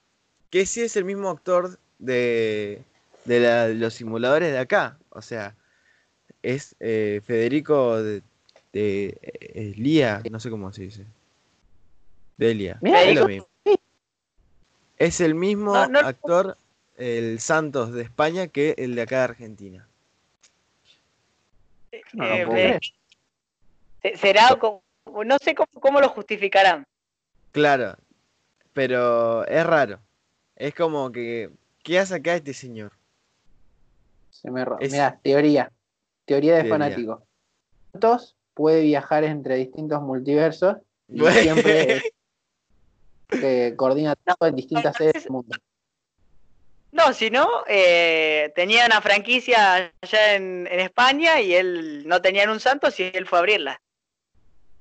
que 0.49 0.65
sí 0.65 0.81
es 0.81 0.97
el 0.97 1.05
mismo 1.05 1.29
actor 1.29 1.79
de, 1.99 2.81
de 3.27 3.41
la- 3.41 3.69
de 3.69 3.75
los 3.75 3.93
simuladores 3.93 4.51
de 4.53 4.59
acá. 4.59 4.97
O 5.11 5.21
sea, 5.21 5.55
es 6.43 6.77
eh, 6.81 7.21
Federico 7.27 8.03
de, 8.03 8.23
de 8.73 9.75
Lía, 9.77 10.23
no 10.31 10.41
sé 10.41 10.49
cómo 10.49 10.73
se 10.73 10.81
dice. 10.85 11.05
Delia. 12.39 12.79
Mirá, 12.81 13.03
es, 13.03 13.15
lo 13.15 13.29
mismo. 13.29 13.47
Es 14.99 15.21
el 15.21 15.35
mismo 15.35 15.73
No, 15.75 15.87
no- 15.89 15.99
actor, 16.01 16.57
el 16.97 17.39
Santos 17.41 17.93
de 17.93 18.03
España, 18.03 18.49
que 18.49 18.75
el 18.79 18.95
de 18.95 19.03
acá 19.03 19.19
de 19.19 19.25
Argentina. 19.25 19.89
No 22.13 22.25
lo 22.27 22.57
Eh, 22.57 22.77
eh, 22.77 22.81
se- 24.03 24.17
será 24.17 24.57
como, 24.59 24.83
no 25.25 25.37
sé 25.43 25.55
cómo, 25.55 25.69
cómo 25.81 26.01
lo 26.01 26.09
justificarán. 26.09 26.87
Claro, 27.53 27.97
pero 28.73 29.47
es 29.47 29.65
raro. 29.67 29.99
Es 30.57 30.75
como 30.75 31.11
que, 31.13 31.51
¿qué 31.83 31.99
hace 31.99 32.15
acá 32.15 32.35
este 32.37 32.55
señor? 32.55 32.93
Se 34.31 34.51
me 34.51 34.65
Es- 34.81 34.93
Mirá, 34.93 35.19
teoría. 35.23 35.71
Teoría 36.25 36.57
de 36.57 36.63
Teoría. 36.65 36.75
fanático. 36.75 37.27
Santos 37.93 38.37
puede 38.55 38.83
viajar 38.83 39.25
entre 39.25 39.57
distintos 39.57 40.01
multiversos 40.03 40.77
y 41.09 41.21
Bueno. 41.21 41.37
siempre 41.43 42.03
eh, 43.31 43.75
coordina 43.77 44.15
todo 44.17 44.49
en 44.49 44.57
distintas 44.57 44.95
no, 44.95 44.99
sedes 44.99 45.17
es- 45.17 45.23
del 45.25 45.33
mundo. 45.33 45.57
No, 46.93 47.13
si 47.13 47.29
no, 47.31 47.47
eh, 47.69 48.53
tenía 48.55 48.87
una 48.87 49.03
franquicia 49.03 49.93
allá 50.01 50.35
en, 50.35 50.67
en 50.71 50.81
España 50.81 51.41
y 51.43 51.55
él 51.55 52.05
no 52.09 52.23
tenían 52.23 52.49
un 52.49 52.59
Santos 52.59 52.99
y 53.01 53.11
él 53.13 53.27
fue 53.27 53.39
a 53.39 53.41
abrirla. 53.41 53.83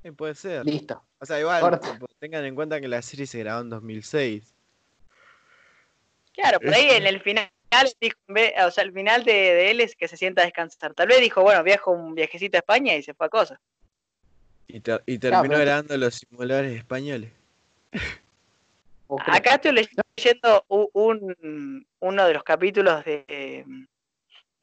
Eh, 0.03 0.13
puede 0.13 0.33
ser. 0.35 0.63
Listo. 0.65 1.03
O 1.19 1.25
sea, 1.25 1.39
igual, 1.41 1.59
Corta. 1.61 1.99
tengan 2.19 2.45
en 2.45 2.55
cuenta 2.55 2.79
que 2.79 2.87
la 2.87 3.01
serie 3.01 3.27
se 3.27 3.39
grabó 3.39 3.61
en 3.61 3.69
2006. 3.69 4.53
Claro, 6.33 6.59
por 6.59 6.73
ahí 6.73 6.87
en 6.91 7.07
el 7.07 7.21
final, 7.21 7.49
dijo, 7.99 8.17
o 8.65 8.71
sea, 8.71 8.83
el 8.83 8.93
final 8.93 9.23
de, 9.25 9.33
de 9.33 9.71
él 9.71 9.81
es 9.81 9.95
que 9.95 10.07
se 10.07 10.15
sienta 10.15 10.41
a 10.41 10.45
descansar. 10.45 10.93
Tal 10.93 11.07
vez 11.07 11.19
dijo, 11.19 11.41
bueno, 11.41 11.63
viajo 11.63 11.91
un 11.91 12.13
viajecito 12.15 12.57
a 12.57 12.59
España 12.59 12.95
y 12.95 13.03
se 13.03 13.13
fue 13.13 13.25
a 13.25 13.29
cosas. 13.29 13.59
Y, 14.67 14.79
ter- 14.79 15.03
y 15.05 15.17
terminó 15.17 15.43
pero- 15.49 15.59
grabando 15.61 15.97
los 15.97 16.15
simuladores 16.15 16.77
españoles. 16.77 17.31
Acá 19.27 19.55
estoy 19.55 19.71
leyendo 19.73 20.65
un, 20.67 21.87
uno 21.99 22.27
de 22.27 22.33
los 22.33 22.43
capítulos 22.43 23.05
de, 23.05 23.65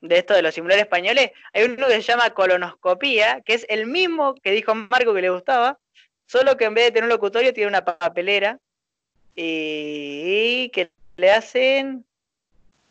de 0.01 0.18
esto 0.18 0.34
de 0.34 0.43
los 0.43 0.55
simuladores 0.55 0.84
españoles. 0.84 1.30
Hay 1.53 1.64
uno 1.64 1.86
que 1.86 1.95
se 1.95 2.03
llama 2.03 2.30
colonoscopía, 2.30 3.40
que 3.43 3.55
es 3.55 3.66
el 3.68 3.86
mismo 3.86 4.34
que 4.34 4.51
dijo 4.51 4.74
Marco 4.74 5.14
que 5.14 5.22
le 5.22 5.30
gustaba, 5.30 5.78
solo 6.26 6.57
que 6.57 6.64
en 6.64 6.74
vez 6.74 6.86
de 6.86 6.90
tener 6.93 7.05
un 7.05 7.11
locutorio 7.11 7.53
tiene 7.53 7.68
una 7.68 7.84
papelera 7.84 8.59
y 9.34 10.70
que 10.70 10.90
le 11.16 11.30
hacen... 11.30 12.05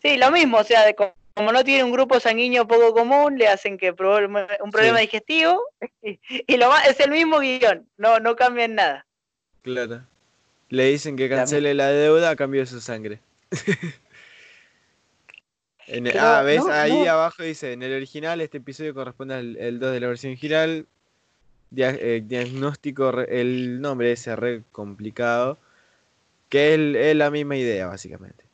Sí, 0.01 0.17
lo 0.17 0.31
mismo, 0.31 0.57
o 0.57 0.63
sea, 0.63 0.83
de 0.85 0.95
como 0.95 1.51
no 1.51 1.63
tiene 1.63 1.83
un 1.83 1.91
grupo 1.91 2.19
sanguíneo 2.19 2.67
poco 2.67 2.93
común, 2.93 3.37
le 3.37 3.47
hacen 3.47 3.77
que 3.77 3.91
un 3.91 3.95
problema 3.95 4.47
Sí. 4.73 5.01
digestivo 5.01 5.63
y, 6.01 6.19
y 6.47 6.57
lo 6.57 6.75
es 6.77 6.99
el 6.99 7.11
mismo 7.11 7.39
guion, 7.39 7.87
no, 7.97 8.19
no 8.19 8.35
cambian 8.35 8.75
nada. 8.75 9.05
Claro. 9.61 10.03
Le 10.71 10.85
dicen 10.85 11.15
que 11.15 11.29
cancele 11.29 11.73
la 11.73 11.89
deuda 11.89 12.31
a 12.31 12.35
cambio 12.35 12.61
de 12.61 12.65
su 12.65 12.81
sangre. 12.81 13.19
En 15.87 16.07
el- 16.07 16.13
Pero 16.13 16.25
ah, 16.25 16.41
¿ves? 16.43 16.63
no- 16.63 16.71
Ahí 16.71 17.03
no- 17.03 17.11
abajo 17.11 17.43
dice, 17.43 17.73
en 17.73 17.83
el 17.83 17.93
original 17.93 18.39
este 18.39 18.59
episodio 18.59 18.93
corresponde 18.93 19.33
al 19.35 19.57
el 19.57 19.77
2 19.79 19.91
de 19.91 19.99
la 19.99 20.07
versión 20.07 20.31
original. 20.31 20.85
Dia- 21.69 21.97
eh, 21.99 22.23
diagnóstico, 22.25 23.09
el 23.21 23.81
nombre 23.81 24.11
ese 24.13 24.35
re 24.35 24.63
complicado. 24.71 25.57
Que 26.49 26.73
es, 26.75 26.95
es 26.95 27.15
la 27.15 27.29
misma 27.31 27.57
idea, 27.57 27.87
básicamente. 27.87 28.45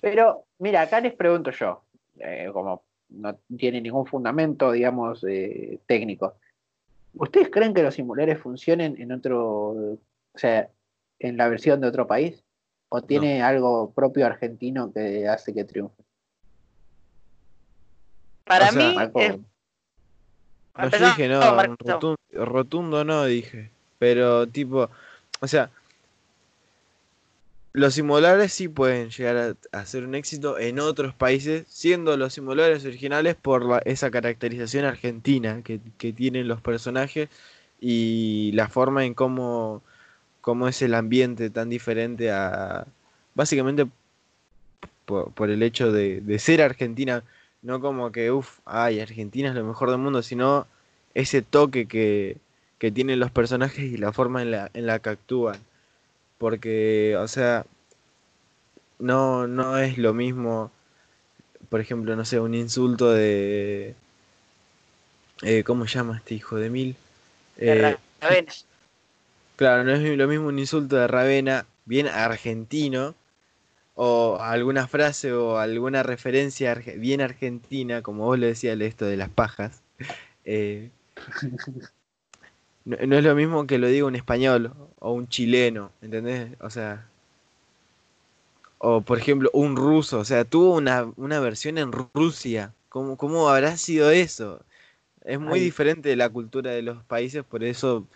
Pero, 0.00 0.44
mira, 0.58 0.82
acá 0.82 1.00
les 1.00 1.14
pregunto 1.14 1.50
yo, 1.50 1.82
eh, 2.20 2.50
como 2.52 2.82
no 3.08 3.34
tiene 3.56 3.80
ningún 3.80 4.06
fundamento, 4.06 4.70
digamos, 4.72 5.24
eh, 5.28 5.78
técnico. 5.86 6.34
¿Ustedes 7.14 7.48
creen 7.50 7.72
que 7.74 7.82
los 7.82 7.94
simuladores 7.94 8.38
funcionen 8.38 9.00
en 9.00 9.10
otro, 9.12 9.40
o 9.70 9.98
sea, 10.34 10.68
en 11.18 11.36
la 11.36 11.48
versión 11.48 11.80
de 11.80 11.88
otro 11.88 12.06
país? 12.06 12.44
¿O 12.88 13.02
tiene 13.02 13.42
algo 13.42 13.92
propio 13.92 14.26
argentino 14.26 14.92
que 14.92 15.26
hace 15.28 15.52
que 15.52 15.64
triunfe? 15.64 16.02
Para 18.44 18.68
O 18.68 18.72
sea, 18.72 18.88
mí, 18.88 18.94
Marco, 18.94 19.20
es- 19.20 19.36
No, 20.78 20.88
yo 20.90 21.06
dije 21.06 21.28
no, 21.28 21.40
rotundo, 21.78 22.16
rotundo 22.32 23.04
no 23.04 23.24
dije. 23.24 23.70
Pero 23.98 24.46
tipo, 24.46 24.90
o 25.40 25.46
sea, 25.48 25.70
los 27.72 27.94
simuladores 27.94 28.52
sí 28.52 28.68
pueden 28.68 29.10
llegar 29.10 29.36
a, 29.72 29.78
a 29.78 29.86
ser 29.86 30.04
un 30.04 30.14
éxito 30.14 30.58
en 30.58 30.78
otros 30.78 31.14
países, 31.14 31.66
siendo 31.68 32.16
los 32.16 32.34
simuladores 32.34 32.84
originales 32.84 33.34
por 33.36 33.64
la- 33.64 33.78
esa 33.84 34.10
caracterización 34.10 34.84
argentina 34.84 35.62
que, 35.62 35.80
que 35.98 36.12
tienen 36.12 36.46
los 36.48 36.60
personajes 36.60 37.28
y 37.80 38.52
la 38.52 38.68
forma 38.68 39.04
en 39.04 39.14
cómo, 39.14 39.82
cómo 40.46 40.68
es 40.68 40.80
el 40.80 40.94
ambiente 40.94 41.50
tan 41.50 41.68
diferente 41.68 42.30
a, 42.30 42.86
básicamente 43.34 43.84
por, 45.04 45.32
por 45.32 45.50
el 45.50 45.60
hecho 45.60 45.90
de, 45.90 46.20
de 46.20 46.38
ser 46.38 46.62
Argentina, 46.62 47.24
no 47.62 47.80
como 47.80 48.12
que, 48.12 48.30
uff, 48.30 48.60
ay, 48.64 49.00
Argentina 49.00 49.48
es 49.48 49.56
lo 49.56 49.64
mejor 49.64 49.90
del 49.90 49.98
mundo, 49.98 50.22
sino 50.22 50.68
ese 51.14 51.42
toque 51.42 51.86
que, 51.86 52.36
que 52.78 52.92
tienen 52.92 53.18
los 53.18 53.32
personajes 53.32 53.86
y 53.86 53.96
la 53.96 54.12
forma 54.12 54.40
en 54.40 54.52
la, 54.52 54.70
en 54.72 54.86
la 54.86 55.00
que 55.00 55.10
actúan. 55.10 55.58
Porque, 56.38 57.16
o 57.18 57.26
sea, 57.26 57.66
no, 59.00 59.48
no 59.48 59.78
es 59.78 59.98
lo 59.98 60.14
mismo, 60.14 60.70
por 61.70 61.80
ejemplo, 61.80 62.14
no 62.14 62.24
sé, 62.24 62.38
un 62.38 62.54
insulto 62.54 63.10
de... 63.10 63.96
eh, 65.42 65.64
¿Cómo 65.64 65.88
se 65.88 65.94
llama 65.94 66.18
este 66.18 66.36
hijo 66.36 66.54
de 66.54 66.70
mil? 66.70 66.94
Eh. 67.56 67.96
Claro, 69.56 69.84
no 69.84 69.92
es 69.92 70.16
lo 70.18 70.28
mismo 70.28 70.48
un 70.48 70.58
insulto 70.58 70.96
de 70.96 71.06
Ravena, 71.06 71.66
bien 71.86 72.06
argentino, 72.06 73.14
o 73.94 74.38
alguna 74.38 74.86
frase 74.86 75.32
o 75.32 75.58
alguna 75.58 76.02
referencia 76.02 76.74
bien 76.74 77.22
argentina, 77.22 78.02
como 78.02 78.24
vos 78.24 78.38
le 78.38 78.48
decías 78.48 78.78
esto 78.80 79.06
de 79.06 79.16
las 79.16 79.30
pajas. 79.30 79.82
eh, 80.44 80.90
no, 82.84 82.96
no 83.06 83.16
es 83.16 83.24
lo 83.24 83.34
mismo 83.34 83.66
que 83.66 83.78
lo 83.78 83.88
diga 83.88 84.06
un 84.06 84.16
español 84.16 84.72
o 84.98 85.12
un 85.12 85.28
chileno, 85.28 85.90
¿entendés? 86.02 86.50
O 86.60 86.68
sea, 86.68 87.06
o 88.78 89.00
por 89.00 89.18
ejemplo 89.18 89.50
un 89.54 89.74
ruso, 89.74 90.18
o 90.18 90.24
sea, 90.24 90.44
tuvo 90.44 90.74
una, 90.74 91.10
una 91.16 91.40
versión 91.40 91.78
en 91.78 91.92
Rusia. 91.92 92.72
¿Cómo, 92.90 93.16
cómo 93.16 93.48
habrá 93.48 93.76
sido 93.76 94.10
eso? 94.10 94.60
Es 95.24 95.40
muy 95.40 95.58
Ay. 95.58 95.64
diferente 95.64 96.08
de 96.10 96.16
la 96.16 96.28
cultura 96.28 96.70
de 96.70 96.82
los 96.82 97.02
países, 97.04 97.42
por 97.42 97.64
eso 97.64 98.06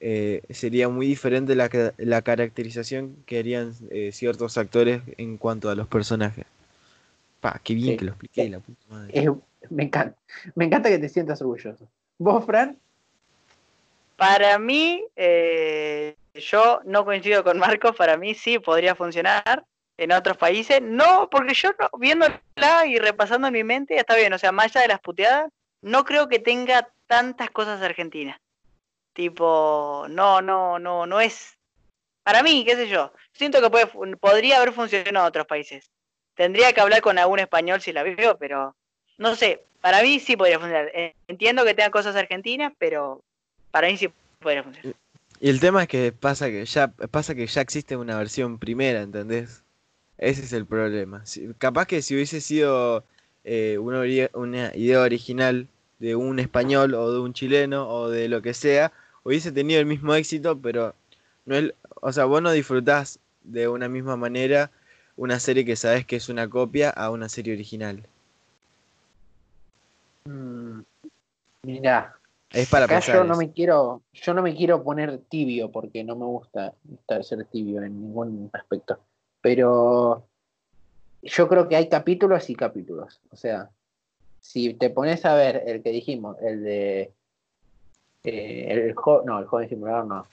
eh, 0.00 0.42
sería 0.50 0.88
muy 0.88 1.06
diferente 1.06 1.54
la, 1.54 1.70
la 1.98 2.22
caracterización 2.22 3.16
que 3.26 3.38
harían 3.38 3.72
eh, 3.90 4.10
ciertos 4.12 4.56
actores 4.58 5.02
en 5.18 5.36
cuanto 5.36 5.68
a 5.70 5.74
los 5.74 5.86
personajes. 5.88 6.46
Pa, 7.40 7.60
qué 7.62 7.74
bien 7.74 7.92
Sí. 7.92 7.96
que 7.98 8.04
lo 8.04 8.10
expliqué, 8.12 8.48
la 8.48 8.60
puta 8.60 8.82
madre. 8.88 9.28
Me 9.70 9.84
encanta. 9.84 10.16
Me 10.54 10.64
encanta 10.64 10.88
que 10.88 10.98
te 10.98 11.08
sientas 11.08 11.40
orgulloso. 11.42 11.86
¿Vos, 12.18 12.44
Fran? 12.44 12.76
Para 14.16 14.58
mí, 14.58 15.04
eh, 15.16 16.14
yo 16.34 16.80
no 16.84 17.04
coincido 17.04 17.42
con 17.42 17.58
Marcos, 17.58 17.96
para 17.96 18.16
mí 18.16 18.34
sí 18.34 18.58
podría 18.58 18.94
funcionar 18.94 19.64
en 19.96 20.12
otros 20.12 20.36
países. 20.36 20.80
No, 20.82 21.28
porque 21.30 21.54
yo 21.54 21.70
no- 21.78 21.98
viéndola 21.98 22.40
y 22.86 22.98
repasando 22.98 23.46
en 23.48 23.52
mi 23.54 23.64
mente, 23.64 23.96
está 23.96 24.16
bien, 24.16 24.32
o 24.32 24.38
sea, 24.38 24.52
más 24.52 24.66
allá 24.76 24.82
de 24.82 24.88
las 24.88 25.00
puteadas, 25.00 25.50
no 25.82 26.04
creo 26.04 26.28
que 26.28 26.38
tenga 26.38 26.88
tantas 27.06 27.50
cosas 27.50 27.80
argentinas. 27.82 28.38
Tipo, 29.12 30.06
no, 30.08 30.40
no, 30.40 30.78
no, 30.78 31.06
no 31.06 31.20
es. 31.20 31.56
Para 32.22 32.42
mí, 32.42 32.64
qué 32.64 32.76
sé 32.76 32.88
yo, 32.88 33.12
siento 33.32 33.60
que 33.60 33.70
puede, 33.70 33.86
podría 34.16 34.58
haber 34.58 34.72
funcionado 34.72 35.08
en 35.08 35.16
otros 35.28 35.46
países. 35.46 35.90
Tendría 36.34 36.72
que 36.72 36.80
hablar 36.80 37.00
con 37.00 37.18
algún 37.18 37.38
español 37.38 37.80
si 37.80 37.92
la 37.92 38.02
veo, 38.02 38.38
pero 38.38 38.74
no 39.18 39.34
sé, 39.34 39.62
para 39.80 40.02
mí 40.02 40.20
sí 40.20 40.36
podría 40.36 40.58
funcionar. 40.58 40.90
Eh, 40.94 41.14
Entiendo 41.28 41.64
que 41.64 41.74
tenga 41.74 41.90
cosas 41.90 42.16
argentinas, 42.16 42.72
pero 42.78 43.22
para 43.70 43.88
mí 43.88 43.96
sí 43.96 44.10
podría 44.38 44.62
funcionar. 44.62 44.94
Y 45.40 45.48
el 45.48 45.58
tema 45.58 45.82
es 45.82 45.88
que 45.88 46.12
pasa 46.12 46.48
que 46.48 46.64
ya 46.66 46.88
pasa 46.88 47.34
que 47.34 47.46
ya 47.46 47.62
existe 47.62 47.96
una 47.96 48.18
versión 48.18 48.58
primera, 48.58 49.00
¿entendés? 49.00 49.64
Ese 50.18 50.42
es 50.42 50.52
el 50.52 50.66
problema. 50.66 51.24
Capaz 51.56 51.86
que 51.86 52.02
si 52.02 52.14
hubiese 52.14 52.42
sido 52.42 53.04
eh, 53.44 53.78
una, 53.78 54.02
una 54.34 54.76
idea 54.76 55.00
original 55.00 55.66
de 56.00 56.16
un 56.16 56.40
español 56.40 56.94
o 56.94 57.12
de 57.12 57.20
un 57.20 57.32
chileno 57.32 57.88
o 57.88 58.08
de 58.10 58.28
lo 58.28 58.42
que 58.42 58.54
sea, 58.54 58.92
hubiese 59.22 59.52
tenido 59.52 59.78
el 59.80 59.86
mismo 59.86 60.14
éxito, 60.14 60.58
pero 60.58 60.94
no 61.46 61.54
es, 61.56 61.72
o 62.00 62.12
sea, 62.12 62.24
vos 62.24 62.42
no 62.42 62.50
disfrutás 62.50 63.20
de 63.44 63.68
una 63.68 63.88
misma 63.88 64.16
manera 64.16 64.70
una 65.16 65.38
serie 65.38 65.64
que 65.64 65.76
sabes 65.76 66.06
que 66.06 66.16
es 66.16 66.28
una 66.28 66.48
copia 66.48 66.90
a 66.90 67.10
una 67.10 67.28
serie 67.28 67.52
original. 67.52 68.02
Mm, 70.24 70.80
mira, 71.64 72.16
Es 72.52 72.68
para 72.68 72.86
acá 72.86 73.00
yo 73.00 73.24
no 73.24 73.36
me 73.36 73.52
quiero, 73.52 74.02
yo 74.12 74.34
no 74.34 74.42
me 74.42 74.54
quiero 74.56 74.82
poner 74.82 75.18
tibio 75.28 75.70
porque 75.70 76.02
no 76.02 76.16
me 76.16 76.24
gusta 76.24 76.74
estar- 76.90 77.22
ser 77.22 77.44
tibio 77.44 77.82
en 77.82 78.00
ningún 78.00 78.50
aspecto. 78.52 78.98
Pero 79.42 80.26
yo 81.22 81.48
creo 81.48 81.68
que 81.68 81.76
hay 81.76 81.88
capítulos 81.88 82.48
y 82.48 82.54
capítulos. 82.54 83.20
O 83.30 83.36
sea, 83.36 83.70
si 84.40 84.74
te 84.74 84.90
pones 84.90 85.24
a 85.24 85.34
ver 85.34 85.62
el 85.66 85.82
que 85.82 85.90
dijimos, 85.90 86.36
el 86.42 86.62
de 86.62 87.12
eh, 88.24 88.66
el 88.70 88.94
jo- 88.94 89.22
no, 89.24 89.38
el 89.38 89.46
joven 89.46 89.68
simulador 89.68 90.06
no, 90.06 90.26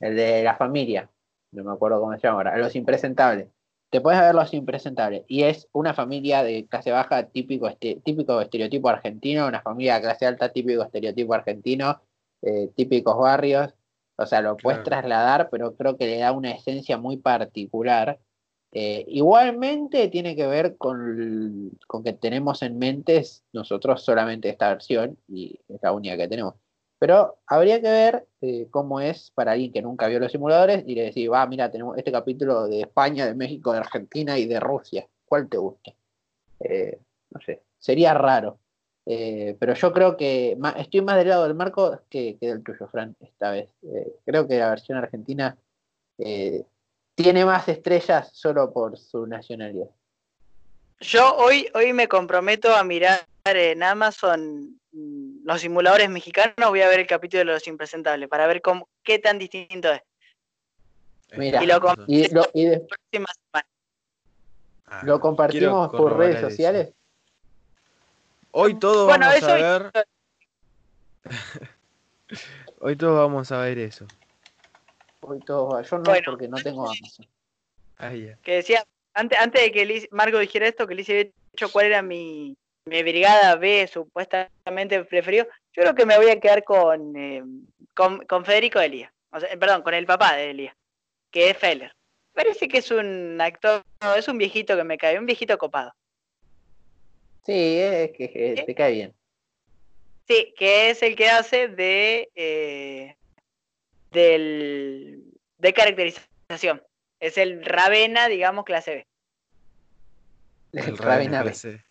el 0.00 0.16
de 0.16 0.42
la 0.42 0.56
familia, 0.56 1.08
no 1.52 1.64
me 1.64 1.72
acuerdo 1.72 2.00
cómo 2.00 2.12
se 2.14 2.20
llama 2.20 2.38
ahora, 2.38 2.58
los 2.58 2.76
impresentables. 2.76 3.48
Te 3.90 4.00
puedes 4.00 4.20
ver 4.20 4.34
los 4.34 4.54
impresentables 4.54 5.24
y 5.26 5.42
es 5.42 5.68
una 5.72 5.94
familia 5.94 6.44
de 6.44 6.64
clase 6.66 6.92
baja 6.92 7.26
típico, 7.26 7.66
este, 7.66 7.96
típico 8.04 8.40
estereotipo 8.40 8.88
argentino, 8.88 9.48
una 9.48 9.62
familia 9.62 9.96
de 9.96 10.02
clase 10.02 10.26
alta 10.26 10.50
típico 10.52 10.82
estereotipo 10.84 11.34
argentino, 11.34 12.00
eh, 12.42 12.70
típicos 12.76 13.18
barrios, 13.18 13.74
o 14.16 14.26
sea, 14.26 14.42
lo 14.42 14.56
puedes 14.56 14.78
trasladar, 14.84 15.48
pero 15.50 15.74
creo 15.74 15.96
que 15.96 16.06
le 16.06 16.18
da 16.18 16.30
una 16.30 16.52
esencia 16.52 16.98
muy 16.98 17.16
particular. 17.16 18.18
Eh, 18.72 19.04
igualmente 19.08 20.08
tiene 20.08 20.36
que 20.36 20.46
ver 20.46 20.76
con, 20.76 21.72
con 21.88 22.04
que 22.04 22.12
tenemos 22.12 22.62
en 22.62 22.78
mente 22.78 23.24
nosotros 23.52 24.02
solamente 24.02 24.48
esta 24.48 24.68
versión 24.68 25.18
y 25.26 25.58
es 25.68 25.82
la 25.82 25.92
única 25.92 26.16
que 26.16 26.28
tenemos. 26.28 26.54
Pero 27.00 27.38
habría 27.46 27.80
que 27.80 27.88
ver 27.88 28.26
eh, 28.42 28.68
cómo 28.70 29.00
es 29.00 29.32
para 29.34 29.52
alguien 29.52 29.72
que 29.72 29.80
nunca 29.82 30.06
vio 30.06 30.20
los 30.20 30.30
simuladores 30.30 30.84
y 30.86 30.94
le 30.94 31.04
decir, 31.04 31.32
va, 31.32 31.46
mira, 31.46 31.70
tenemos 31.70 31.96
este 31.96 32.12
capítulo 32.12 32.68
de 32.68 32.82
España, 32.82 33.26
de 33.26 33.34
México, 33.34 33.72
de 33.72 33.78
Argentina 33.78 34.38
y 34.38 34.46
de 34.46 34.60
Rusia. 34.60 35.06
¿Cuál 35.24 35.48
te 35.48 35.56
gusta? 35.56 35.92
Eh, 36.60 36.98
no 37.30 37.40
sé, 37.40 37.62
sería 37.78 38.12
raro. 38.12 38.58
Eh, 39.06 39.56
pero 39.58 39.72
yo 39.74 39.92
creo 39.94 40.16
que 40.16 40.58
estoy 40.76 41.00
más 41.00 41.16
del 41.16 41.28
lado 41.30 41.44
del 41.44 41.54
marco 41.54 42.00
que, 42.10 42.36
del 42.38 42.62
tuyo, 42.62 42.86
Fran, 42.86 43.16
esta 43.20 43.50
vez. 43.50 43.70
Creo 44.26 44.46
que 44.46 44.58
la 44.58 44.68
versión 44.68 44.98
argentina 44.98 45.56
tiene 47.22 47.44
más 47.44 47.68
estrellas 47.68 48.30
solo 48.32 48.72
por 48.72 48.96
su 48.98 49.26
nacionalidad. 49.26 49.88
Yo 51.00 51.34
hoy, 51.36 51.68
hoy 51.74 51.92
me 51.92 52.08
comprometo 52.08 52.74
a 52.74 52.84
mirar 52.84 53.26
en 53.44 53.82
Amazon 53.82 54.78
mm, 54.92 55.44
los 55.44 55.60
simuladores 55.60 56.10
mexicanos, 56.10 56.68
voy 56.68 56.82
a 56.82 56.88
ver 56.88 57.00
el 57.00 57.06
capítulo 57.06 57.38
de 57.40 57.44
los 57.46 57.66
impresentables 57.66 58.28
para 58.28 58.46
ver 58.46 58.60
cómo, 58.60 58.88
qué 59.02 59.18
tan 59.18 59.38
distinto 59.38 59.92
es. 59.92 60.02
Mira, 61.36 61.62
Y 61.62 61.66
lo 61.66 61.76
Y 62.06 62.28
lo, 62.34 62.46
y 62.52 62.64
de- 62.66 62.80
Próxima 62.80 63.26
semana. 63.46 63.68
Ah, 64.86 65.02
lo 65.04 65.20
compartimos 65.20 65.88
por 65.90 66.16
redes 66.16 66.38
eso. 66.38 66.50
sociales. 66.50 66.92
Hoy 68.50 68.74
todos 68.74 69.06
Bueno, 69.06 69.26
vamos 69.26 69.42
eso 69.42 69.50
a 69.50 69.54
ver. 69.54 69.92
Hoy 72.80 72.96
todos 72.96 73.16
vamos 73.16 73.52
a 73.52 73.60
ver 73.60 73.78
eso. 73.78 74.06
Todo. 75.46 75.80
Yo 75.82 75.98
no, 75.98 76.04
Bueno. 76.04 76.22
porque 76.24 76.48
no 76.48 76.56
tengo 76.58 76.84
Amazon. 76.88 77.26
Ah, 77.98 78.12
ya. 78.14 78.36
Que 78.42 78.54
decía, 78.56 78.84
antes, 79.14 79.38
antes 79.38 79.62
de 79.62 79.70
que 79.72 79.84
Liz- 79.86 80.08
Marco 80.10 80.38
dijera 80.38 80.66
esto, 80.66 80.86
que 80.86 80.94
Liz 80.94 81.08
había 81.10 81.24
dicho 81.52 81.70
cuál 81.70 81.86
era 81.86 82.02
mi, 82.02 82.56
mi 82.86 83.02
brigada 83.02 83.56
B 83.56 83.86
supuestamente 83.86 85.04
preferido, 85.04 85.44
yo 85.74 85.82
creo 85.82 85.94
que 85.94 86.06
me 86.06 86.16
voy 86.16 86.30
a 86.30 86.40
quedar 86.40 86.64
con, 86.64 87.14
eh, 87.16 87.44
con, 87.94 88.24
con 88.26 88.44
Federico 88.44 88.80
Elías. 88.80 89.12
O 89.30 89.38
sea, 89.38 89.48
perdón, 89.58 89.82
con 89.82 89.94
el 89.94 90.06
papá 90.06 90.34
de 90.36 90.50
Elías, 90.50 90.74
que 91.30 91.50
es 91.50 91.56
Feller. 91.58 91.92
Parece 92.32 92.66
que 92.68 92.78
es 92.78 92.90
un 92.90 93.38
actor, 93.40 93.82
no, 94.00 94.14
es 94.14 94.26
un 94.28 94.38
viejito 94.38 94.76
que 94.76 94.84
me 94.84 94.96
cae, 94.98 95.18
un 95.18 95.26
viejito 95.26 95.58
copado. 95.58 95.92
Sí, 97.44 97.78
es 97.78 98.12
que 98.12 98.62
te 98.66 98.74
cae 98.74 98.92
bien. 98.92 99.14
Sí, 100.26 100.54
que 100.56 100.90
es 100.90 101.02
el 101.02 101.16
que 101.16 101.28
hace 101.28 101.68
de 101.68 102.30
eh, 102.34 103.16
del 104.10 105.24
de 105.58 105.72
caracterización. 105.72 106.82
Es 107.20 107.36
el 107.38 107.64
Ravena, 107.64 108.28
digamos, 108.28 108.64
clase 108.64 108.94
B. 108.94 109.06
El 110.72 110.96
Ravena 110.96 111.04
Ravena 111.04 111.38
B. 111.38 111.44
clase. 111.50 111.84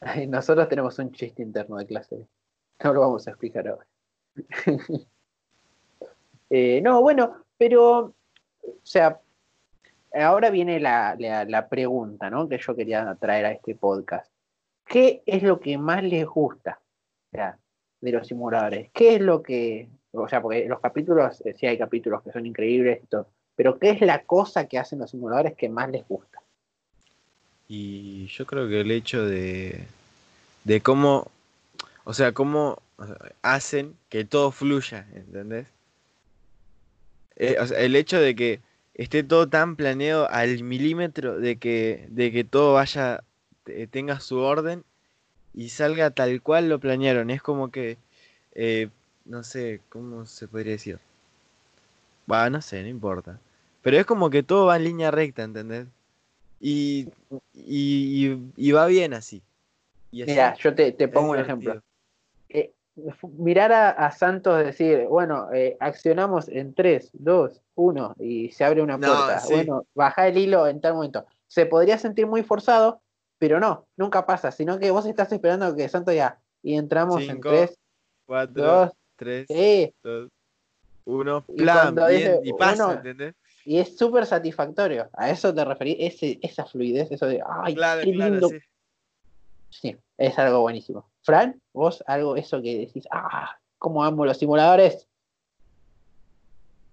Ay, 0.00 0.26
Nosotros 0.26 0.68
tenemos 0.68 0.98
un 0.98 1.12
chiste 1.12 1.42
interno 1.42 1.76
de 1.76 1.86
clase 1.86 2.16
B. 2.16 2.26
No 2.84 2.92
lo 2.94 3.00
vamos 3.00 3.26
a 3.26 3.30
explicar 3.30 3.68
ahora. 3.68 3.86
Eh, 6.48 6.80
no, 6.80 7.00
bueno, 7.02 7.44
pero, 7.58 7.98
o 8.04 8.14
sea, 8.84 9.20
ahora 10.14 10.50
viene 10.50 10.78
la, 10.78 11.16
la- 11.18 11.44
la 11.44 11.68
pregunta, 11.68 12.30
¿no? 12.30 12.48
Que 12.48 12.58
yo 12.58 12.76
quería 12.76 13.16
traer 13.20 13.46
a 13.46 13.50
este 13.50 13.74
podcast. 13.74 14.30
¿Qué 14.84 15.22
es 15.26 15.42
lo 15.42 15.58
que 15.58 15.76
más 15.76 16.04
les 16.04 16.24
gusta 16.24 16.80
o 17.32 17.36
sea, 17.36 17.58
de 18.00 18.12
los 18.12 18.28
simuladores? 18.28 18.90
¿Qué 18.92 19.16
es 19.16 19.20
lo 19.20 19.42
que, 19.42 19.88
o 20.24 20.28
sea, 20.28 20.42
porque 20.42 20.66
los 20.68 20.80
capítulos, 20.80 21.40
eh, 21.46 21.54
sí 21.54 21.66
hay 21.66 21.78
capítulos 21.78 22.22
que 22.22 22.32
son 22.32 22.46
increíbles 22.46 23.00
y 23.04 23.06
todo, 23.06 23.28
pero 23.56 23.78
¿qué 23.78 23.90
es 23.90 24.00
la 24.02 24.24
cosa 24.24 24.66
que 24.68 24.78
hacen 24.78 24.98
los 25.00 25.10
simuladores 25.10 25.54
que 25.56 25.68
más 25.68 25.90
les 25.90 26.06
gusta? 26.08 26.40
Y 27.68 28.26
yo 28.28 28.46
creo 28.46 28.68
que 28.68 28.80
el 28.80 28.90
hecho 28.90 29.24
de, 29.26 29.86
de 30.64 30.80
cómo, 30.82 31.30
o 32.04 32.14
sea, 32.14 32.32
cómo 32.32 32.80
hacen 33.42 33.96
que 34.10 34.24
todo 34.24 34.52
fluya, 34.52 35.06
¿entendés? 35.14 35.66
eh, 37.36 37.56
o 37.60 37.66
sea, 37.66 37.80
el 37.80 37.96
hecho 37.96 38.20
de 38.20 38.34
que 38.34 38.60
esté 38.94 39.22
todo 39.22 39.48
tan 39.48 39.76
planeado 39.76 40.28
al 40.30 40.62
milímetro 40.64 41.38
de 41.38 41.56
que, 41.58 42.06
de 42.10 42.32
que 42.32 42.44
todo 42.44 42.74
vaya, 42.74 43.22
te- 43.64 43.86
tenga 43.86 44.20
su 44.20 44.38
orden 44.38 44.84
y 45.54 45.70
salga 45.70 46.10
tal 46.10 46.42
cual 46.42 46.68
lo 46.68 46.80
planearon. 46.80 47.30
Es 47.30 47.42
como 47.42 47.70
que, 47.70 47.98
eh, 48.54 48.88
no 49.26 49.42
sé, 49.42 49.80
¿cómo 49.88 50.26
se 50.26 50.48
podría 50.48 50.72
decir? 50.72 50.98
Va, 52.30 52.48
no 52.50 52.60
sé, 52.60 52.82
no 52.82 52.88
importa. 52.88 53.38
Pero 53.82 53.98
es 53.98 54.06
como 54.06 54.30
que 54.30 54.42
todo 54.42 54.66
va 54.66 54.76
en 54.76 54.84
línea 54.84 55.10
recta, 55.10 55.42
¿entendés? 55.44 55.86
Y, 56.60 57.08
y, 57.54 58.26
y- 58.32 58.52
y 58.56 58.72
va 58.72 58.86
bien 58.86 59.14
así. 59.14 59.42
Y 60.10 60.22
así 60.22 60.32
Mira, 60.32 60.54
yo 60.56 60.74
te, 60.74 60.92
te 60.92 61.08
pongo 61.08 61.32
un 61.32 61.38
ejemplo. 61.38 61.80
Eh, 62.48 62.72
mirar 63.38 63.72
a, 63.72 63.90
a 63.90 64.10
Santos 64.10 64.64
decir, 64.64 65.06
bueno, 65.08 65.52
eh, 65.52 65.76
accionamos 65.80 66.48
en 66.48 66.74
3, 66.74 67.10
2, 67.12 67.60
1 67.74 68.14
y 68.18 68.50
se 68.50 68.64
abre 68.64 68.82
una 68.82 68.96
No, 68.98 69.06
puerta. 69.08 69.40
sí. 69.40 69.52
Bueno, 69.52 69.86
baja 69.94 70.26
el 70.26 70.38
hilo 70.38 70.66
en 70.66 70.80
tal 70.80 70.94
momento. 70.94 71.26
Se 71.46 71.66
podría 71.66 71.98
sentir 71.98 72.26
muy 72.26 72.42
forzado, 72.42 73.00
pero 73.38 73.60
no, 73.60 73.86
nunca 73.96 74.24
pasa, 74.26 74.50
sino 74.50 74.78
que 74.78 74.90
vos 74.90 75.04
estás 75.06 75.30
esperando 75.30 75.76
que 75.76 75.88
Santos 75.88 76.14
ya 76.14 76.40
y 76.62 76.74
entramos 76.76 77.20
Cinco, 77.20 77.32
en 77.32 77.40
3, 77.66 77.78
Cuatro, 78.24 78.62
2, 78.64 78.90
tres, 79.16 79.46
sí, 79.48 79.92
dos, 80.02 80.30
uno, 81.04 81.44
Y 81.48 81.62
plan, 81.62 81.94
cuando 81.94 82.06
bien, 82.08 82.20
dice, 82.20 82.40
y 82.44 82.52
pasa, 82.52 82.86
bueno, 82.86 82.98
¿entendés? 82.98 83.34
y 83.64 83.78
es 83.78 83.96
súper 83.96 84.26
satisfactorio. 84.26 85.08
A 85.14 85.30
eso 85.30 85.54
te 85.54 85.64
referí, 85.64 85.96
ese, 85.98 86.38
esa 86.42 86.64
fluidez, 86.66 87.10
eso 87.10 87.26
de, 87.26 87.42
ay, 87.62 87.74
Claro, 87.74 88.02
qué 88.02 88.12
claro, 88.12 88.30
lindo. 88.32 88.48
sí. 88.48 88.58
Sí, 89.68 89.96
es 90.16 90.38
algo 90.38 90.60
buenísimo. 90.60 91.10
Fran, 91.22 91.60
vos 91.72 92.02
algo, 92.06 92.36
eso 92.36 92.62
que 92.62 92.78
decís, 92.78 93.06
ah, 93.10 93.58
cómo 93.78 94.02
amo 94.04 94.24
los 94.24 94.38
simuladores. 94.38 95.06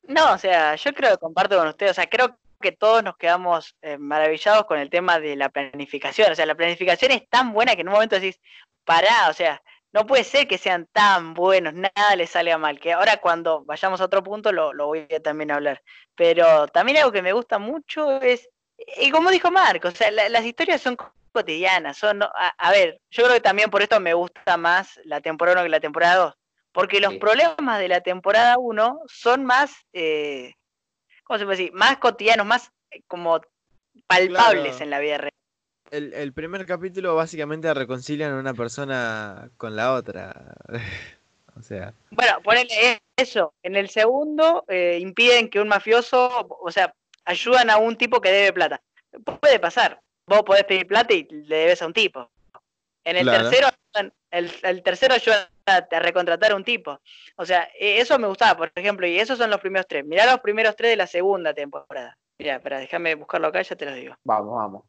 No, 0.07 0.33
o 0.33 0.37
sea, 0.37 0.75
yo 0.75 0.93
creo 0.93 1.11
que 1.11 1.17
comparto 1.17 1.57
con 1.57 1.67
ustedes, 1.67 1.91
o 1.91 1.95
sea, 1.95 2.09
creo 2.09 2.37
que 2.59 2.71
todos 2.73 3.03
nos 3.03 3.15
quedamos 3.17 3.75
eh, 3.81 3.97
maravillados 3.97 4.65
con 4.65 4.79
el 4.79 4.89
tema 4.89 5.19
de 5.19 5.35
la 5.35 5.49
planificación, 5.49 6.31
o 6.31 6.35
sea, 6.35 6.45
la 6.45 6.55
planificación 6.55 7.11
es 7.11 7.27
tan 7.29 7.53
buena 7.53 7.75
que 7.75 7.81
en 7.81 7.87
un 7.87 7.93
momento 7.93 8.15
decís, 8.19 8.39
pará, 8.83 9.29
o 9.29 9.33
sea, 9.33 9.61
no 9.93 10.05
puede 10.07 10.23
ser 10.23 10.47
que 10.47 10.57
sean 10.57 10.87
tan 10.91 11.33
buenos, 11.33 11.73
nada 11.73 12.15
les 12.17 12.31
salga 12.31 12.57
mal, 12.57 12.79
que 12.79 12.93
ahora 12.93 13.17
cuando 13.17 13.63
vayamos 13.65 14.01
a 14.01 14.05
otro 14.05 14.23
punto 14.23 14.51
lo, 14.51 14.73
lo 14.73 14.87
voy 14.87 15.07
a 15.15 15.19
también 15.21 15.51
hablar, 15.51 15.81
pero 16.15 16.67
también 16.67 16.97
algo 16.97 17.11
que 17.11 17.21
me 17.21 17.31
gusta 17.33 17.59
mucho 17.59 18.19
es, 18.21 18.49
y 18.97 19.11
como 19.11 19.29
dijo 19.31 19.51
Marco, 19.51 19.87
o 19.89 19.91
sea, 19.91 20.09
la- 20.11 20.29
las 20.29 20.43
historias 20.45 20.81
son 20.81 20.97
cotidianas, 21.31 21.97
son, 21.97 22.23
a, 22.23 22.29
a 22.57 22.71
ver, 22.71 22.99
yo 23.11 23.23
creo 23.23 23.35
que 23.35 23.41
también 23.41 23.69
por 23.69 23.81
esto 23.81 23.99
me 23.99 24.13
gusta 24.13 24.57
más 24.57 24.99
la 25.05 25.21
temporada 25.21 25.57
1 25.59 25.63
que 25.65 25.69
la 25.69 25.79
temporada 25.79 26.15
2, 26.15 26.33
porque 26.71 26.99
los 26.99 27.13
Sí. 27.13 27.19
problemas 27.19 27.79
de 27.79 27.87
la 27.87 28.01
temporada 28.01 28.57
1 28.57 28.99
son 29.07 29.45
más, 29.45 29.73
eh, 29.93 30.53
¿cómo 31.23 31.37
se 31.39 31.45
puede 31.45 31.57
decir? 31.57 31.73
Más 31.73 31.97
cotidianos, 31.97 32.45
más 32.47 32.71
eh, 32.91 33.01
como 33.07 33.39
palpables 34.07 34.75
Claro. 34.77 34.83
en 34.83 34.89
la 34.89 34.99
vida 34.99 35.17
real. 35.19 35.33
El, 35.93 36.11
el 36.15 36.33
primer 36.33 36.65
capítulo 36.65 37.15
básicamente 37.15 37.71
reconcilian 37.71 38.31
a 38.33 38.39
una 38.39 38.55
persona 38.55 39.49
con 39.57 39.75
la 39.75 39.93
otra. 39.93 40.55
o 41.55 41.61
sea, 41.61 41.93
Bueno, 42.09 42.41
ponele 42.43 42.99
eso. 43.15 43.53
En 43.61 43.75
el 43.75 43.89
segundo 43.89 44.65
eh, 44.67 44.97
impiden 44.99 45.49
que 45.51 45.59
un 45.61 45.67
mafioso, 45.67 46.47
o 46.49 46.71
sea, 46.71 46.91
ayudan 47.25 47.69
a 47.69 47.77
un 47.77 47.95
tipo 47.95 48.19
que 48.21 48.31
debe 48.31 48.53
plata. 48.53 48.81
Puede 49.39 49.59
pasar. 49.59 50.01
Vos 50.25 50.41
podés 50.41 50.63
pedir 50.63 50.87
plata 50.87 51.13
y 51.13 51.27
le 51.29 51.57
debes 51.57 51.81
a 51.83 51.85
un 51.85 51.93
tipo. 51.93 52.27
En 53.03 53.17
el 53.17 53.23
Claro. 53.27 53.49
tercero, 53.49 53.67
ayudan- 53.93 54.13
el, 54.31 54.51
el 54.63 54.81
tercero 54.81 55.13
ayuda 55.13 55.47
a, 55.67 55.75
a 55.91 55.99
recontratar 55.99 56.53
a 56.53 56.55
un 56.55 56.63
tipo. 56.63 56.99
O 57.35 57.45
sea, 57.45 57.69
e- 57.79 57.99
eso 57.99 58.17
me 58.17 58.27
gustaba, 58.27 58.57
por 58.57 58.71
ejemplo, 58.73 59.05
y 59.05 59.19
esos 59.19 59.37
son 59.37 59.51
los 59.51 59.59
primeros 59.61 59.85
tres. 59.87 60.03
Mirá 60.05 60.25
los 60.25 60.39
primeros 60.39 60.75
tres 60.75 60.89
de 60.89 60.97
la 60.97 61.05
segunda 61.05 61.53
temporada. 61.53 62.17
Mirá, 62.39 62.55
espera, 62.55 62.79
déjame 62.79 63.13
buscarlo 63.13 63.45
acá, 63.47 63.61
ya 63.61 63.75
te 63.75 63.85
los 63.85 63.93
digo. 63.95 64.15
Vamos, 64.23 64.55
vamos. 64.55 64.83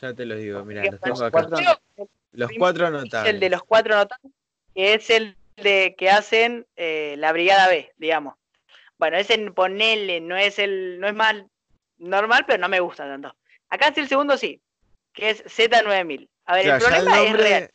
Ya 0.00 0.14
te 0.14 0.26
lo 0.26 0.36
digo, 0.36 0.64
mira, 0.64 0.84
los 0.84 1.00
tengo 1.00 1.22
acá. 1.24 1.30
cuatro- 1.30 2.08
Los 2.32 2.50
cuatro 2.58 2.86
es 2.86 2.92
notables. 2.92 3.34
el 3.34 3.40
de 3.40 3.50
los 3.50 3.62
cuatro 3.62 3.94
notables, 3.96 4.32
que 4.74 4.94
es 4.94 5.10
el 5.10 5.36
de 5.56 5.94
que 5.96 6.10
hacen 6.10 6.66
eh, 6.76 7.14
la 7.18 7.32
brigada 7.32 7.68
B, 7.68 7.92
digamos. 7.96 8.34
Bueno, 8.98 9.16
ese 9.16 9.38
ponele, 9.52 10.20
no 10.20 10.36
es 10.36 10.58
el, 10.58 10.98
no 11.00 11.08
es 11.08 11.14
mal 11.14 11.48
normal, 11.98 12.44
pero 12.46 12.58
no 12.58 12.68
me 12.68 12.80
gusta 12.80 13.04
tanto. 13.04 13.34
Acá 13.68 13.92
sí 13.94 14.00
el 14.00 14.08
segundo 14.08 14.36
sí, 14.36 14.60
que 15.12 15.30
es 15.30 15.44
Z9000. 15.44 16.28
A 16.44 16.54
ver, 16.56 16.66
el 16.66 16.78
problema 16.78 17.22
es 17.22 17.32
real. 17.36 17.70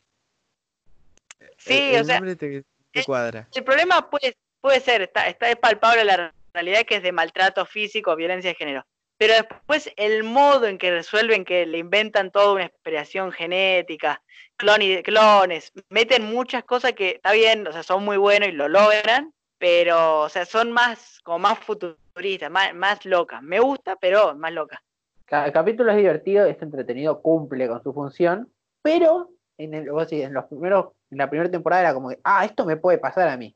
Sí, 1.58 1.88
el, 1.90 1.94
el 1.96 2.00
o 2.02 2.04
sea, 2.04 2.14
nombre 2.16 2.36
te, 2.36 2.64
te 2.92 3.04
cuadra. 3.04 3.48
el 3.54 3.64
problema 3.64 4.08
puede, 4.10 4.36
puede 4.60 4.80
ser, 4.80 5.02
está, 5.02 5.28
está 5.28 5.50
es 5.50 5.56
palpable 5.56 6.04
la 6.04 6.32
realidad 6.54 6.84
que 6.86 6.96
es 6.96 7.02
de 7.02 7.12
maltrato 7.12 7.66
físico, 7.66 8.14
violencia 8.16 8.50
de 8.50 8.54
género. 8.56 8.86
Pero 9.22 9.34
después 9.34 9.88
el 9.94 10.24
modo 10.24 10.66
en 10.66 10.78
que 10.78 10.90
resuelven, 10.90 11.44
que 11.44 11.64
le 11.64 11.78
inventan 11.78 12.32
toda 12.32 12.54
una 12.54 12.64
expresión 12.64 13.30
genética, 13.30 14.20
clon 14.56 14.82
y- 14.82 15.00
clones, 15.04 15.70
meten 15.90 16.24
muchas 16.24 16.64
cosas 16.64 16.94
que 16.94 17.10
está 17.10 17.30
bien, 17.30 17.64
o 17.68 17.70
sea, 17.70 17.84
son 17.84 18.04
muy 18.04 18.16
buenos 18.16 18.48
y 18.48 18.50
lo 18.50 18.66
logran, 18.66 19.32
pero, 19.58 20.22
o 20.22 20.28
sea, 20.28 20.44
son 20.44 20.72
más, 20.72 21.20
como 21.22 21.38
más 21.38 21.60
futuristas, 21.60 22.50
más, 22.50 22.74
más 22.74 23.06
locas. 23.06 23.40
Me 23.44 23.60
gusta, 23.60 23.94
pero 23.94 24.34
más 24.34 24.52
loca. 24.52 24.82
Cada 25.26 25.52
capítulo 25.52 25.92
es 25.92 25.98
divertido, 25.98 26.44
es 26.46 26.60
entretenido, 26.60 27.22
cumple 27.22 27.68
con 27.68 27.80
su 27.80 27.92
función, 27.94 28.52
pero 28.82 29.30
en, 29.56 29.74
el, 29.74 29.88
vos 29.92 30.10
decís, 30.10 30.24
en 30.24 30.34
los 30.34 30.46
primeros, 30.46 30.86
en 31.12 31.18
la 31.18 31.30
primera 31.30 31.48
temporada 31.48 31.82
era 31.82 31.94
como 31.94 32.08
que, 32.08 32.18
ah, 32.24 32.44
esto 32.44 32.66
me 32.66 32.76
puede 32.76 32.98
pasar 32.98 33.28
a 33.28 33.36
mí. 33.36 33.54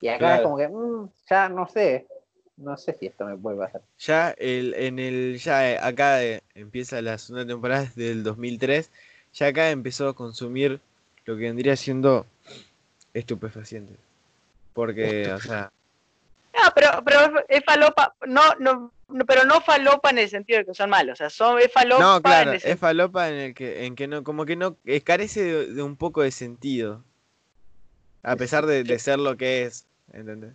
Y 0.00 0.08
acá 0.08 0.18
Claro. 0.20 0.36
es 0.36 0.40
como 0.42 0.56
que, 0.56 0.68
"Mm, 0.68 1.10
ya 1.28 1.50
no 1.50 1.66
sé, 1.68 2.06
no 2.56 2.76
sé 2.76 2.94
si 2.98 3.06
esto 3.06 3.24
me 3.26 3.36
puede 3.36 3.58
pasar. 3.58 3.82
Ya 3.98 4.30
el, 4.38 4.74
en 4.74 4.98
el, 4.98 5.38
ya 5.38 5.86
acá 5.86 6.22
eh, 6.24 6.42
empieza 6.54 7.00
la 7.02 7.18
segunda 7.18 7.46
temporada 7.46 7.90
del 7.96 8.22
2003. 8.22 8.90
Ya 9.34 9.48
acá 9.48 9.70
empezó 9.70 10.08
a 10.08 10.14
consumir 10.14 10.80
lo 11.26 11.36
que 11.36 11.42
vendría 11.42 11.76
siendo 11.76 12.26
estupefacientes. 13.14 13.96
Porque, 14.72 15.32
o 15.32 15.40
sea, 15.40 15.70
No, 16.54 16.70
pero, 16.74 16.88
pero 17.04 17.20
es- 17.20 17.44
es 17.58 17.64
falopa, 17.64 18.14
no, 18.26 18.40
no, 18.60 18.92
no, 19.08 19.24
pero 19.26 19.44
no 19.44 19.60
falopa 19.60 20.10
en 20.10 20.18
el 20.18 20.28
sentido 20.28 20.60
de 20.60 20.64
que 20.66 20.74
son 20.74 20.88
malos, 20.90 21.14
o 21.14 21.16
sea, 21.16 21.30
son, 21.30 21.58
es 21.60 21.70
falopa 21.72 22.02
no, 22.02 22.22
claro, 22.22 22.50
en 22.52 22.56
el 22.56 22.62
es 22.72 22.78
falopa 22.78 23.28
en 23.28 23.34
el 23.36 23.54
que, 23.54 23.84
en 23.86 23.94
que 23.94 24.06
no, 24.08 24.24
como 24.24 24.46
que 24.46 24.56
no, 24.56 24.76
eh, 24.86 25.00
carece 25.02 25.42
de, 25.44 25.66
de 25.74 25.82
un 25.82 25.96
poco 25.96 26.22
de 26.22 26.30
sentido. 26.30 27.02
A 28.22 28.34
pesar 28.36 28.66
de, 28.66 28.82
de 28.84 28.98
ser 28.98 29.18
lo 29.18 29.36
que 29.36 29.62
es, 29.64 29.86
¿entendés? 30.12 30.52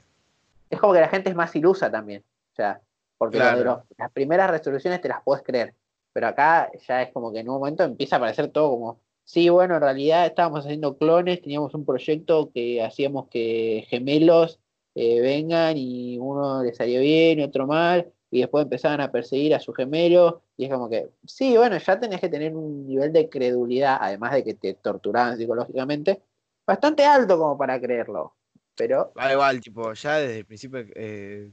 Es 0.72 0.80
como 0.80 0.94
que 0.94 1.02
la 1.02 1.10
gente 1.10 1.30
es 1.30 1.36
más 1.36 1.56
ilusa 1.56 1.92
también. 1.92 2.24
O 2.54 2.56
sea, 2.56 2.82
porque 3.18 3.38
Claro. 3.38 3.64
los- 3.64 3.80
las 3.98 4.12
primeras 4.12 4.50
resoluciones 4.50 5.00
te 5.02 5.10
las 5.10 5.22
puedes 5.24 5.44
creer. 5.44 5.76
Pero 6.14 6.28
acá 6.28 6.72
ya 6.88 7.04
es 7.04 7.12
como 7.12 7.32
que 7.32 7.40
en 7.40 7.50
un 7.50 7.56
momento 7.60 7.84
empieza 7.84 8.16
a 8.16 8.18
aparecer 8.18 8.48
todo 8.50 8.72
como, 8.72 9.00
sí, 9.24 9.50
bueno, 9.50 9.76
en 9.76 9.82
realidad 9.82 10.26
estábamos 10.26 10.66
haciendo 10.66 10.98
clones, 10.98 11.42
teníamos 11.42 11.74
un 11.76 11.86
proyecto 11.86 12.50
que 12.54 12.84
hacíamos 12.84 13.28
que 13.28 13.86
gemelos 13.90 14.60
eh, 14.96 15.22
vengan 15.22 15.78
y 15.78 16.18
uno 16.18 16.64
le 16.64 16.74
salió 16.74 17.00
bien 17.00 17.40
y 17.40 17.44
otro 17.44 17.66
mal, 17.68 18.12
y 18.30 18.40
después 18.42 18.64
empezaban 18.64 19.00
a 19.00 19.10
perseguir 19.12 19.56
a 19.56 19.60
su 19.62 19.72
gemelo, 19.74 20.42
y 20.58 20.66
es 20.66 20.72
como 20.72 20.90
que, 20.90 21.10
sí, 21.26 21.56
bueno, 21.56 21.78
ya 21.78 21.98
tenés 22.00 22.20
que 22.20 22.28
tener 22.28 22.54
un 22.56 22.88
nivel 22.88 23.14
de 23.14 23.30
credulidad, 23.30 23.98
además 24.02 24.34
de 24.34 24.44
que 24.44 24.54
te 24.54 24.74
torturaban 24.74 25.38
psicológicamente, 25.38 26.22
bastante 26.68 27.06
alto 27.06 27.38
como 27.38 27.58
para 27.58 27.80
creerlo. 27.80 28.34
Pero 28.76 29.12
Da 29.16 29.32
igual, 29.32 29.60
tipo, 29.62 29.94
ya 29.94 30.18
desde 30.18 30.40
el 30.40 30.46
principio 30.46 30.86
eh, 30.96 31.50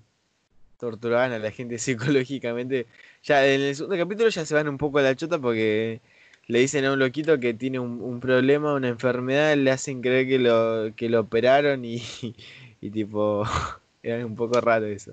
torturaban 0.79 1.33
a 1.33 1.39
la 1.39 1.51
gente 1.51 1.79
psicológicamente. 1.79 2.87
Ya 3.23 3.47
en 3.47 3.61
el 3.61 3.75
segundo 3.75 3.97
capítulo 3.97 4.29
ya 4.29 4.45
se 4.47 4.55
van 4.55 4.69
un 4.69 4.79
poco 4.79 4.99
a 4.99 5.03
la 5.03 5.17
chota 5.17 5.39
porque 5.39 6.01
le 6.47 6.59
dicen 6.61 6.85
a 6.85 6.93
un 6.93 6.99
loquito 6.99 7.39
que 7.39 7.53
tiene 7.55 7.79
un, 7.79 8.01
un 8.01 8.21
problema, 8.21 8.75
una 8.75 8.89
enfermedad, 8.89 9.55
le 9.57 9.71
hacen 9.71 10.01
creer 10.01 10.27
que 10.27 10.39
lo, 10.39 10.95
que 10.97 11.09
lo 11.09 11.21
operaron 11.21 11.85
y, 11.85 12.01
y 12.81 12.91
tipo, 12.91 13.45
era 14.03 14.25
un 14.25 14.35
poco 14.35 14.61
raro 14.61 14.87
eso. 14.87 15.13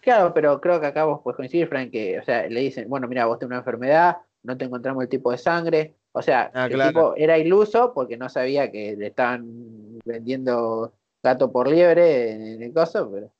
Claro, 0.00 0.32
pero 0.32 0.60
creo 0.60 0.80
que 0.80 0.86
acá 0.86 1.04
vos 1.04 1.20
puedes 1.22 1.36
coincidir, 1.36 1.68
Frank, 1.68 1.90
que, 1.90 2.18
o 2.18 2.24
sea, 2.24 2.46
le 2.46 2.60
dicen, 2.60 2.88
bueno, 2.88 3.08
mira, 3.08 3.26
vos 3.26 3.38
tenés 3.38 3.50
una 3.50 3.58
enfermedad, 3.58 4.18
no 4.44 4.56
te 4.56 4.64
encontramos 4.64 5.02
el 5.02 5.08
tipo 5.08 5.32
de 5.32 5.38
sangre. 5.38 5.94
O 6.12 6.22
sea, 6.22 6.50
Ah, 6.54 6.66
el 6.66 6.72
claro. 6.72 6.90
tipo 6.90 7.14
era 7.16 7.36
iluso 7.36 7.92
porque 7.92 8.16
no 8.16 8.28
sabía 8.28 8.70
que 8.70 8.96
le 8.96 9.08
estaban 9.08 9.98
vendiendo 10.04 10.92
gato 11.22 11.50
por 11.50 11.68
liebre 11.68 12.32
en, 12.32 12.62
el 12.62 12.72
coso, 12.72 13.10
pero 13.12 13.30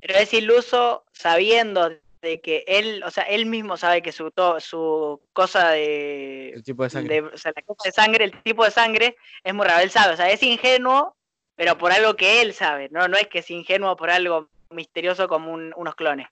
Pero 0.00 0.14
es 0.18 0.32
iluso 0.34 1.04
sabiendo 1.12 1.90
de 2.20 2.40
que 2.40 2.64
él, 2.66 3.02
o 3.04 3.10
sea, 3.10 3.24
él 3.24 3.46
mismo 3.46 3.76
sabe 3.76 4.00
que 4.02 4.12
su, 4.12 4.30
to- 4.30 4.60
su 4.60 5.20
cosa 5.32 5.70
de, 5.70 6.50
El 6.50 6.62
tipo 6.62 6.84
de 6.84 6.90
sangre. 6.90 7.22
de- 7.22 7.28
o 7.28 7.36
sea, 7.36 7.52
la 7.54 7.62
cosa 7.62 7.88
de 7.88 7.92
sangre, 7.92 8.24
el 8.24 8.42
tipo 8.42 8.64
de 8.64 8.70
sangre 8.70 9.16
es 9.42 9.54
muy 9.54 9.66
raro, 9.66 9.82
él 9.82 9.90
sabe, 9.90 10.14
o 10.14 10.16
sea, 10.16 10.30
es 10.30 10.42
ingenuo, 10.42 11.16
pero 11.56 11.76
por 11.78 11.90
algo 11.92 12.14
que 12.14 12.40
él 12.40 12.54
sabe, 12.54 12.88
no, 12.90 13.08
no 13.08 13.16
es 13.16 13.26
que 13.28 13.40
es 13.40 13.50
ingenuo 13.50 13.96
por 13.96 14.10
algo 14.10 14.48
misterioso 14.70 15.26
como 15.28 15.52
un- 15.52 15.72
unos 15.76 15.94
clones. 15.96 16.28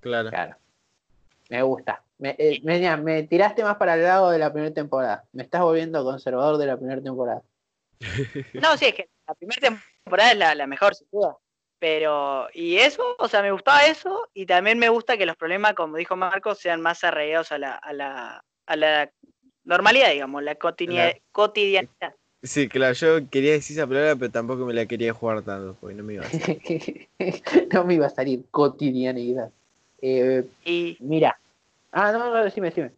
Claro. 0.00 0.30
claro. 0.30 0.56
Me 1.48 1.62
gusta. 1.62 2.02
Me, 2.18 2.34
eh, 2.38 2.60
me 3.02 3.22
tiraste 3.24 3.62
más 3.62 3.76
para 3.76 3.94
el 3.94 4.02
lado 4.04 4.30
de 4.30 4.38
la 4.38 4.52
primera 4.52 4.72
temporada. 4.72 5.24
Me 5.32 5.42
estás 5.42 5.60
volviendo 5.60 6.02
conservador 6.02 6.56
de 6.56 6.66
la 6.66 6.76
primera 6.76 7.02
temporada. 7.02 7.42
No, 8.54 8.76
sí, 8.76 8.86
es 8.86 8.94
que 8.94 9.08
la 9.28 9.34
primera 9.34 9.60
temporada 9.60 9.91
es 10.06 10.36
la, 10.36 10.54
la 10.54 10.66
mejor, 10.66 10.94
sin 10.94 11.06
duda. 11.10 11.36
Pero, 11.78 12.48
y 12.54 12.76
eso, 12.76 13.02
o 13.18 13.28
sea, 13.28 13.42
me 13.42 13.50
gustaba 13.50 13.86
eso, 13.86 14.28
y 14.34 14.46
también 14.46 14.78
me 14.78 14.88
gusta 14.88 15.16
que 15.16 15.26
los 15.26 15.36
problemas, 15.36 15.74
como 15.74 15.96
dijo 15.96 16.14
Marcos, 16.14 16.58
sean 16.60 16.80
más 16.80 17.02
arraigados 17.02 17.50
a 17.50 17.58
la, 17.58 17.74
a 17.74 17.92
la, 17.92 18.44
a 18.66 18.76
la 18.76 19.10
normalidad, 19.64 20.10
digamos, 20.12 20.42
la 20.44 20.54
cotidia- 20.54 21.20
cotidianidad. 21.32 22.14
Sí, 22.44 22.68
claro, 22.68 22.92
yo 22.94 23.28
quería 23.30 23.52
decir 23.52 23.76
esa 23.78 23.86
palabra, 23.86 24.16
pero 24.16 24.30
tampoco 24.30 24.64
me 24.64 24.72
la 24.74 24.86
quería 24.86 25.12
jugar 25.12 25.42
tanto, 25.42 25.76
porque 25.80 25.94
no 25.96 26.04
me 26.04 26.14
iba 26.14 26.24
a 26.24 26.26
hacer. 26.28 27.08
no 27.72 27.84
me 27.84 27.94
iba 27.94 28.06
a 28.06 28.10
salir 28.10 28.44
cotidianidad. 28.50 29.50
Eh, 30.00 30.44
Y, 30.64 30.96
mira. 31.00 31.38
Ah, 31.92 32.10
no, 32.10 32.30
no, 32.32 32.44
decime, 32.44 32.70
decime. 32.70 32.90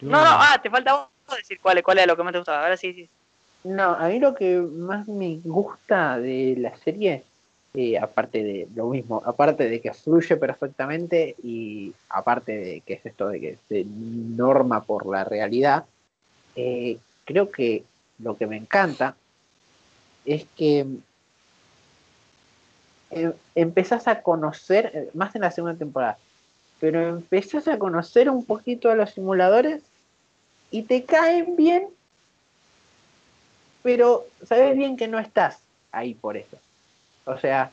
no, 0.00 0.24
no, 0.24 0.30
ah, 0.30 0.58
te 0.62 0.70
falta 0.70 0.94
vos 0.94 1.36
decir 1.36 1.58
cuál, 1.60 1.82
cuál 1.82 1.98
es 1.98 2.06
lo 2.06 2.16
que 2.16 2.22
más 2.22 2.32
te 2.32 2.38
gustaba. 2.38 2.62
Ahora 2.62 2.76
sí, 2.76 2.92
sí. 2.94 3.10
No, 3.64 3.94
a 3.94 4.08
mí 4.08 4.18
lo 4.18 4.34
que 4.34 4.58
más 4.58 5.08
me 5.08 5.40
gusta 5.42 6.18
de 6.18 6.54
la 6.58 6.76
serie, 6.76 7.24
eh, 7.72 7.98
aparte 7.98 8.42
de 8.42 8.68
lo 8.74 8.88
mismo, 8.90 9.22
aparte 9.24 9.70
de 9.70 9.80
que 9.80 9.94
fluye 9.94 10.36
perfectamente 10.36 11.34
y 11.42 11.94
aparte 12.10 12.58
de 12.58 12.80
que 12.82 12.94
es 12.94 13.06
esto 13.06 13.28
de 13.28 13.40
que 13.40 13.58
se 13.68 13.86
norma 13.86 14.82
por 14.82 15.06
la 15.06 15.24
realidad, 15.24 15.86
eh, 16.56 16.98
creo 17.24 17.50
que 17.50 17.84
lo 18.18 18.36
que 18.36 18.46
me 18.46 18.58
encanta 18.58 19.16
es 20.26 20.44
que 20.56 20.86
eh, 23.12 23.32
empezás 23.54 24.08
a 24.08 24.20
conocer, 24.20 25.10
más 25.14 25.34
en 25.34 25.40
la 25.40 25.50
segunda 25.50 25.78
temporada, 25.78 26.18
pero 26.80 27.08
empezás 27.08 27.66
a 27.66 27.78
conocer 27.78 28.28
un 28.28 28.44
poquito 28.44 28.90
a 28.90 28.94
los 28.94 29.12
simuladores 29.12 29.82
y 30.70 30.82
te 30.82 31.04
caen 31.04 31.56
bien 31.56 31.88
pero 33.84 34.24
sabes 34.42 34.74
bien 34.78 34.96
que 34.96 35.08
no 35.08 35.18
estás 35.18 35.58
ahí 35.92 36.14
por 36.14 36.38
eso. 36.38 36.56
O 37.26 37.36
sea, 37.36 37.70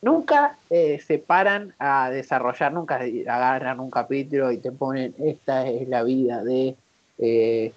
nunca 0.00 0.56
eh, 0.70 1.00
se 1.04 1.18
paran 1.18 1.74
a 1.80 2.08
desarrollar, 2.08 2.72
nunca 2.72 3.00
agarran 3.26 3.80
un 3.80 3.90
capítulo 3.90 4.52
y 4.52 4.58
te 4.58 4.70
ponen, 4.70 5.12
esta 5.18 5.66
es 5.66 5.88
la 5.88 6.04
vida 6.04 6.44
de, 6.44 6.76
eh, 7.18 7.72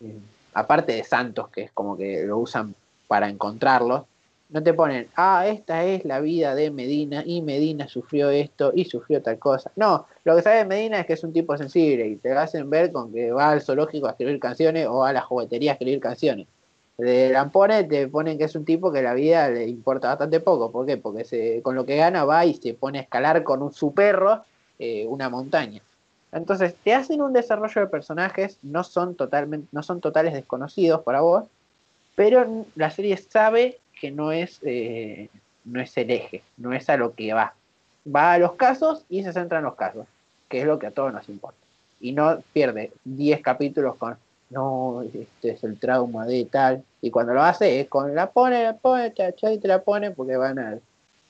eh, 0.00 0.18
aparte 0.52 0.94
de 0.94 1.04
Santos, 1.04 1.48
que 1.50 1.62
es 1.62 1.70
como 1.70 1.96
que 1.96 2.24
lo 2.24 2.38
usan 2.38 2.74
para 3.06 3.28
encontrarlos, 3.28 4.02
no 4.48 4.60
te 4.60 4.74
ponen, 4.74 5.06
ah, 5.14 5.46
esta 5.46 5.84
es 5.84 6.04
la 6.04 6.18
vida 6.18 6.56
de 6.56 6.72
Medina 6.72 7.22
y 7.24 7.40
Medina 7.40 7.86
sufrió 7.86 8.30
esto 8.30 8.72
y 8.74 8.84
sufrió 8.84 9.22
tal 9.22 9.38
cosa. 9.38 9.70
No, 9.76 10.08
lo 10.24 10.34
que 10.34 10.42
sabe 10.42 10.64
Medina 10.64 10.98
es 10.98 11.06
que 11.06 11.12
es 11.12 11.22
un 11.22 11.32
tipo 11.32 11.56
sensible 11.56 12.08
y 12.08 12.16
te 12.16 12.32
hacen 12.32 12.68
ver 12.68 12.90
con 12.90 13.12
que 13.12 13.30
va 13.30 13.52
al 13.52 13.62
zoológico 13.62 14.08
a 14.08 14.10
escribir 14.10 14.40
canciones 14.40 14.88
o 14.88 15.04
a 15.04 15.12
la 15.12 15.20
juguetería 15.20 15.70
a 15.70 15.74
escribir 15.74 16.00
canciones 16.00 16.48
de 17.02 17.30
Lampone 17.30 17.82
te 17.84 18.06
ponen 18.06 18.38
que 18.38 18.44
es 18.44 18.54
un 18.54 18.64
tipo 18.64 18.92
que 18.92 19.02
la 19.02 19.14
vida 19.14 19.48
le 19.48 19.66
importa 19.66 20.08
bastante 20.08 20.38
poco. 20.38 20.70
¿Por 20.70 20.86
qué? 20.86 20.96
Porque 20.96 21.24
se, 21.24 21.60
con 21.62 21.74
lo 21.74 21.84
que 21.84 21.96
gana 21.96 22.24
va 22.24 22.46
y 22.46 22.54
se 22.54 22.74
pone 22.74 23.00
a 23.00 23.02
escalar 23.02 23.42
con 23.42 23.60
un, 23.60 23.72
su 23.72 23.92
perro 23.92 24.44
eh, 24.78 25.04
una 25.08 25.28
montaña. 25.28 25.82
Entonces, 26.30 26.76
te 26.84 26.94
hacen 26.94 27.20
un 27.20 27.32
desarrollo 27.32 27.80
de 27.80 27.86
personajes, 27.88 28.58
no 28.62 28.84
son, 28.84 29.16
totalmente, 29.16 29.66
no 29.72 29.82
son 29.82 30.00
totales 30.00 30.32
desconocidos 30.32 31.02
para 31.02 31.20
vos, 31.20 31.44
pero 32.14 32.66
la 32.76 32.90
serie 32.90 33.16
sabe 33.16 33.80
que 34.00 34.12
no 34.12 34.30
es, 34.30 34.60
eh, 34.62 35.28
no 35.64 35.80
es 35.80 35.96
el 35.96 36.10
eje, 36.10 36.42
no 36.56 36.72
es 36.72 36.88
a 36.88 36.96
lo 36.96 37.14
que 37.14 37.34
va. 37.34 37.52
Va 38.14 38.32
a 38.32 38.38
los 38.38 38.52
casos 38.52 39.04
y 39.08 39.24
se 39.24 39.32
centra 39.32 39.58
en 39.58 39.64
los 39.64 39.74
casos, 39.74 40.06
que 40.48 40.60
es 40.60 40.66
lo 40.66 40.78
que 40.78 40.86
a 40.86 40.92
todos 40.92 41.12
nos 41.12 41.28
importa. 41.28 41.58
Y 42.00 42.12
no 42.12 42.42
pierde 42.52 42.92
10 43.04 43.42
capítulos 43.42 43.96
con 43.96 44.16
no, 44.52 45.02
este 45.02 45.50
es 45.50 45.64
el 45.64 45.78
trauma 45.78 46.26
de 46.26 46.44
tal. 46.44 46.84
Y 47.00 47.10
cuando 47.10 47.34
lo 47.34 47.42
hace 47.42 47.80
es 47.80 47.88
con 47.88 48.14
la 48.14 48.30
pone, 48.30 48.62
la 48.62 48.76
pone, 48.76 49.12
y 49.16 49.58
te 49.58 49.68
la 49.68 49.82
pone 49.82 50.10
porque 50.10 50.36
van 50.36 50.58
al, 50.58 50.82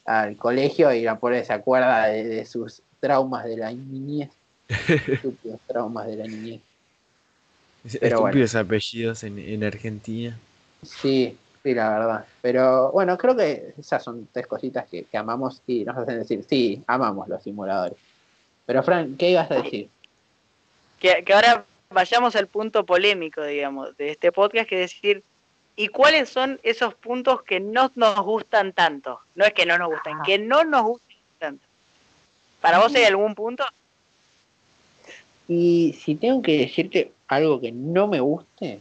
al 0.05 0.37
colegio 0.37 0.93
y 0.93 1.03
la 1.03 1.19
pone 1.19 1.45
se 1.45 1.53
acuerda 1.53 2.07
de, 2.07 2.25
de 2.25 2.45
sus 2.45 2.83
traumas 3.01 3.45
de 3.45 3.57
la 3.57 3.73
niñez. 3.73 4.31
Estúpidos 4.69 5.61
traumas 5.67 6.07
de 6.07 6.17
la 6.17 6.27
niñez. 6.27 6.61
Pero 8.01 8.19
Estúpidos 8.19 8.55
apellidos 8.55 9.25
en, 9.25 9.39
en 9.39 9.65
Argentina. 9.65 10.39
Sí, 10.83 11.37
sí, 11.63 11.75
la 11.75 11.91
verdad. 11.91 12.25
Pero 12.41 12.93
bueno, 12.93 13.17
creo 13.17 13.37
que 13.37 13.75
esas 13.79 14.03
son 14.03 14.29
tres 14.33 14.47
cositas 14.47 14.87
que, 14.89 15.05
que 15.05 15.17
amamos 15.17 15.63
y 15.67 15.85
nos 15.85 15.97
hacen 15.97 16.19
decir, 16.19 16.45
sí, 16.49 16.83
amamos 16.87 17.29
los 17.29 17.43
simuladores. 17.43 17.99
Pero 18.67 18.83
Fran, 18.83 19.17
¿qué 19.17 19.31
ibas 19.31 19.51
a 19.51 19.57
decir? 19.57 19.89
Que, 21.01 21.25
que 21.25 21.33
ahora 21.33 21.65
vayamos 21.93 22.37
al 22.37 22.47
punto 22.47 22.85
polémico, 22.85 23.43
digamos, 23.45 23.97
de 23.97 24.11
este 24.11 24.33
podcast, 24.33 24.69
que 24.69 24.83
es 24.83 24.93
decir, 24.93 25.23
¿y 25.77 25.89
cuáles 25.89 26.29
son 26.29 26.61
esos 26.63 26.95
puntos 26.95 27.43
que 27.43 27.61
no 27.61 27.91
nos 27.95 28.21
gustan 28.21 28.73
tanto? 28.73 29.21
No 29.35 29.45
es 29.45 29.53
que 29.53 29.67
no 29.67 29.79
nos 29.79 29.91
gustan, 29.91 30.19
Ah. 30.19 30.23
que 30.25 30.39
no 30.39 30.65
nos 30.65 30.83
gustan 30.83 31.17
tanto. 31.39 31.65
¿Para 32.61 32.79
vos 32.79 32.95
hay 32.95 33.05
algún 33.05 33.35
punto? 33.35 33.65
Y 35.49 35.95
si 36.01 36.15
tengo 36.15 36.41
que 36.43 36.59
decirte 36.59 37.13
algo 37.29 37.61
que 37.61 37.73
no 37.73 38.07
me 38.07 38.21
guste, 38.21 38.81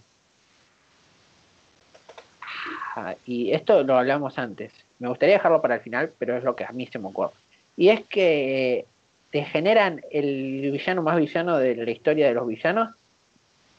ah, 2.96 3.16
y 3.26 3.52
esto 3.52 3.84
lo 3.84 3.98
hablamos 3.98 4.38
antes, 4.38 4.72
me 5.00 5.10
gustaría 5.10 5.36
dejarlo 5.36 5.62
para 5.62 5.76
el 5.76 5.82
final, 5.82 6.12
pero 6.20 6.38
es 6.38 6.44
lo 6.44 6.56
que 6.56 6.66
a 6.66 6.72
mí 6.72 6.88
se 6.88 7.00
me 7.00 7.08
ocurre. 7.08 7.32
Y 7.76 7.90
es 7.90 8.06
que 8.06 8.86
te 9.32 9.44
generan 9.46 10.02
el 10.12 10.70
villano 10.72 11.02
más 11.02 11.18
villano 11.18 11.58
de 11.58 11.76
la 11.76 11.90
historia 11.90 12.28
de 12.28 12.34
los 12.34 12.46
villanos 12.48 12.90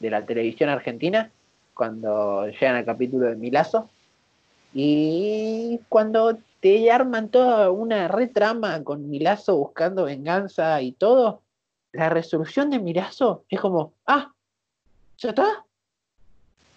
de 0.03 0.11
la 0.11 0.26
televisión 0.26 0.68
argentina, 0.68 1.30
cuando 1.72 2.46
llegan 2.48 2.76
al 2.76 2.84
capítulo 2.84 3.28
de 3.28 3.36
Milazo, 3.36 3.88
y 4.74 5.80
cuando 5.88 6.38
te 6.61 6.90
arman 6.90 7.28
toda 7.28 7.70
una 7.70 8.09
retrama 8.09 8.82
con 8.82 9.09
Milazo 9.09 9.57
buscando 9.57 10.05
venganza 10.05 10.80
y 10.82 10.92
todo, 10.92 11.40
la 11.92 12.09
resolución 12.09 12.70
de 12.70 12.78
Mirazo 12.78 13.44
es 13.48 13.61
como, 13.61 13.92
ah, 14.07 14.32
¿ya 15.18 15.30
está? 15.30 15.64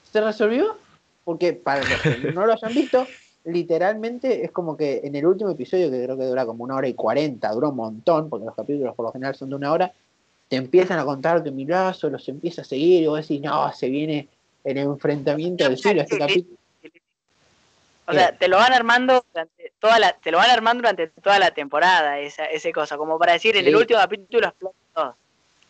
¿Se 0.04 0.22
resolvió? 0.22 0.78
Porque 1.24 1.54
para 1.54 1.82
los 1.82 2.02
que 2.02 2.32
no 2.34 2.46
lo 2.46 2.54
hayan 2.54 2.74
visto, 2.74 3.08
literalmente 3.46 4.44
es 4.44 4.52
como 4.52 4.76
que 4.76 5.02
en 5.04 5.16
el 5.16 5.26
último 5.26 5.52
episodio, 5.52 5.90
que 5.90 6.04
creo 6.04 6.18
que 6.18 6.26
dura 6.26 6.46
como 6.46 6.64
una 6.64 6.76
hora 6.76 6.88
y 6.88 6.94
cuarenta, 6.94 7.52
duró 7.52 7.70
un 7.70 7.78
montón, 7.78 8.30
porque 8.30 8.46
los 8.46 8.56
capítulos 8.56 8.96
por 8.96 9.06
lo 9.06 9.12
general 9.12 9.36
son 9.36 9.50
de 9.50 9.56
una 9.56 9.72
hora, 9.72 9.94
te 10.48 10.56
empiezan 10.58 11.00
a 11.00 11.06
contar 11.06 11.44
que 11.44 11.52
Mirazo 11.52 12.10
los 12.10 12.28
empieza 12.30 12.62
a 12.62 12.66
seguir 12.66 13.04
y 13.04 13.08
vos 13.08 13.22
decís, 13.22 13.42
no, 13.42 13.72
se 13.74 13.90
viene 13.90 14.30
el 14.64 14.78
enfrentamiento 14.78 15.64
del 15.64 15.78
siglo 15.78 16.02
este 16.02 16.18
capítulo. 16.18 16.58
O 18.08 18.14
sea, 18.14 18.38
te 18.38 18.48
lo 18.48 18.58
van 18.58 18.72
armando 18.72 19.26
durante 19.34 19.74
toda 19.80 19.98
la, 19.98 20.14
te 20.14 20.32
lo 20.32 20.38
van 20.38 20.52
armando 20.52 20.82
durante 20.82 21.08
toda 21.08 21.40
la 21.40 21.52
temporada, 21.52 22.20
esa, 22.20 22.46
ese 22.46 22.72
cosa, 22.72 22.98
como 22.98 23.18
para 23.18 23.34
decir, 23.34 23.58
en 23.58 23.66
el 23.66 23.76
último 23.76 24.00
capítulo 24.00 24.48
explota 24.48 24.78
todo. 24.94 25.16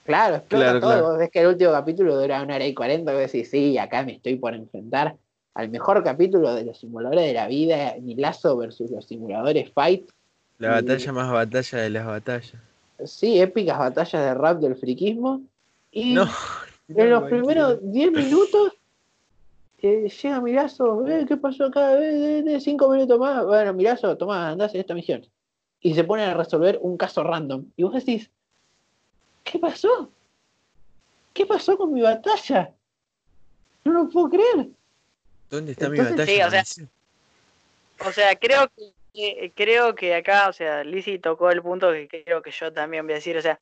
Claro, 0.05 0.35
explota 0.35 0.65
Claro, 0.65 0.79
todo. 0.81 0.89
claro. 0.91 1.07
Vos 1.09 1.17
ves 1.17 1.31
que 1.31 1.39
el 1.39 1.47
último 1.47 1.71
capítulo 1.71 2.19
dura 2.19 2.41
una 2.41 2.55
hora 2.55 2.65
y 2.65 2.73
cuarenta, 2.73 3.13
vos 3.13 3.21
decís, 3.21 3.49
sí, 3.49 3.77
acá 3.77 4.03
me 4.03 4.13
estoy 4.13 4.35
por 4.35 4.53
enfrentar 4.53 5.15
al 5.53 5.69
mejor 5.69 6.03
capítulo 6.03 6.53
de 6.53 6.65
los 6.65 6.77
simuladores 6.77 7.25
de 7.25 7.33
la 7.33 7.47
vida, 7.47 7.95
Milazo 8.01 8.57
versus 8.57 8.91
los 8.91 9.05
simuladores 9.05 9.71
Fight. 9.73 10.09
La 10.57 10.67
Y- 10.67 10.71
batalla 10.83 11.11
más 11.13 11.31
batalla 11.31 11.77
de 11.79 11.89
las 11.89 12.05
batallas. 12.05 12.53
Sí, 13.03 13.39
épicas 13.41 13.77
batallas 13.77 14.23
de 14.23 14.33
rap 14.33 14.59
del 14.59 14.75
friquismo. 14.75 15.41
Y 15.91 16.13
No. 16.13 16.27
en 16.89 17.09
los 17.09 17.21
no, 17.21 17.27
primeros 17.27 17.79
10 17.81 18.11
minutos 18.11 18.73
eh, 19.81 20.09
llega 20.09 20.41
Mirazo, 20.41 21.07
eh, 21.07 21.25
¿qué 21.27 21.37
pasó 21.37 21.65
acá? 21.65 21.93
Eh, 21.99 22.39
eh, 22.39 22.43
eh, 22.47 22.59
cinco 22.59 22.89
minutos 22.89 23.19
más. 23.19 23.45
Bueno, 23.45 23.71
Mirazo, 23.73 24.17
toma, 24.17 24.49
andás 24.49 24.73
en 24.73 24.81
esta 24.81 24.95
misión. 24.95 25.25
Y 25.79 25.93
se 25.93 26.03
ponen 26.03 26.29
a 26.29 26.33
resolver 26.33 26.79
un 26.81 26.97
caso 26.97 27.23
random. 27.23 27.65
Y 27.75 27.83
vos 27.83 27.93
decís, 27.93 28.31
¿qué 29.43 29.59
pasó? 29.59 30.09
¿Qué 31.33 31.45
pasó 31.45 31.77
con 31.77 31.93
mi 31.93 32.01
batalla? 32.01 32.73
No 33.83 33.91
lo 33.91 34.09
puedo 34.09 34.29
creer. 34.29 34.69
¿Dónde 35.51 35.73
está 35.73 35.89
mi 35.89 35.99
batalla? 35.99 36.25
sí, 36.25 36.41
o 36.41 36.49
sea? 36.49 36.63
O 38.07 38.11
sea, 38.11 38.35
creo 38.35 38.67
que 38.75 38.91
creo 39.55 39.95
que 39.95 40.15
acá, 40.15 40.49
o 40.49 40.53
sea, 40.53 40.83
Lizzy 40.83 41.19
tocó 41.19 41.51
el 41.51 41.61
punto 41.61 41.91
que 41.91 42.23
creo 42.25 42.41
que 42.41 42.51
yo 42.51 42.71
también 42.73 43.05
voy 43.05 43.13
a 43.13 43.15
decir, 43.15 43.37
o 43.37 43.41
sea, 43.41 43.59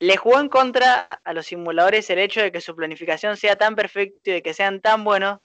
le 0.00 0.16
jugó 0.16 0.40
en 0.40 0.48
contra 0.48 1.02
a 1.24 1.32
los 1.34 1.46
simuladores 1.46 2.08
el 2.08 2.18
hecho 2.18 2.40
de 2.40 2.50
que 2.50 2.62
su 2.62 2.74
planificación 2.74 3.36
sea 3.36 3.56
tan 3.56 3.76
perfecta 3.76 4.30
y 4.30 4.32
de 4.32 4.42
que 4.42 4.54
sean 4.54 4.80
tan 4.80 5.04
buenos, 5.04 5.40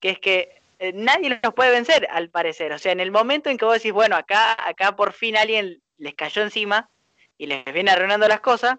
que 0.00 0.10
es 0.10 0.20
que 0.20 0.62
eh, 0.78 0.92
nadie 0.94 1.40
los 1.42 1.54
puede 1.54 1.72
vencer, 1.72 2.06
al 2.10 2.30
parecer. 2.30 2.72
O 2.72 2.78
sea, 2.78 2.92
en 2.92 3.00
el 3.00 3.10
momento 3.10 3.50
en 3.50 3.58
que 3.58 3.64
vos 3.64 3.74
decís, 3.74 3.92
bueno, 3.92 4.16
acá, 4.16 4.56
acá 4.64 4.94
por 4.94 5.12
fin 5.12 5.36
alguien 5.36 5.82
les 5.98 6.14
cayó 6.14 6.42
encima 6.42 6.88
y 7.36 7.46
les 7.46 7.64
viene 7.64 7.90
arruinando 7.90 8.28
las 8.28 8.40
cosas, 8.40 8.76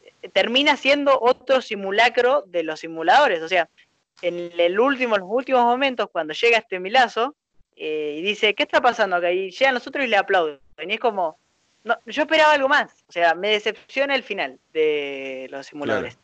eh, 0.00 0.28
termina 0.28 0.76
siendo 0.76 1.18
otro 1.18 1.62
simulacro 1.62 2.44
de 2.46 2.62
los 2.62 2.80
simuladores. 2.80 3.40
O 3.42 3.48
sea, 3.48 3.70
en 4.20 4.52
el 4.58 4.78
último, 4.78 5.14
en 5.14 5.22
los 5.22 5.30
últimos 5.32 5.64
momentos, 5.64 6.08
cuando 6.12 6.34
llega 6.34 6.58
este 6.58 6.78
milazo, 6.78 7.36
eh, 7.78 8.16
y 8.18 8.22
dice, 8.22 8.54
¿qué 8.54 8.64
está 8.64 8.80
pasando 8.80 9.16
acá? 9.16 9.30
Y 9.30 9.50
llegan 9.50 9.74
los 9.74 9.86
otros 9.86 10.04
y 10.04 10.08
le 10.08 10.16
aplauden. 10.16 10.58
Y 10.78 10.92
es 10.92 11.00
como, 11.00 11.38
no, 11.84 11.96
yo 12.06 12.22
esperaba 12.22 12.52
algo 12.52 12.68
más. 12.68 13.04
O 13.08 13.12
sea, 13.12 13.34
me 13.34 13.50
decepciona 13.50 14.14
el 14.14 14.22
final 14.22 14.58
de 14.72 15.46
los 15.50 15.66
simuladores. 15.66 16.18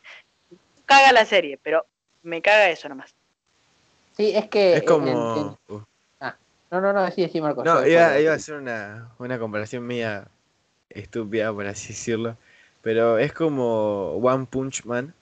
Caga 0.86 1.12
la 1.12 1.24
serie, 1.24 1.58
pero 1.62 1.86
me 2.22 2.42
caga 2.42 2.68
eso 2.70 2.88
nomás. 2.88 3.14
Sí, 4.16 4.32
es 4.34 4.48
que. 4.48 4.74
Es 4.74 4.80
en- 4.80 4.86
como. 4.86 5.06
en- 5.68 5.74
uh, 5.76 5.82
no, 6.70 6.80
No, 6.80 6.92
no, 6.92 7.10
sí, 7.10 7.28
sí, 7.28 7.40
Marcos. 7.40 7.64
No, 7.64 7.86
iba, 7.86 8.18
iba 8.18 8.32
a 8.32 8.36
hacer 8.36 8.56
una, 8.56 9.10
una 9.18 9.38
comparación 9.38 9.86
mía 9.86 10.26
estúpida, 10.90 11.52
por 11.52 11.66
así 11.66 11.88
decirlo. 11.88 12.36
Pero 12.82 13.18
es 13.18 13.32
como 13.32 14.16
One 14.16 14.46
Punch 14.46 14.84
Man. 14.84 15.14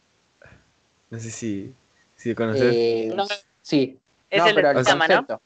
No 1.11 1.19
sé 1.21 1.31
si, 1.31 1.75
si 2.17 2.35
conoces. 2.35 2.75
Eh, 2.75 3.13
No. 3.15 3.27
sí. 3.61 3.99
Es 4.31 4.39
no, 4.39 4.49
el 4.49 4.55
pero 4.55 4.73
de 4.73 4.81
el 4.81 4.87
concepto. 4.87 5.43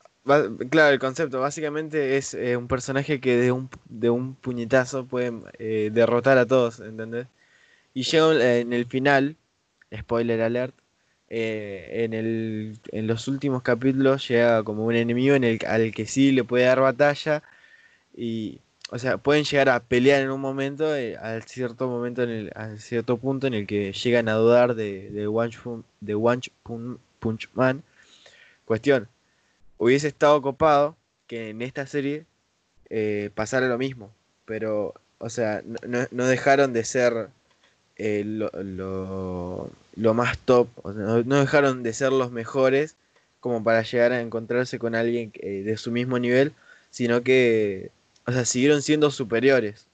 Claro, 0.71 0.93
el 0.93 0.99
concepto 0.99 1.41
básicamente 1.41 2.17
es 2.17 2.35
eh, 2.35 2.57
un 2.57 2.67
personaje 2.67 3.21
que 3.21 3.37
de 3.37 3.53
un, 3.53 3.71
de 3.89 4.11
un 4.11 4.35
puñetazo 4.35 5.07
puede 5.07 5.33
eh, 5.59 5.91
derrotar 5.93 6.37
a 6.39 6.47
todos, 6.47 6.81
¿entendés? 6.81 7.29
Y 7.95 8.05
llega 8.05 8.59
en 8.59 8.73
el 8.73 8.87
final, 8.87 9.37
spoiler 9.97 10.43
alert, 10.43 10.75
eh, 11.31 12.05
en, 12.05 12.15
el, 12.15 12.79
en 12.93 13.07
los 13.09 13.29
últimos 13.29 13.63
capítulos 13.63 14.29
llega 14.29 14.65
como 14.65 14.87
un 14.87 14.95
enemigo 14.97 15.37
en 15.37 15.45
el, 15.45 15.61
al 15.67 15.93
que 15.93 16.07
sí 16.07 16.33
le 16.33 16.45
puede 16.45 16.65
dar 16.67 16.81
batalla 16.81 17.43
y, 18.17 18.61
o 18.91 18.99
sea, 18.99 19.19
pueden 19.19 19.45
llegar 19.45 19.69
a 19.71 19.81
pelear 19.81 20.23
en 20.23 20.31
un 20.31 20.41
momento, 20.41 20.95
eh, 20.97 21.17
al 21.19 21.45
cierto 21.45 21.89
momento, 21.89 22.23
en 22.25 22.31
el, 22.31 22.53
a 22.57 22.77
cierto 22.79 23.19
punto 23.19 23.47
en 23.49 23.55
el 23.55 23.67
que 23.67 23.93
llegan 23.93 24.29
a 24.29 24.35
dudar 24.35 24.75
de, 24.77 25.11
de 25.11 25.27
One, 25.29 25.53
de 26.01 26.15
One 26.17 26.43
Pun- 26.65 26.99
Punch 27.21 27.51
Man. 27.55 27.83
Cuestión, 28.65 29.09
hubiese 29.79 30.09
estado 30.09 30.41
copado 30.43 30.97
que 31.27 31.51
en 31.51 31.63
esta 31.63 31.87
serie 31.87 32.27
eh, 32.91 33.31
pasara 33.35 33.69
lo 33.69 33.79
mismo, 33.79 34.13
pero, 34.47 34.95
o 35.19 35.31
sea, 35.31 35.63
no, 35.87 36.27
dejaron 36.27 36.73
de 36.73 36.85
ser 36.85 37.29
eh, 37.97 38.23
lo, 38.25 38.51
lo- 39.97 40.15
más 40.15 40.39
top, 40.39 40.69
o 40.83 40.93
sea, 40.93 41.03
no, 41.03 41.23
no 41.25 41.41
dejaron 41.41 41.83
de 41.83 41.93
ser 41.93 42.13
los 42.13 42.31
mejores 42.33 42.97
como 43.41 43.63
para 43.65 43.83
llegar 43.83 44.13
a 44.13 44.21
encontrarse 44.21 44.79
con 44.79 44.95
alguien 44.95 45.33
eh, 45.37 45.63
de 45.65 45.77
su 45.77 45.91
mismo 45.93 46.19
nivel, 46.19 46.53
sino 46.91 47.23
que, 47.23 47.91
o 48.27 48.33
sea, 48.33 48.45
siguieron 48.45 48.83
siendo 48.83 49.11
superiores. 49.11 49.87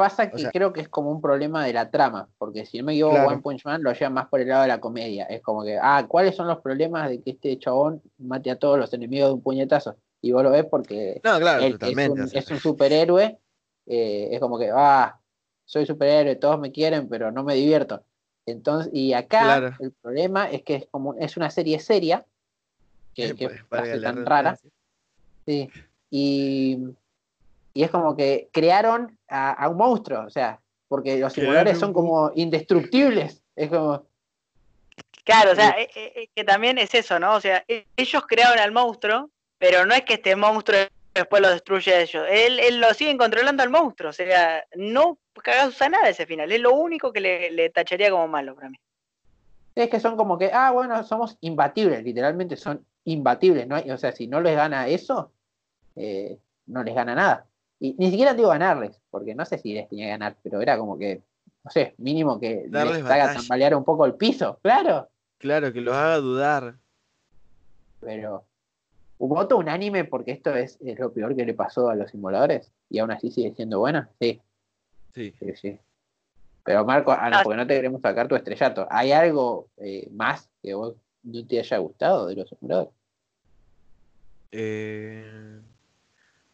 Pasa 0.00 0.30
que 0.30 0.38
sea- 0.38 0.50
creo 0.50 0.72
que 0.72 0.80
es 0.80 0.88
como 0.88 1.10
un 1.10 1.20
problema 1.20 1.62
de 1.62 1.74
la 1.74 1.90
trama, 1.90 2.26
porque 2.38 2.64
si 2.64 2.78
no 2.78 2.84
me 2.84 2.92
equivoco, 2.92 3.16
Claro. 3.16 3.28
One 3.28 3.42
Punch 3.42 3.66
Man 3.66 3.82
lo 3.82 3.92
lleva 3.92 4.08
más 4.08 4.28
por 4.28 4.40
el 4.40 4.48
lado 4.48 4.62
de 4.62 4.68
la 4.68 4.80
comedia. 4.80 5.24
Es 5.26 5.42
como 5.42 5.62
que, 5.62 5.78
ah, 5.78 6.06
¿cuáles 6.08 6.34
son 6.34 6.46
los 6.48 6.60
problemas 6.60 7.10
de 7.10 7.20
que 7.20 7.32
este 7.32 7.58
chabón 7.58 8.00
mate 8.16 8.50
a 8.50 8.56
todos 8.58 8.78
los 8.78 8.90
enemigos 8.94 9.28
de 9.28 9.34
un 9.34 9.42
puñetazo? 9.42 9.96
Y 10.22 10.32
vos 10.32 10.42
lo 10.42 10.52
ves 10.52 10.64
porque 10.64 11.20
No, 11.22 11.38
claro, 11.38 11.62
él 11.62 11.76
es 11.78 12.08
un, 12.08 12.20
o 12.22 12.26
sea, 12.26 12.40
es 12.40 12.50
un 12.50 12.58
superhéroe, 12.58 13.38
eh, 13.86 14.28
es 14.32 14.40
como 14.40 14.58
que, 14.58 14.70
ah, 14.74 15.18
soy 15.66 15.84
superhéroe, 15.84 16.36
todos 16.36 16.58
me 16.58 16.72
quieren, 16.72 17.06
pero 17.06 17.30
no 17.30 17.44
me 17.44 17.54
divierto. 17.54 18.02
Entonces, 18.46 18.90
y 18.94 19.12
acá 19.12 19.40
Claro. 19.44 19.76
el 19.80 19.92
problema 19.92 20.50
es 20.50 20.62
que 20.62 20.76
es 20.76 20.86
como 20.90 21.12
es 21.14 21.36
una 21.36 21.50
serie 21.50 21.78
seria, 21.78 22.24
que, 23.14 23.34
que 23.34 23.48
pues, 23.48 23.68
valga 23.68 23.86
hace 23.92 24.00
la 24.00 24.14
tan 24.14 24.24
rara. 24.24 24.58
Sí. 25.46 25.68
Y, 26.10 26.78
y 27.80 27.82
es 27.82 27.90
como 27.90 28.14
que 28.14 28.50
crearon 28.52 29.18
a, 29.26 29.52
a 29.52 29.70
un 29.70 29.78
monstruo, 29.78 30.26
o 30.26 30.28
sea, 30.28 30.60
porque 30.86 31.18
los 31.18 31.32
simuladores 31.32 31.78
son 31.78 31.94
como 31.94 32.30
indestructibles. 32.34 33.42
Es 33.56 33.70
como, 33.70 34.04
Claro, 35.24 35.52
o 35.52 35.54
sea, 35.54 35.70
eh, 35.80 35.88
eh, 35.94 36.12
eh, 36.14 36.28
que 36.34 36.44
también 36.44 36.76
es 36.76 36.94
eso, 36.94 37.18
¿no? 37.18 37.36
O 37.36 37.40
sea, 37.40 37.64
e- 37.66 37.86
ellos 37.96 38.22
crearon 38.28 38.58
al 38.58 38.70
monstruo, 38.70 39.30
pero 39.56 39.86
no 39.86 39.94
es 39.94 40.02
que 40.02 40.14
este 40.14 40.36
monstruo 40.36 40.78
después 41.14 41.40
lo 41.40 41.48
destruye 41.48 41.94
a 41.94 42.00
ellos. 42.02 42.26
Él, 42.28 42.60
él 42.60 42.80
lo 42.80 42.92
siguen 42.92 43.16
controlando 43.16 43.62
al 43.62 43.70
monstruo, 43.70 44.10
o 44.10 44.12
sea, 44.12 44.62
no 44.76 45.16
causa 45.42 45.88
nada 45.88 46.10
ese 46.10 46.26
final. 46.26 46.52
Es 46.52 46.60
lo 46.60 46.74
único 46.74 47.14
que 47.14 47.22
le, 47.22 47.50
le 47.50 47.70
tacharía 47.70 48.10
como 48.10 48.28
malo 48.28 48.54
para 48.56 48.68
mí. 48.68 48.76
es 49.74 49.88
que 49.88 50.00
son 50.00 50.18
como 50.18 50.36
que, 50.36 50.50
ah, 50.52 50.70
bueno, 50.70 51.02
somos 51.02 51.38
imbatibles, 51.40 52.04
literalmente 52.04 52.56
son 52.56 52.84
imbatibles, 53.04 53.66
¿no? 53.66 53.76
O 53.90 53.96
sea, 53.96 54.12
si 54.12 54.26
no 54.26 54.42
les 54.42 54.54
gana 54.54 54.86
eso, 54.86 55.32
eh, 55.96 56.38
no 56.66 56.82
les 56.82 56.94
gana 56.94 57.14
nada. 57.14 57.46
Y 57.80 57.94
ni 57.98 58.10
siquiera 58.10 58.34
digo 58.34 58.48
ganarles, 58.50 59.00
porque 59.10 59.34
no 59.34 59.44
sé 59.46 59.58
si 59.58 59.72
les 59.74 59.88
tenía 59.88 60.04
que 60.06 60.10
ganar, 60.10 60.36
pero 60.42 60.60
era 60.60 60.76
como 60.78 60.98
que, 60.98 61.22
no 61.64 61.70
sé, 61.70 61.94
mínimo 61.98 62.38
que 62.38 62.66
Darles 62.68 62.98
les 63.02 63.04
haga 63.06 63.24
batalla. 63.24 63.40
tambalear 63.40 63.74
un 63.74 63.84
poco 63.84 64.04
el 64.06 64.14
piso, 64.14 64.58
claro. 64.62 65.08
Claro, 65.38 65.72
que 65.72 65.80
los 65.80 65.94
haga 65.94 66.16
dudar. 66.18 66.74
pero 68.00 68.44
un 69.18 69.28
voto 69.30 69.56
unánime 69.58 70.04
porque 70.04 70.30
esto 70.32 70.54
es, 70.54 70.78
es 70.80 70.98
lo 70.98 71.12
peor 71.12 71.34
que 71.36 71.44
le 71.44 71.52
pasó 71.54 71.88
a 71.90 71.94
los 71.94 72.10
simuladores 72.10 72.70
y 72.88 72.98
aún 72.98 73.10
así 73.10 73.30
sigue 73.30 73.52
siendo 73.54 73.78
buena. 73.80 74.08
Sí, 74.20 74.40
Sí. 75.14 75.34
sí, 75.38 75.52
sí. 75.56 75.78
Pero 76.64 76.84
Marco, 76.84 77.10
ah, 77.12 77.28
no, 77.30 77.38
Ah. 77.38 77.40
porque 77.42 77.56
no 77.56 77.66
te 77.66 77.74
queremos 77.74 78.00
sacar 78.00 78.28
tu 78.28 78.36
estrellato. 78.36 78.86
¿Hay 78.90 79.12
algo 79.12 79.68
eh, 79.78 80.08
más 80.12 80.48
que 80.62 80.72
vos 80.74 80.94
no 81.22 81.46
te 81.46 81.58
haya 81.58 81.78
gustado 81.78 82.26
de 82.26 82.36
los 82.36 82.48
simuladores? 82.48 82.92
Eh, 84.52 85.60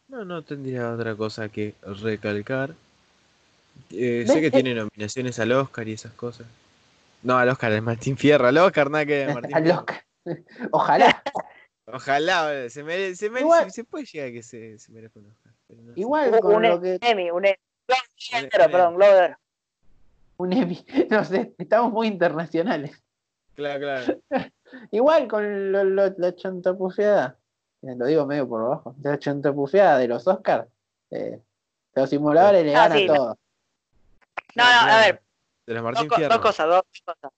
no, 0.07 0.25
no 0.25 0.43
tendría 0.43 0.91
otra 0.91 1.15
cosa 1.15 1.49
que 1.49 1.75
recalcar. 2.01 2.73
Eh, 3.91 4.25
sé 4.27 4.41
que 4.41 4.49
tiene 4.51 4.73
nominaciones 4.73 5.39
al 5.39 5.51
Oscar 5.51 5.87
y 5.87 5.93
esas 5.93 6.13
cosas. 6.13 6.47
No, 7.23 7.37
al 7.37 7.49
Oscar, 7.49 7.71
es 7.73 7.81
Martín 7.83 8.17
Fierro. 8.17 8.47
Al 8.47 8.57
Oscar, 8.57 8.89
nada 8.89 9.05
que 9.05 9.27
Martín 9.33 9.55
Al. 9.55 9.71
Oscar. 9.71 10.03
Ojalá. 10.71 11.21
Ojalá, 11.85 12.69
se, 12.69 12.83
mere- 12.83 13.15
se, 13.15 13.29
mere- 13.29 13.41
Igual- 13.45 13.65
se- 13.65 13.71
se 13.71 13.83
puede 13.83 14.05
llegar 14.05 14.29
a 14.29 14.31
que 14.31 14.43
se, 14.43 14.77
se 14.79 14.91
merezca 14.91 15.19
un 15.19 15.27
Oscar. 15.27 15.53
no. 15.69 15.93
Igual 15.95 16.31
Un, 16.33 16.39
con 16.39 16.55
un 16.55 16.61
lo 16.63 16.81
que 16.81 16.97
Emmy, 17.01 17.31
un 17.31 17.45
Emmy. 17.45 17.55
Un- 18.43 18.49
perdón, 18.49 18.95
Oro. 19.01 19.37
un 20.37 20.53
Emmy, 20.53 20.85
no 21.09 21.23
sé, 21.23 21.53
estamos 21.57 21.91
muy 21.93 22.07
internacionales. 22.07 23.01
Claro, 23.55 23.79
claro. 23.79 24.21
Igual 24.91 25.27
con 25.29 25.71
lo, 25.71 25.83
lo- 25.85 26.13
la 26.17 26.35
eh, 27.83 27.95
lo 27.97 28.05
digo 28.05 28.25
medio 28.25 28.47
por 28.47 28.61
abajo, 28.61 28.95
la 29.01 29.17
chantapufiada 29.19 29.97
de 29.97 30.07
los 30.07 30.27
Oscars, 30.27 30.67
eh, 31.11 31.39
los 31.93 32.09
simuladores 32.09 32.63
le 32.65 32.75
Ah, 32.75 32.83
ganan 32.83 32.97
sí, 32.97 33.05
no. 33.07 33.15
todo. 33.15 33.37
No, 34.55 34.63
no, 34.63 34.91
a 34.93 34.97
ver, 35.01 35.21
De 35.65 35.73
los 35.73 35.83
dos, 35.83 35.91
Martín 35.93 36.07
dos 36.29 36.39
cosas, 36.39 36.67
dos 36.67 36.83
cosas. 37.05 37.31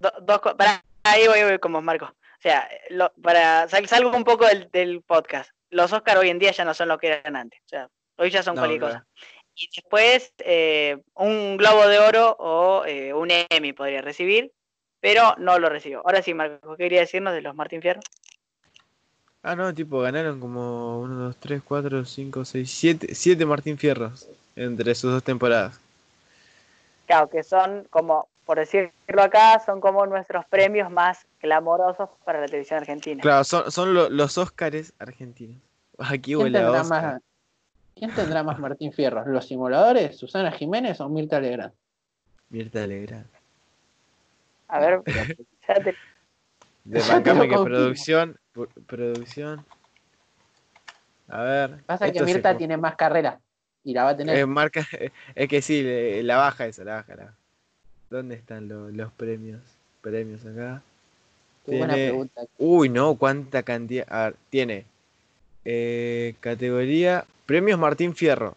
Do- 0.00 0.12
dos 0.22 0.40
co- 0.40 0.56
pará, 0.56 0.82
ahí 1.04 1.26
voy, 1.28 1.42
voy 1.44 1.58
como 1.58 1.80
Marco. 1.80 2.06
O 2.06 2.40
sea, 2.40 2.68
lo- 2.90 3.12
para 3.22 3.68
sal- 3.68 3.86
salgo 3.88 4.14
un 4.16 4.24
poco 4.24 4.46
del, 4.46 4.68
del 4.70 5.02
podcast. 5.02 5.50
Los 5.70 5.92
Oscars 5.92 6.18
hoy 6.20 6.28
en 6.30 6.38
día 6.38 6.50
ya 6.52 6.64
no 6.64 6.74
son 6.74 6.88
lo 6.88 6.98
que 6.98 7.08
eran 7.08 7.36
antes. 7.36 7.60
O 7.64 7.68
sea, 7.68 7.88
hoy 8.18 8.30
ya 8.30 8.42
son 8.42 8.54
No, 8.56 8.60
cualquier 8.62 8.80
cosa. 8.80 9.06
Y 9.56 9.68
después 9.74 10.32
eh, 10.38 11.00
un 11.14 11.56
Globo 11.56 11.86
de 11.86 11.98
Oro 12.00 12.36
o 12.38 12.84
eh, 12.86 13.12
un 13.14 13.28
Emmy 13.30 13.72
podría 13.72 14.02
recibir, 14.02 14.52
pero 15.00 15.34
no 15.38 15.58
lo 15.60 15.68
recibió. 15.68 16.00
Ahora 16.04 16.22
sí, 16.22 16.34
Marco, 16.34 16.76
¿qué 16.76 16.84
quería 16.84 17.00
decirnos 17.00 17.32
de 17.34 17.40
los 17.40 17.54
Martín 17.54 17.80
Fierro? 17.80 18.00
Ah, 19.46 19.54
no, 19.54 19.74
tipo, 19.74 20.00
ganaron 20.00 20.40
como 20.40 21.00
1, 21.00 21.14
2, 21.16 21.36
3, 21.36 21.62
4, 21.62 22.04
5, 22.06 22.46
6, 22.46 22.70
7, 22.70 23.14
7 23.14 23.44
Martín 23.44 23.76
Fierros 23.76 24.26
entre 24.56 24.94
sus 24.94 25.12
dos 25.12 25.22
temporadas. 25.22 25.78
Claro, 27.06 27.28
que 27.28 27.42
son 27.42 27.86
como, 27.90 28.26
por 28.46 28.58
decirlo 28.58 28.90
acá, 29.18 29.60
son 29.60 29.82
como 29.82 30.06
nuestros 30.06 30.46
premios 30.46 30.90
más 30.90 31.26
clamorosos 31.40 32.08
para 32.24 32.40
la 32.40 32.46
televisión 32.46 32.80
argentina. 32.80 33.20
Claro, 33.20 33.44
son, 33.44 33.70
son 33.70 33.92
lo- 33.92 34.08
los 34.08 34.38
Óscares 34.38 34.94
argentinos. 34.98 35.60
Aquí 35.98 36.32
¿Quién 36.32 36.38
huele 36.40 36.58
a 36.60 36.62
tendrá, 36.62 36.80
Óscar. 36.80 37.02
más, 37.04 37.22
¿Quién 37.96 38.14
tendrá 38.14 38.42
más 38.42 38.58
Martín 38.58 38.92
Fierro? 38.94 39.26
¿Los 39.26 39.46
simuladores? 39.46 40.16
¿Susana 40.16 40.52
Jiménez 40.52 40.98
o 41.02 41.08
Mirta 41.10 41.38
Legrand? 41.38 41.74
Mirta 42.48 42.86
Legrand. 42.86 43.26
A 44.68 44.80
ver, 44.80 45.02
ya 45.68 45.74
te- 45.74 45.98
De 46.84 47.00
que 47.00 47.58
producción. 47.58 48.38
Producción. 48.86 49.64
A 51.28 51.42
ver. 51.42 51.82
Pasa 51.84 52.10
que 52.12 52.18
se 52.20 52.24
Mirta 52.24 52.52
co- 52.52 52.58
tiene 52.58 52.76
más 52.76 52.96
carrera 52.96 53.40
y 53.82 53.92
la 53.92 54.04
va 54.04 54.10
a 54.10 54.16
tener. 54.16 54.36
Es 54.36 54.46
marca. 54.46 54.86
Es 55.34 55.48
que 55.48 55.62
sí, 55.62 55.82
la 56.22 56.36
baja 56.36 56.66
esa, 56.66 56.84
la 56.84 56.94
baja. 56.96 57.16
La... 57.16 57.34
¿Dónde 58.10 58.34
están 58.36 58.68
lo- 58.68 58.90
los 58.90 59.12
premios? 59.12 59.60
Premios 60.00 60.44
acá. 60.46 60.82
Qué 61.66 61.78
buena 61.78 61.94
tiene- 61.94 62.08
pregunta. 62.10 62.42
Uy, 62.58 62.88
no, 62.88 63.14
cuánta 63.16 63.62
cantidad. 63.62 64.06
A 64.12 64.24
ver, 64.26 64.36
tiene 64.50 64.84
eh, 65.64 66.34
categoría 66.40 67.24
Premios 67.46 67.78
Martín 67.78 68.14
Fierro. 68.14 68.56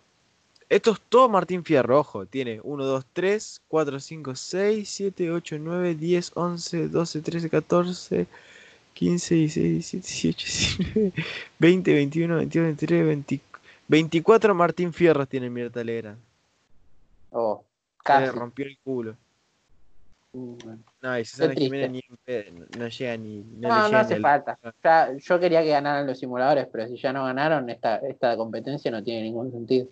Esto 0.70 0.92
es 0.92 1.00
todo 1.08 1.30
Martín 1.30 1.64
Fierro, 1.64 2.00
ojo. 2.00 2.26
Tiene 2.26 2.60
1, 2.62 2.84
2, 2.84 3.06
3, 3.14 3.62
4, 3.70 4.00
5, 4.02 4.36
6, 4.36 4.90
7, 4.90 5.32
8, 5.32 5.56
9, 5.60 5.96
10, 5.96 6.32
11, 6.36 6.90
12, 6.90 7.22
13, 7.22 7.50
14, 7.50 8.28
15, 8.98 9.36
16, 9.36 9.92
17, 9.92 10.08
18, 10.08 10.46
19, 10.96 11.14
20, 11.60 11.94
21, 11.94 12.36
22, 12.38 12.66
23, 12.66 13.06
20, 13.06 13.40
24 13.88 14.56
Martín 14.56 14.92
Fierros 14.92 15.28
tiene 15.30 15.50
Mirta 15.50 15.84
Legrand. 15.84 16.18
Oh, 17.32 17.64
Se 18.06 18.14
le 18.20 18.26
casi. 18.26 18.38
rompió 18.40 18.66
el 18.66 18.78
culo. 18.84 19.16
Uh. 20.34 20.58
No, 21.02 21.20
y 21.20 21.26
Susana. 21.26 21.54
Jiménez 21.54 21.92
ni 21.92 22.02
no, 22.10 22.66
no 22.80 22.88
llega 22.88 23.18
ni. 23.18 23.38
No, 23.60 23.70
No, 23.70 23.90
no 23.90 23.98
hace 24.00 24.16
al- 24.16 24.22
falta. 24.22 24.58
Ya, 24.84 25.10
yo 25.18 25.40
quería 25.40 25.62
que 25.62 25.70
ganaran 25.70 26.06
los 26.08 26.20
simuladores, 26.20 26.68
pero 26.72 26.88
si 26.88 26.98
ya 26.98 27.14
no 27.14 27.24
ganaron, 27.26 27.70
esta, 27.70 27.98
esta 27.98 28.36
competencia 28.36 28.90
no 28.92 29.04
tiene 29.04 29.22
ningún 29.24 29.52
sentido. 29.52 29.88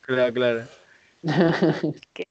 Claro, 0.00 0.32
claro. 0.32 0.62
que- 2.14 2.26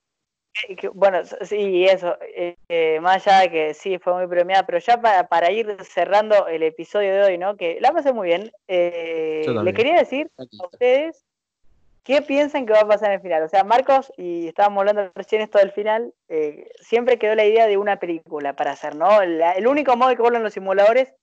que- 0.78 0.88
bueno, 0.90 1.22
sí, 1.42 1.86
eso, 1.86 2.18
eh, 2.22 2.56
eh, 2.70 3.00
más 3.02 3.26
allá 3.28 3.42
de 3.42 3.52
que 3.52 3.74
sí 3.74 3.98
fue 4.00 4.14
muy 4.14 4.28
premiada, 4.28 4.66
pero 4.66 4.80
ya 4.80 5.02
para, 5.02 5.28
para 5.28 5.52
ir 5.52 5.76
cerrando 5.84 6.48
el 6.48 6.64
episodio 6.64 7.14
de 7.14 7.24
hoy, 7.24 7.38
¿no? 7.38 7.58
Que 7.58 7.78
la 7.82 7.92
pasé 7.92 8.14
muy 8.14 8.28
bien. 8.28 8.52
eh, 8.68 9.44
le 9.64 9.74
quería 9.74 9.96
decir 9.98 10.30
a 10.38 10.66
ustedes 10.68 11.24
qué 12.04 12.22
piensan 12.22 12.66
que 12.66 12.74
va 12.74 12.82
a 12.82 12.88
pasar 12.88 13.10
en 13.10 13.16
el 13.16 13.22
final. 13.22 13.44
O 13.44 13.50
sea, 13.50 13.64
Marcos, 13.64 14.12
y 14.18 14.48
estábamos 14.48 14.80
hablando 14.82 15.12
recién 15.16 15.42
esto 15.42 15.58
del 15.60 15.72
final, 15.72 16.14
eh, 16.30 16.70
siempre 16.80 17.18
quedó 17.18 17.36
la 17.36 17.46
idea 17.46 17.68
de 17.68 17.78
una 17.78 17.98
película 18.00 18.56
para 18.56 18.72
hacer, 18.72 18.96
¿no? 18.96 19.24
La- 19.26 19.54
el 19.54 19.68
único 19.68 19.96
modo 19.98 20.16
que 20.16 20.22
vuelvan 20.22 20.44
los 20.44 20.54
simuladores 20.54 21.14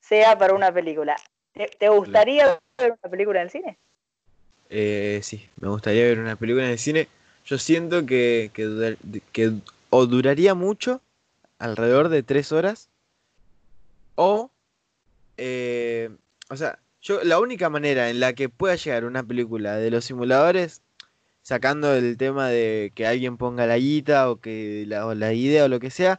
sea 0.00 0.36
para 0.36 0.54
una 0.54 0.72
película. 0.72 1.16
¿Te, 1.52 1.68
te 1.68 1.88
gustaría 1.88 2.58
ver 2.78 2.92
una 3.02 3.10
película 3.10 3.40
en 3.40 3.44
el 3.44 3.50
cine? 3.50 3.78
Eh, 4.70 5.20
sí, 5.22 5.48
me 5.60 5.68
gustaría 5.68 6.04
ver 6.04 6.18
una 6.18 6.36
película 6.36 6.64
en 6.66 6.72
el 6.72 6.78
cine. 6.78 7.08
Yo 7.44 7.58
siento 7.58 8.06
que, 8.06 8.50
que, 8.54 8.96
que 9.32 9.52
o 9.90 10.06
duraría 10.06 10.54
mucho, 10.54 11.00
alrededor 11.58 12.08
de 12.08 12.22
tres 12.22 12.52
horas, 12.52 12.88
o, 14.14 14.50
eh, 15.36 16.10
o 16.48 16.56
sea, 16.56 16.78
yo 17.02 17.22
la 17.22 17.38
única 17.40 17.68
manera 17.68 18.08
en 18.10 18.20
la 18.20 18.32
que 18.32 18.48
pueda 18.48 18.76
llegar 18.76 19.04
una 19.04 19.22
película 19.22 19.76
de 19.76 19.90
los 19.90 20.04
simuladores, 20.04 20.80
sacando 21.42 21.94
el 21.94 22.16
tema 22.16 22.48
de 22.48 22.92
que 22.94 23.06
alguien 23.06 23.36
ponga 23.36 23.66
la 23.66 23.76
guita 23.78 24.30
o 24.30 24.36
que 24.40 24.84
la, 24.86 25.06
o 25.06 25.14
la 25.14 25.34
idea 25.34 25.64
o 25.64 25.68
lo 25.68 25.80
que 25.80 25.90
sea, 25.90 26.18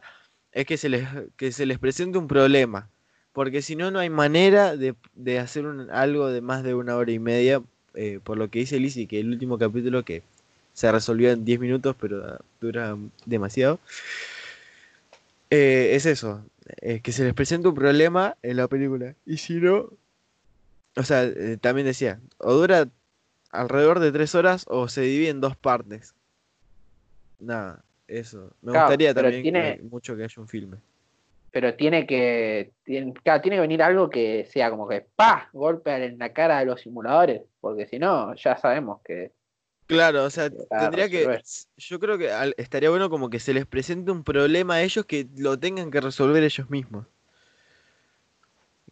es 0.52 0.66
que 0.66 0.76
se 0.76 0.88
les, 0.88 1.08
que 1.36 1.50
se 1.52 1.66
les 1.66 1.78
presente 1.78 2.18
un 2.18 2.28
problema. 2.28 2.88
Porque 3.32 3.60
si 3.62 3.76
no, 3.76 3.90
no 3.90 3.98
hay 3.98 4.08
manera 4.10 4.76
de, 4.76 4.94
de 5.14 5.38
hacer 5.40 5.66
un- 5.66 5.90
algo 5.90 6.28
de 6.28 6.40
más 6.40 6.62
de 6.62 6.74
una 6.74 6.96
hora 6.96 7.10
y 7.12 7.18
media 7.18 7.62
eh, 7.94 8.20
por 8.22 8.38
lo 8.38 8.48
que 8.50 8.60
dice 8.60 8.78
Lizzie, 8.78 9.06
que 9.06 9.18
el 9.20 9.30
último 9.30 9.58
capítulo 9.58 10.04
que 10.04 10.22
se 10.76 10.92
resolvió 10.92 11.30
en 11.30 11.42
10 11.42 11.58
minutos, 11.58 11.96
pero 11.98 12.36
dura 12.60 12.94
demasiado, 13.24 13.78
eh, 15.48 15.94
es 15.94 16.04
eso, 16.04 16.44
eh, 16.82 17.00
que 17.00 17.12
se 17.12 17.24
les 17.24 17.32
presenta 17.32 17.70
un 17.70 17.74
problema 17.74 18.36
en 18.42 18.58
la 18.58 18.68
película. 18.68 19.14
Y 19.24 19.38
si 19.38 19.54
no, 19.54 19.88
o 20.96 21.02
sea, 21.02 21.24
eh, 21.24 21.56
también 21.58 21.86
decía, 21.86 22.20
o 22.38 22.52
dura 22.52 22.88
alrededor 23.52 24.00
de 24.00 24.12
3 24.12 24.34
horas 24.34 24.66
o 24.68 24.86
se 24.88 25.00
divide 25.00 25.30
en 25.30 25.40
dos 25.40 25.56
partes. 25.56 26.14
Nada, 27.38 27.82
eso. 28.06 28.52
Me 28.60 28.72
Claro, 28.72 28.86
gustaría 28.88 29.14
también 29.14 29.42
tiene- 29.42 29.76
que- 29.78 29.82
mucho 29.84 30.14
que 30.14 30.24
haya 30.24 30.34
un 30.42 30.48
filme. 30.48 30.76
pero 31.52 31.72
tiene 31.74 32.06
que 32.06 32.72
tiene, 32.84 33.14
claro, 33.14 33.40
tiene 33.40 33.56
que 33.56 33.60
venir 33.62 33.82
algo 33.82 34.10
que 34.10 34.44
sea 34.52 34.68
como 34.68 34.86
que 34.86 35.06
pa 35.16 35.48
golpe 35.54 36.04
en 36.04 36.18
la 36.18 36.30
cara 36.34 36.58
de 36.58 36.66
los 36.66 36.82
simuladores 36.82 37.40
porque 37.62 37.86
si 37.86 37.98
no 37.98 38.34
ya 38.34 38.58
sabemos 38.58 39.00
que 39.02 39.32
Claro, 39.86 40.24
o 40.24 40.30
sea, 40.30 40.50
tendría 40.50 41.08
que. 41.08 41.18
resolver. 41.18 41.42
Yo 41.76 42.00
creo 42.00 42.18
que 42.18 42.30
al- 42.32 42.54
estaría 42.56 42.90
bueno 42.90 43.08
como 43.08 43.30
que 43.30 43.38
se 43.38 43.54
les 43.54 43.66
presente 43.66 44.10
un 44.10 44.24
problema 44.24 44.74
a 44.76 44.82
ellos 44.82 45.04
que 45.06 45.26
lo 45.36 45.58
tengan 45.58 45.90
que 45.90 46.00
resolver 46.00 46.42
ellos 46.42 46.68
mismos. 46.70 47.06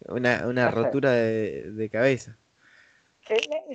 Una, 0.06 0.46
una 0.46 0.70
rotura 0.70 1.12
de, 1.12 1.70
de 1.72 1.90
cabeza. 1.90 2.36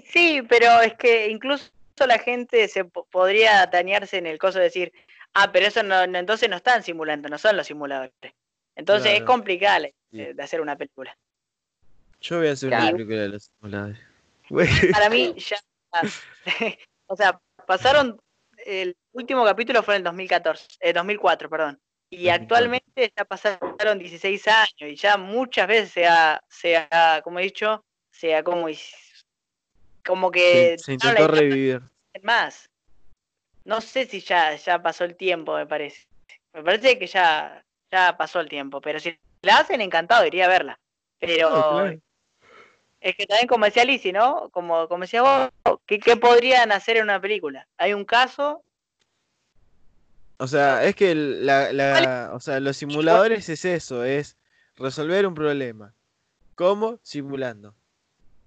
Sí, 0.05 0.41
pero 0.47 0.79
es 0.81 0.93
que 0.95 1.27
incluso 1.29 1.71
la 2.07 2.19
gente 2.19 2.67
se 2.67 2.85
po- 2.85 3.05
podría 3.09 3.61
atañarse 3.63 4.17
en 4.17 4.27
el 4.27 4.37
coso 4.37 4.59
de 4.59 4.65
decir, 4.65 4.93
ah, 5.33 5.51
pero 5.51 5.65
eso 5.67 5.81
no, 5.83 6.05
no- 6.07 6.19
entonces 6.19 6.49
no 6.49 6.55
están 6.57 6.83
simulando, 6.83 7.29
no 7.29 7.37
son 7.37 7.57
los 7.57 7.67
simuladores. 7.67 8.13
Entonces 8.75 9.13
es 9.13 9.21
complicado 9.23 9.85
eh, 9.85 9.93
Sí. 10.11 10.17
de 10.33 10.43
hacer 10.43 10.61
una 10.61 10.75
película. 10.77 11.17
Yo 12.21 12.37
voy 12.39 12.47
a 12.47 12.51
hacer 12.51 12.69
una 12.69 12.91
película 12.91 13.21
de 13.21 13.29
los 13.29 13.43
simuladores. 13.45 13.99
Para 14.93 15.09
mí 15.09 15.35
ya, 15.37 15.57
o 17.09 17.15
sea, 17.15 17.39
pasaron, 17.65 18.21
el 18.65 18.95
último 19.13 19.43
capítulo 19.43 19.83
fue 19.83 19.95
en 19.95 19.99
el 19.99 20.03
2014, 20.05 20.67
eh, 20.79 20.93
2004, 20.93 21.49
perdón. 21.49 21.79
Y 22.11 22.27
2004. 22.27 22.43
actualmente 22.43 23.13
ya 23.15 23.25
pasaron 23.25 23.99
16 23.99 24.47
años 24.47 24.81
y 24.81 24.95
ya 24.95 25.17
muchas 25.17 25.67
veces 25.67 25.91
se 25.91 26.07
ha, 26.07 26.41
se 26.47 26.77
ha 26.77 27.21
como 27.23 27.39
he 27.39 27.43
dicho, 27.43 27.83
se 28.11 28.35
ha 28.35 28.43
como, 28.43 28.67
como 30.05 30.31
que... 30.31 30.77
Se, 30.77 30.85
se 30.85 30.93
intentó 30.93 31.27
revivir. 31.27 31.81
más. 32.23 32.69
No 33.65 33.81
sé 33.81 34.05
si 34.05 34.21
ya, 34.21 34.55
ya 34.55 34.81
pasó 34.81 35.03
el 35.03 35.15
tiempo, 35.15 35.55
me 35.55 35.67
parece. 35.67 36.07
Me 36.53 36.63
parece 36.63 36.97
que 36.97 37.07
ya, 37.07 37.63
ya 37.91 38.17
pasó 38.17 38.39
el 38.39 38.49
tiempo, 38.49 38.81
pero 38.81 38.99
si 38.99 39.19
la 39.41 39.57
hacen, 39.57 39.81
encantado, 39.81 40.25
iría 40.25 40.45
a 40.45 40.49
verla. 40.49 40.79
Pero 41.19 41.49
claro. 41.49 41.99
Es 43.01 43.15
que 43.15 43.25
también 43.25 43.47
como 43.47 43.65
decía 43.65 43.85
Lizzy, 43.85 44.11
¿no? 44.11 44.49
Como, 44.51 44.87
como 44.87 45.01
decía 45.03 45.21
vos, 45.21 45.79
¿qué, 45.85 45.99
qué 45.99 46.15
podrían 46.17 46.71
hacer 46.71 46.97
en 46.97 47.03
una 47.03 47.19
película? 47.21 47.67
Hay 47.77 47.93
un 47.93 48.05
caso, 48.05 48.63
O 50.37 50.47
sea, 50.47 50.83
es 50.85 50.95
que 50.95 51.13
la, 51.15 51.71
la- 51.73 52.31
o 52.33 52.39
sea, 52.39 52.59
los 52.59 52.77
simuladores 52.77 53.49
es 53.49 53.65
eso, 53.65 54.03
es 54.05 54.37
resolver 54.77 55.25
un 55.27 55.33
problema. 55.33 55.93
¿Cómo? 56.55 56.99
Simulando. 57.03 57.75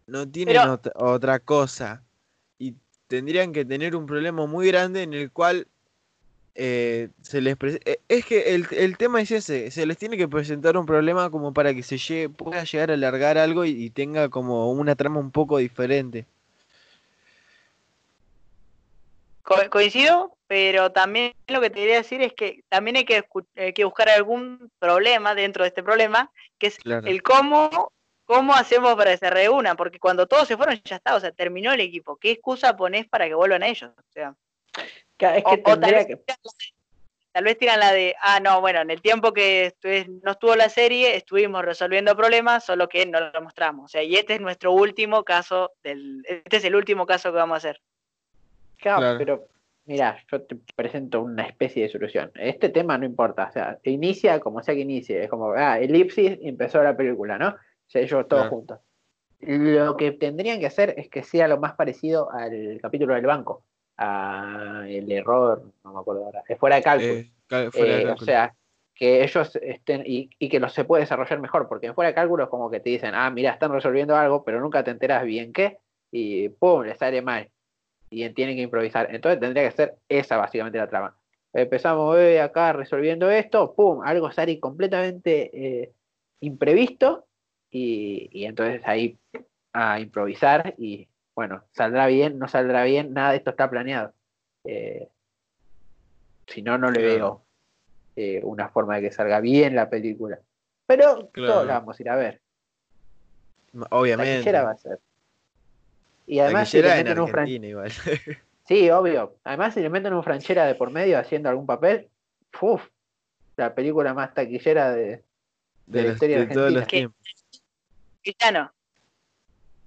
No 0.06 0.28
tienen 0.28 0.54
Pero- 0.56 0.80
otra 0.96 1.38
cosa. 1.38 2.02
Y 2.58 2.74
tendrían 3.08 3.52
que 3.52 3.64
tener 3.64 3.94
un 3.94 4.06
problema 4.06 4.46
muy 4.46 4.68
grande 4.68 5.02
en 5.02 5.12
el 5.14 5.30
cual 5.30 5.66
eh, 6.54 7.08
se 7.22 7.40
les 7.40 7.56
eh, 7.62 8.00
Es 8.08 8.24
que 8.24 8.54
el, 8.54 8.66
el 8.72 8.96
tema 8.96 9.20
es 9.20 9.30
ese, 9.30 9.70
se 9.70 9.86
les 9.86 9.96
tiene 9.98 10.16
que 10.16 10.28
presentar 10.28 10.76
un 10.76 10.86
problema 10.86 11.30
como 11.30 11.52
para 11.52 11.74
que 11.74 11.82
se 11.82 11.96
llegue- 11.96 12.28
pueda 12.28 12.64
llegar 12.64 12.90
a 12.90 12.94
alargar 12.94 13.38
algo 13.38 13.64
y, 13.64 13.70
y 13.70 13.90
tenga 13.90 14.28
como 14.28 14.70
una 14.72 14.94
trama 14.96 15.18
un 15.20 15.30
poco 15.30 15.58
diferente. 15.58 16.26
co- 19.42 19.70
coincido, 19.70 20.36
pero 20.46 20.92
también 20.92 21.32
lo 21.48 21.60
que 21.60 21.70
te 21.70 21.80
quería 21.80 21.96
decir 21.96 22.22
es 22.22 22.32
que 22.32 22.62
también 22.68 22.96
hay 22.96 23.04
que, 23.04 23.24
hay 23.56 23.72
que 23.72 23.84
buscar 23.84 24.08
algún 24.08 24.70
problema 24.78 25.34
dentro 25.34 25.64
de 25.64 25.68
este 25.68 25.82
problema, 25.82 26.30
que 26.58 26.68
es 26.68 26.76
Claro. 26.78 27.06
el 27.06 27.22
cómo, 27.22 27.92
cómo 28.24 28.54
hacemos 28.54 28.94
para 28.94 29.12
que 29.12 29.18
se 29.18 29.30
reúnan, 29.30 29.76
porque 29.76 29.98
cuando 29.98 30.26
todos 30.26 30.48
se 30.48 30.56
fueron 30.56 30.80
ya 30.84 30.96
está, 30.96 31.16
o 31.16 31.20
sea, 31.20 31.32
terminó 31.32 31.72
el 31.72 31.80
equipo. 31.80 32.16
¿Qué 32.16 32.30
excusa 32.32 32.76
pones 32.76 33.06
para 33.08 33.26
que 33.26 33.34
vuelvan 33.34 33.62
ellos? 33.62 33.90
O 33.96 34.12
sea, 34.12 34.34
es 35.18 35.42
o- 35.44 35.50
que 35.50 35.60
o 35.60 35.62
tal, 35.64 35.80
tendría 35.80 35.98
vez 35.98 36.06
que 36.06 36.16
tiran 36.16 36.38
la 36.42 36.50
de- 36.52 36.72
tal 37.32 37.44
vez 37.44 37.58
tiran 37.58 37.80
la 37.80 37.92
de, 37.92 38.14
ah, 38.20 38.40
no, 38.40 38.60
bueno, 38.60 38.80
en 38.82 38.90
el 38.90 39.00
tiempo 39.00 39.32
que 39.32 39.72
estu- 39.74 40.20
no 40.22 40.32
estuvo 40.32 40.54
la 40.56 40.68
serie, 40.68 41.16
estuvimos 41.16 41.64
resolviendo 41.64 42.14
problemas, 42.16 42.64
solo 42.64 42.88
que 42.88 43.06
no 43.06 43.20
lo 43.20 43.42
mostramos. 43.42 43.86
O 43.86 43.88
sea, 43.88 44.02
y 44.02 44.16
este 44.16 44.34
es 44.34 44.40
nuestro 44.40 44.72
último 44.72 45.24
caso, 45.24 45.72
del, 45.82 46.22
este 46.28 46.58
es 46.58 46.64
el 46.64 46.74
último 46.76 47.06
caso 47.06 47.30
que 47.30 47.38
vamos 47.38 47.54
a 47.54 47.58
hacer. 47.58 47.80
Claro, 48.78 48.98
Claro. 49.00 49.18
pero 49.18 49.48
mira, 49.86 50.18
yo 50.30 50.42
te 50.42 50.56
presento 50.76 51.22
una 51.22 51.44
especie 51.44 51.84
de 51.84 51.88
solución. 51.88 52.30
Este 52.34 52.68
tema 52.68 52.98
no 52.98 53.06
importa, 53.06 53.46
o 53.48 53.52
sea, 53.52 53.78
inicia 53.84 54.38
como 54.40 54.62
sea 54.62 54.74
que 54.74 54.80
inicie, 54.80 55.24
es 55.24 55.30
como, 55.30 55.52
ah, 55.52 55.78
elipsis 55.78 56.38
y 56.40 56.48
empezó 56.48 56.82
la 56.82 56.96
película, 56.96 57.38
¿no? 57.38 57.48
O 57.48 57.56
sea, 57.86 58.02
ellos 58.02 58.28
todos 58.28 58.42
Claro. 58.42 58.50
juntos. 58.56 58.80
Lo 59.40 59.96
que 59.96 60.12
tendrían 60.12 60.60
que 60.60 60.66
hacer 60.66 60.94
es 60.98 61.08
que 61.08 61.22
sea 61.24 61.48
lo 61.48 61.58
más 61.58 61.74
parecido 61.74 62.30
al 62.30 62.78
capítulo 62.80 63.14
del 63.14 63.26
banco, 63.26 63.64
a 63.96 64.84
el 64.88 65.10
error, 65.12 65.62
no 65.84 65.92
me 65.92 66.00
acuerdo 66.00 66.24
ahora, 66.26 66.42
es 66.48 66.58
fuera 66.58 66.76
de 66.76 66.82
cálculo. 66.82 67.14
Eh, 67.20 67.30
cal- 67.48 67.70
fuera 67.72 67.96
de 67.96 68.02
Eh, 68.02 68.10
o 68.10 68.18
sea, 68.18 68.54
que 68.94 69.22
ellos 69.24 69.56
estén 69.56 70.02
y, 70.06 70.30
y 70.38 70.48
que 70.48 70.60
los 70.60 70.72
se 70.72 70.84
puede 70.84 71.02
desarrollar 71.02 71.40
mejor, 71.40 71.68
porque 71.68 71.86
en 71.86 71.94
fuera 71.94 72.08
de 72.08 72.14
cálculo 72.14 72.44
es 72.44 72.50
como 72.50 72.70
que 72.70 72.80
te 72.80 72.90
dicen, 72.90 73.14
ah, 73.14 73.30
mira, 73.30 73.52
están 73.52 73.72
resolviendo 73.72 74.16
algo, 74.16 74.44
pero 74.44 74.60
nunca 74.60 74.84
te 74.84 74.90
enteras 74.92 75.24
bien 75.24 75.52
qué, 75.52 75.78
y 76.10 76.48
pum, 76.50 76.82
les 76.84 76.98
sale 76.98 77.22
mal. 77.22 77.48
Y 78.10 78.28
tienen 78.30 78.56
que 78.56 78.62
improvisar. 78.62 79.14
Entonces 79.14 79.40
tendría 79.40 79.64
que 79.68 79.76
ser 79.76 79.96
esa 80.08 80.36
básicamente 80.36 80.78
la 80.78 80.88
trama. 80.88 81.16
Empezamos 81.52 82.16
eh, 82.18 82.40
acá 82.40 82.72
resolviendo 82.72 83.30
esto, 83.30 83.74
pum, 83.74 84.02
algo 84.04 84.30
sale 84.32 84.58
completamente 84.60 85.82
eh, 85.84 85.92
imprevisto, 86.40 87.26
y, 87.70 88.28
y 88.32 88.44
entonces 88.46 88.82
ahí 88.84 89.18
a 89.72 90.00
improvisar, 90.00 90.74
y 90.78 91.08
bueno, 91.34 91.64
saldrá 91.72 92.06
bien, 92.06 92.38
no 92.38 92.48
saldrá 92.48 92.84
bien, 92.84 93.12
nada 93.12 93.30
de 93.30 93.36
esto 93.38 93.50
está 93.50 93.68
planeado. 93.70 94.12
Eh, 94.64 95.08
si 96.46 96.62
no, 96.62 96.76
no 96.78 96.90
le 96.90 97.00
Claro. 97.00 97.14
veo 97.16 97.44
eh, 98.16 98.40
una 98.44 98.68
forma 98.68 98.96
de 98.96 99.02
que 99.02 99.12
salga 99.12 99.40
bien 99.40 99.74
la 99.74 99.88
película. 99.88 100.38
Pero 100.86 101.30
Claro. 101.30 101.52
todos 101.54 101.66
la 101.66 101.74
vamos 101.80 101.98
a 101.98 102.02
ir 102.02 102.08
a 102.10 102.16
ver. 102.16 102.40
Obviamente. 103.90 104.32
Taquillera 104.34 104.64
va 104.64 104.70
a 104.72 104.76
ser. 104.76 104.98
Y 106.26 106.38
además, 106.40 106.68
si 106.68 106.82
le 106.82 106.90
en 106.90 106.96
meten 107.04 107.20
un 107.20 107.28
fran- 107.28 107.48
igual. 107.48 107.90
Sí, 108.68 108.88
obvio. 108.90 109.36
Además, 109.42 109.74
si 109.74 109.80
le 109.80 109.90
meten 109.90 110.12
un 110.12 110.22
franchera 110.22 110.66
de 110.66 110.76
por 110.76 110.90
medio 110.90 111.18
haciendo 111.18 111.48
algún 111.48 111.66
papel, 111.66 112.08
¡uf! 112.60 112.86
la 113.56 113.74
película 113.74 114.14
más 114.14 114.32
taquillera 114.34 114.92
de, 114.92 115.24
de, 115.86 115.98
la 116.00 116.02
los- 116.02 116.12
historia 116.12 116.38
de 116.40 116.46
todos 116.54 116.72
los 116.72 116.86
tiempos. 116.86 117.20
Villano. 118.24 118.72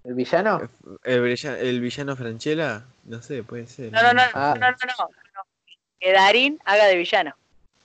El 0.06 0.14
villano. 0.14 0.70
El, 1.04 1.22
villano, 1.22 1.58
el 1.58 1.82
villano 1.82 2.16
Franchella, 2.16 2.84
no 3.06 3.22
sé, 3.22 3.44
puede 3.44 3.68
ser. 3.68 3.92
No, 3.92 4.02
no, 4.02 4.14
no, 4.14 4.22
Ah. 4.34 4.54
no, 4.60 4.68
no, 4.72 4.72
no, 4.72 4.94
no, 4.98 5.08
no. 5.36 5.42
Que 6.00 6.12
Darín 6.12 6.60
haga 6.66 6.86
de 6.86 6.96
villano. 6.96 7.36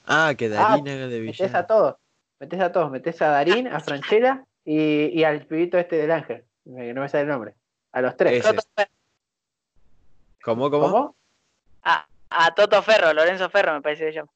Ah, 0.06 0.34
que 0.36 0.48
Darín 0.48 0.88
haga 0.88 1.08
de 1.08 1.20
Metés 1.20 1.38
villano. 1.38 1.58
a 1.58 1.66
todos. 1.66 1.96
Metés 2.38 2.60
a 2.60 2.72
todos. 2.72 2.90
Metés 2.90 3.22
a 3.22 3.28
Darín, 3.28 3.68
a 3.68 3.80
Franchella 3.80 4.44
y, 4.64 5.06
y 5.18 5.24
al 5.24 5.46
pibito 5.46 5.78
este 5.78 5.96
del 5.96 6.10
ángel. 6.10 6.44
Que 6.64 6.92
no 6.92 7.00
me 7.00 7.08
sale 7.08 7.22
el 7.22 7.28
nombre. 7.28 7.54
A 7.92 8.00
los 8.02 8.16
tres. 8.16 8.44
Ese. 8.44 8.56
¿Cómo, 10.42 10.70
cómo? 10.70 10.90
¿Cómo? 10.90 11.16
A, 11.82 12.06
a 12.30 12.54
Toto 12.54 12.82
Ferro, 12.82 13.12
Lorenzo 13.12 13.50
Ferro 13.50 13.74
me 13.74 13.82
parece 13.82 14.04
que 14.06 14.12
se 14.12 14.16
llama. 14.18 14.30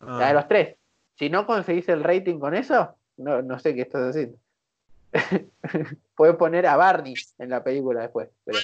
Ah, 0.00 0.32
los 0.32 0.46
tres. 0.48 0.76
Si 1.16 1.30
no 1.30 1.46
conseguís 1.46 1.88
el 1.88 2.02
rating 2.04 2.38
con 2.38 2.54
eso, 2.54 2.94
no, 3.16 3.42
no 3.42 3.58
sé 3.58 3.74
qué 3.74 3.82
estás 3.82 4.10
haciendo. 4.10 4.36
Puedes 6.16 6.36
poner 6.36 6.66
a 6.66 6.76
Barney 6.76 7.14
en 7.38 7.50
la 7.50 7.62
película 7.62 8.02
después. 8.02 8.28
pero- 8.44 8.58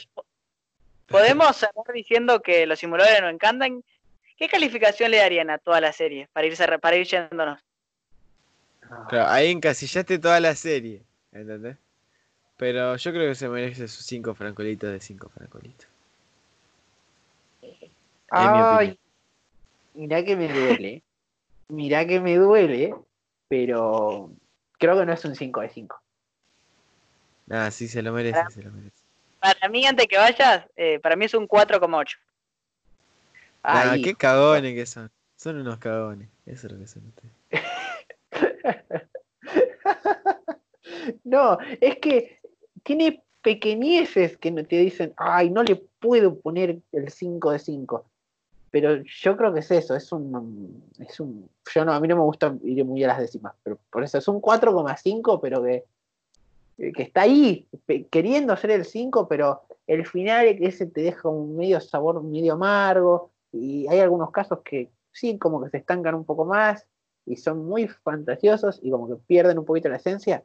Podemos 1.06 1.56
cerrar 1.56 1.84
diciendo 1.92 2.40
que 2.40 2.66
los 2.66 2.78
simuladores 2.78 3.20
nos 3.20 3.32
encantan. 3.32 3.82
¿Qué 4.36 4.48
calificación 4.48 5.10
le 5.10 5.16
darían 5.18 5.50
a 5.50 5.58
toda 5.58 5.80
la 5.80 5.92
serie 5.92 6.28
para, 6.32 6.46
irse, 6.46 6.78
para 6.78 6.96
ir 6.96 7.06
yéndonos? 7.06 7.60
Claro, 9.08 9.28
ahí 9.28 9.50
encasillaste 9.50 10.18
toda 10.20 10.38
la 10.40 10.54
serie, 10.54 11.02
¿entendés? 11.32 11.76
Pero 12.56 12.96
yo 12.96 13.10
creo 13.12 13.28
que 13.28 13.34
se 13.34 13.48
merece 13.48 13.88
sus 13.88 14.04
5 14.06 14.34
francolitos 14.34 14.90
de 14.92 15.00
5 15.00 15.28
francolitos. 15.30 15.88
Ay, 18.30 18.98
mirá 19.94 20.24
que 20.24 20.36
me 20.36 20.48
duele. 20.52 21.02
Mirá 21.68 22.06
que 22.06 22.20
me 22.20 22.36
duele, 22.36 22.94
pero 23.48 24.30
creo 24.78 24.98
que 24.98 25.06
no 25.06 25.12
es 25.12 25.24
un 25.24 25.34
5 25.34 25.60
de 25.60 25.68
5. 25.70 26.00
Nada, 27.50 27.70
sí 27.72 27.88
se 27.88 28.00
lo 28.00 28.12
merece, 28.12 28.38
Ah. 28.38 28.48
se 28.48 28.62
lo 28.62 28.70
merece. 28.70 28.96
Para 29.40 29.68
mí, 29.68 29.84
antes 29.84 30.06
que 30.06 30.16
vayas, 30.16 30.64
eh, 30.76 31.00
para 31.00 31.16
mí 31.16 31.24
es 31.24 31.34
un 31.34 31.48
4,8. 31.48 32.16
Nah, 33.64 33.90
Ay, 33.90 34.02
qué 34.02 34.14
cagones 34.14 34.72
que 34.74 34.86
son. 34.86 35.10
Son 35.36 35.56
unos 35.56 35.78
cagones. 35.78 36.28
Eso 36.46 36.68
es 36.68 36.72
lo 36.72 36.78
que 36.78 36.86
son 36.86 37.02
ustedes. 37.08 37.34
No, 41.24 41.58
es 41.80 41.96
que 41.98 42.40
tiene 42.82 43.22
pequeñeces 43.42 44.36
que 44.36 44.50
no 44.50 44.64
te 44.64 44.76
dicen, 44.76 45.14
ay, 45.16 45.48
no 45.50 45.62
le 45.62 45.76
puedo 45.76 46.38
poner 46.38 46.78
el 46.92 47.10
5 47.10 47.52
de 47.52 47.58
5. 47.58 48.04
Pero 48.70 48.96
yo 49.02 49.36
creo 49.36 49.52
que 49.54 49.60
es 49.60 49.70
eso, 49.70 49.96
es 49.96 50.12
un, 50.12 50.84
es 50.98 51.18
un, 51.18 51.48
yo 51.74 51.84
no, 51.84 51.92
a 51.92 52.00
mí 52.00 52.06
no 52.06 52.16
me 52.16 52.22
gusta 52.22 52.54
ir 52.62 52.84
muy 52.84 53.02
a 53.02 53.08
las 53.08 53.18
décimas, 53.18 53.54
pero 53.62 53.78
por 53.90 54.04
eso 54.04 54.18
es 54.18 54.28
un 54.28 54.40
4,5, 54.42 55.40
pero 55.40 55.62
que, 55.62 55.84
que 56.80 57.02
está 57.02 57.22
ahí, 57.22 57.68
queriendo 58.10 58.56
ser 58.56 58.70
el 58.70 58.84
5, 58.84 59.28
pero 59.28 59.62
el 59.86 60.06
final 60.06 60.46
es 60.46 60.58
que 60.58 60.66
ese 60.66 60.86
te 60.86 61.02
deja 61.02 61.28
un 61.28 61.56
medio 61.56 61.80
sabor 61.80 62.22
medio 62.22 62.54
amargo, 62.54 63.30
y 63.52 63.86
hay 63.88 64.00
algunos 64.00 64.30
casos 64.30 64.60
que 64.64 64.90
sí, 65.12 65.38
como 65.38 65.62
que 65.62 65.70
se 65.70 65.78
estancan 65.78 66.14
un 66.14 66.24
poco 66.24 66.44
más, 66.44 66.86
y 67.26 67.36
son 67.36 67.66
muy 67.66 67.88
fantasiosos, 67.88 68.80
y 68.82 68.90
como 68.90 69.08
que 69.08 69.16
pierden 69.16 69.58
un 69.58 69.64
poquito 69.64 69.88
la 69.88 69.96
esencia. 69.96 70.44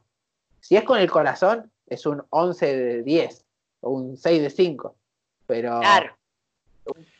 Si 0.59 0.75
es 0.75 0.83
con 0.83 0.99
el 0.99 1.09
corazón, 1.09 1.71
es 1.87 2.05
un 2.05 2.23
11 2.29 2.75
de 2.75 3.03
10 3.03 3.45
o 3.81 3.91
un 3.91 4.17
6 4.17 4.41
de 4.41 4.49
5. 4.49 4.95
Pero 5.47 5.79
Claro. 5.79 6.17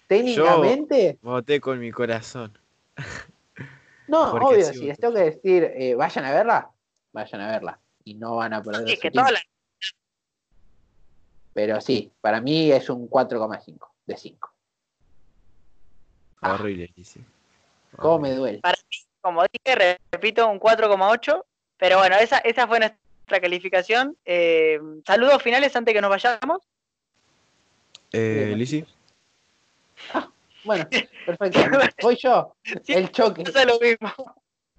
técnicamente, 0.07 1.19
Voté 1.21 1.61
con 1.61 1.79
mi 1.79 1.91
corazón. 1.91 2.57
no, 4.07 4.31
porque 4.31 4.45
obvio, 4.45 4.65
si 4.73 4.85
les 4.85 4.99
tengo 4.99 5.13
que 5.13 5.21
decir, 5.21 5.71
eh, 5.75 5.95
vayan 5.95 6.25
a 6.25 6.31
verla, 6.31 6.71
vayan 7.13 7.41
a 7.41 7.51
verla. 7.51 7.79
Y 8.05 8.13
no 8.13 8.35
van 8.37 8.53
a 8.53 8.61
perder 8.63 8.87
Sí, 8.87 8.95
su 8.95 9.01
que 9.01 9.11
toda 9.11 9.31
la- 9.31 9.41
Pero 11.53 11.81
sí, 11.81 12.11
para 12.21 12.39
mí 12.39 12.71
es 12.71 12.89
un 12.89 13.07
4,5 13.07 13.91
de 14.05 14.17
5. 14.17 14.53
Ah. 16.41 16.53
Horrible, 16.53 16.91
Lizzy. 16.95 17.21
¿Cómo 17.95 18.19
me 18.19 18.31
duele? 18.31 18.59
Para 18.59 18.77
mí, 18.77 18.97
como 19.21 19.41
dije, 19.43 19.97
repito, 20.11 20.47
un 20.47 20.59
4,8. 20.59 21.43
Pero 21.77 21.97
bueno, 21.97 22.15
esa, 22.17 22.37
esa 22.39 22.67
fue 22.67 22.79
nuestra 22.79 23.41
calificación. 23.41 24.15
Eh, 24.25 24.79
saludos 25.05 25.41
finales 25.41 25.75
antes 25.75 25.93
que 25.93 26.01
nos 26.01 26.09
vayamos. 26.09 26.61
Eh. 28.11 28.53
Lizzy. 28.55 28.85
Bueno, 30.63 30.87
perfecto. 31.25 31.59
Voy 32.01 32.17
yo, 32.17 32.55
el 32.87 33.11
choque. 33.11 33.43
Pasa 33.43 33.65
lo 33.65 33.79
mismo. 33.79 34.13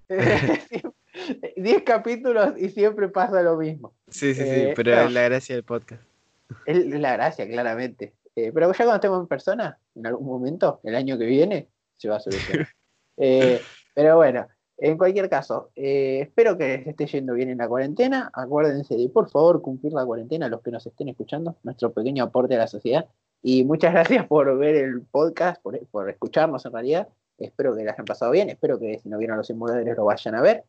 10 1.57 1.83
capítulos 1.83 2.55
y 2.57 2.69
siempre 2.71 3.09
pasa 3.09 3.43
lo 3.43 3.57
mismo. 3.57 3.95
Sí, 4.09 4.35
sí, 4.35 4.43
sí, 4.43 4.49
Eh, 4.49 4.73
pero 4.77 4.93
es 5.01 5.13
la 5.13 5.23
gracia 5.23 5.55
del 5.55 5.65
podcast. 5.65 6.03
Es 6.65 6.87
la 6.87 7.13
gracia, 7.15 7.47
claramente. 7.47 8.15
Eh, 8.37 8.53
pero 8.53 8.71
ya 8.71 8.77
cuando 8.77 8.95
estemos 8.97 9.21
en 9.21 9.27
persona, 9.27 9.79
en 9.95 10.07
algún 10.07 10.27
momento, 10.27 10.81
el 10.85 10.95
año 10.95 11.19
que 11.19 11.25
viene, 11.25 11.69
se 11.97 12.09
va 12.09 12.17
a 12.17 12.21
solucionar. 12.21 12.69
Eh, 13.19 13.63
pero 13.95 14.17
bueno, 14.17 14.47
en 14.77 14.99
cualquier 14.99 15.31
caso, 15.31 15.71
eh, 15.75 16.19
espero 16.21 16.59
que 16.59 16.69
les 16.69 16.87
esté 16.87 17.07
yendo 17.07 17.33
bien 17.33 17.49
en 17.49 17.57
la 17.57 17.67
cuarentena. 17.67 18.31
Acuérdense 18.35 18.95
de, 18.95 19.09
por 19.09 19.31
favor, 19.31 19.63
cumplir 19.63 19.95
la 19.95 20.05
cuarentena, 20.05 20.51
los 20.51 20.61
que 20.61 20.71
nos 20.71 20.87
estén 20.87 21.09
escuchando, 21.09 21.57
nuestro 21.63 21.95
pequeño 21.95 22.25
aporte 22.25 22.57
a 22.57 22.59
la 22.59 22.67
sociedad. 22.67 23.07
Y 23.43 23.65
muchas 23.65 23.93
gracias 23.95 24.27
por 24.27 24.59
ver 24.59 24.75
el 24.75 25.01
podcast, 25.01 25.63
por, 25.63 25.79
por 25.87 26.11
escucharnos 26.11 26.67
en 26.67 26.73
realidad. 26.75 27.09
Espero 27.39 27.75
que 27.75 27.85
les 27.85 27.95
hayan 27.95 28.05
pasado 28.05 28.33
bien. 28.33 28.51
Espero 28.51 28.79
que 28.79 28.99
si 28.99 29.09
no 29.09 29.17
vieron 29.17 29.39
los 29.39 29.47
simuladores 29.47 29.97
lo 29.97 30.05
vayan 30.05 30.35
a 30.35 30.43
ver. 30.43 30.65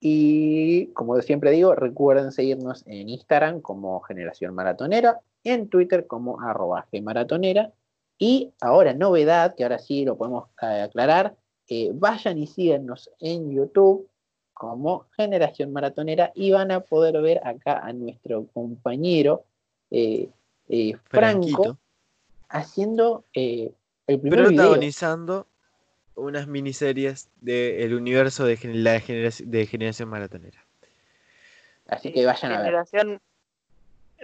Y 0.00 0.86
como 0.88 1.20
siempre 1.20 1.50
digo, 1.50 1.74
recuerden 1.74 2.32
seguirnos 2.32 2.84
en 2.86 3.10
Instagram 3.10 3.60
como 3.60 4.00
Generación 4.00 4.54
Maratonera, 4.54 5.20
en 5.44 5.68
Twitter 5.68 6.06
como 6.06 6.40
arroba 6.40 6.86
Gmaratonera. 6.90 7.72
Y 8.18 8.52
ahora, 8.60 8.94
novedad, 8.94 9.54
que 9.54 9.62
ahora 9.62 9.78
sí 9.78 10.04
lo 10.04 10.16
podemos 10.16 10.48
eh, 10.62 10.82
aclarar, 10.82 11.36
eh, 11.72 11.92
vayan 11.94 12.36
y 12.36 12.48
síganos 12.48 13.10
en 13.20 13.52
YouTube 13.52 14.08
como 14.52 15.06
Generación 15.16 15.72
Maratonera 15.72 16.32
y 16.34 16.50
van 16.50 16.72
a 16.72 16.80
poder 16.80 17.22
ver 17.22 17.40
acá 17.46 17.78
a 17.78 17.92
nuestro 17.92 18.46
compañero 18.48 19.44
eh, 19.92 20.28
eh, 20.68 20.94
Franco 21.04 21.46
Franquito. 21.46 21.78
haciendo 22.48 23.24
el 23.32 23.72
primer 24.04 24.48
video. 24.48 24.56
Protagonizando 24.56 25.46
unas 26.20 26.46
miniseries 26.46 27.28
del 27.40 27.94
universo 27.94 28.44
de, 28.44 28.58
la 28.62 29.00
generación, 29.00 29.50
de 29.50 29.66
Generación 29.66 30.08
Maratonera. 30.08 30.64
Así 31.88 32.12
que 32.12 32.24
vayan 32.24 32.52
a 32.52 32.56
ver. 32.58 32.66
Generación. 32.66 33.20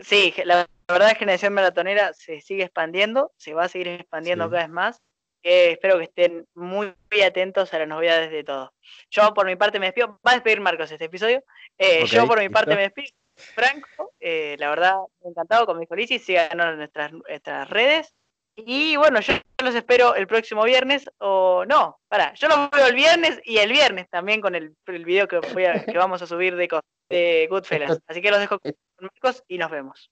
Sí, 0.03 0.35
la 0.45 0.67
verdad 0.89 1.11
es 1.13 1.19
Generación 1.19 1.55
Maratonera 1.55 2.13
se 2.13 2.41
sigue 2.41 2.65
expandiendo, 2.65 3.33
se 3.37 3.55
va 3.55 3.65
a 3.65 3.69
seguir 3.69 3.89
expandiendo 3.89 4.45
Sí. 4.45 4.51
cada 4.51 4.63
vez 4.63 4.71
más. 4.71 5.03
Eh, 5.43 5.73
espero 5.73 5.99
que 5.99 6.05
estén 6.05 6.47
muy, 6.55 6.93
muy 7.11 7.23
atentos 7.23 7.73
a 7.73 7.79
las 7.79 7.89
novedades 7.89 8.31
de 8.31 8.43
todo. 8.43 8.73
Yo 9.11 9.33
por 9.33 9.47
mi 9.47 9.57
parte 9.57 9.79
me 9.79 9.87
despido. 9.87 10.19
Va 10.27 10.33
a 10.33 10.35
despedir 10.35 10.61
Marcos 10.61 10.91
este 10.91 11.05
episodio. 11.05 11.45
Eh, 11.79 12.05
yo 12.07 12.27
por 12.27 12.39
mi 12.39 12.45
listo. 12.45 12.55
parte 12.55 12.75
me 12.75 12.83
despido. 12.83 13.13
Franco, 13.37 14.13
eh, 14.19 14.57
la 14.59 14.71
verdad, 14.71 14.97
encantado 15.23 15.67
con 15.67 15.79
mi 15.79 15.87
Felici. 15.87 16.19
Síganos 16.19 16.73
en 16.73 16.79
nuestras, 16.79 17.13
nuestras 17.13 17.71
redes. 17.71 18.15
Y 18.57 18.97
bueno, 18.97 19.21
yo 19.21 19.35
los 19.63 19.75
espero 19.75 20.15
el 20.15 20.27
próximo 20.27 20.65
viernes. 20.65 21.05
O 21.19 21.65
no, 21.67 21.99
para, 22.09 22.33
yo 22.35 22.49
los 22.49 22.71
veo 22.71 22.87
el 22.87 22.95
viernes 22.95 23.39
y 23.45 23.59
el 23.59 23.71
viernes 23.71 24.09
también 24.11 24.41
con 24.41 24.55
el, 24.55 24.75
el 24.87 25.05
video 25.05 25.29
que, 25.29 25.39
voy 25.39 25.65
a- 25.65 25.85
que 25.85 25.99
vamos 25.99 26.23
a 26.23 26.27
subir 26.27 26.57
de 26.57 27.47
Goodfellas. 27.49 27.99
Así 28.07 28.21
que 28.23 28.31
los 28.31 28.41
dejo 28.41 28.59
con 28.59 28.73
Marcos 29.01 29.43
y 29.47 29.59
nos 29.59 29.71
vemos. 29.71 30.11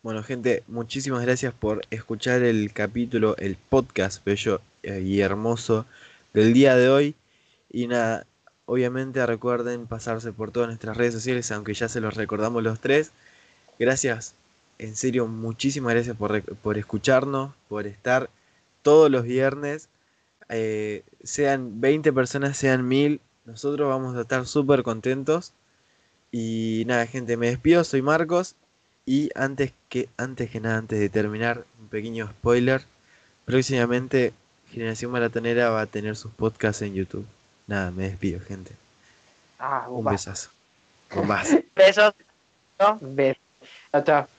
Bueno, 0.00 0.22
gente, 0.22 0.62
muchísimas 0.68 1.22
gracias 1.22 1.52
por 1.52 1.82
escuchar 1.90 2.42
el 2.42 2.72
capítulo, 2.72 3.36
el 3.36 3.56
podcast 3.56 4.24
bello 4.24 4.60
eh, 4.82 5.00
y 5.04 5.20
hermoso 5.20 5.86
del 6.32 6.54
día 6.54 6.76
de 6.76 6.88
hoy. 6.88 7.14
Y 7.68 7.86
nada, 7.88 8.24
obviamente 8.64 9.26
recuerden 9.26 9.86
pasarse 9.86 10.32
por 10.32 10.52
todas 10.52 10.68
nuestras 10.68 10.96
redes 10.96 11.14
sociales, 11.14 11.50
aunque 11.50 11.74
ya 11.74 11.88
se 11.88 12.00
los 12.00 12.14
recordamos 12.14 12.62
los 12.62 12.80
tres. 12.80 13.12
Gracias, 13.78 14.34
en 14.78 14.96
serio, 14.96 15.26
muchísimas 15.26 15.94
gracias 15.94 16.16
por, 16.16 16.42
por 16.56 16.78
escucharnos, 16.78 17.52
por 17.68 17.86
estar 17.86 18.30
todos 18.82 19.10
los 19.10 19.24
viernes. 19.24 19.88
Eh, 20.48 21.04
sean 21.22 21.80
20 21.80 22.12
personas, 22.12 22.56
sean 22.56 22.86
1000, 22.86 23.20
nosotros 23.44 23.88
vamos 23.88 24.16
a 24.16 24.22
estar 24.22 24.46
súper 24.46 24.82
contentos. 24.82 25.52
Y 26.30 26.84
nada, 26.86 27.06
gente, 27.06 27.36
me 27.36 27.48
despido, 27.48 27.84
soy 27.84 28.02
Marcos. 28.02 28.54
Y 29.06 29.30
antes 29.34 29.72
que, 29.88 30.08
antes 30.18 30.50
que 30.50 30.60
nada, 30.60 30.78
antes 30.78 31.00
de 31.00 31.08
terminar, 31.08 31.64
un 31.80 31.88
pequeño 31.88 32.28
spoiler. 32.28 32.82
Próximamente 33.46 34.34
Generación 34.70 35.10
Maratonera 35.10 35.70
va 35.70 35.82
a 35.82 35.86
tener 35.86 36.16
sus 36.16 36.30
podcasts 36.32 36.82
en 36.82 36.94
YouTube. 36.94 37.26
Nada, 37.66 37.90
me 37.90 38.04
despido, 38.04 38.40
gente. 38.40 38.72
Ah, 39.58 39.86
Un 39.88 40.04
besazo. 40.04 40.50
Con 41.10 41.26
más. 41.26 41.56
Besos. 41.74 42.14
Un 43.00 43.16
beso. 43.16 43.40
Chao, 43.92 44.04
chao. 44.04 44.37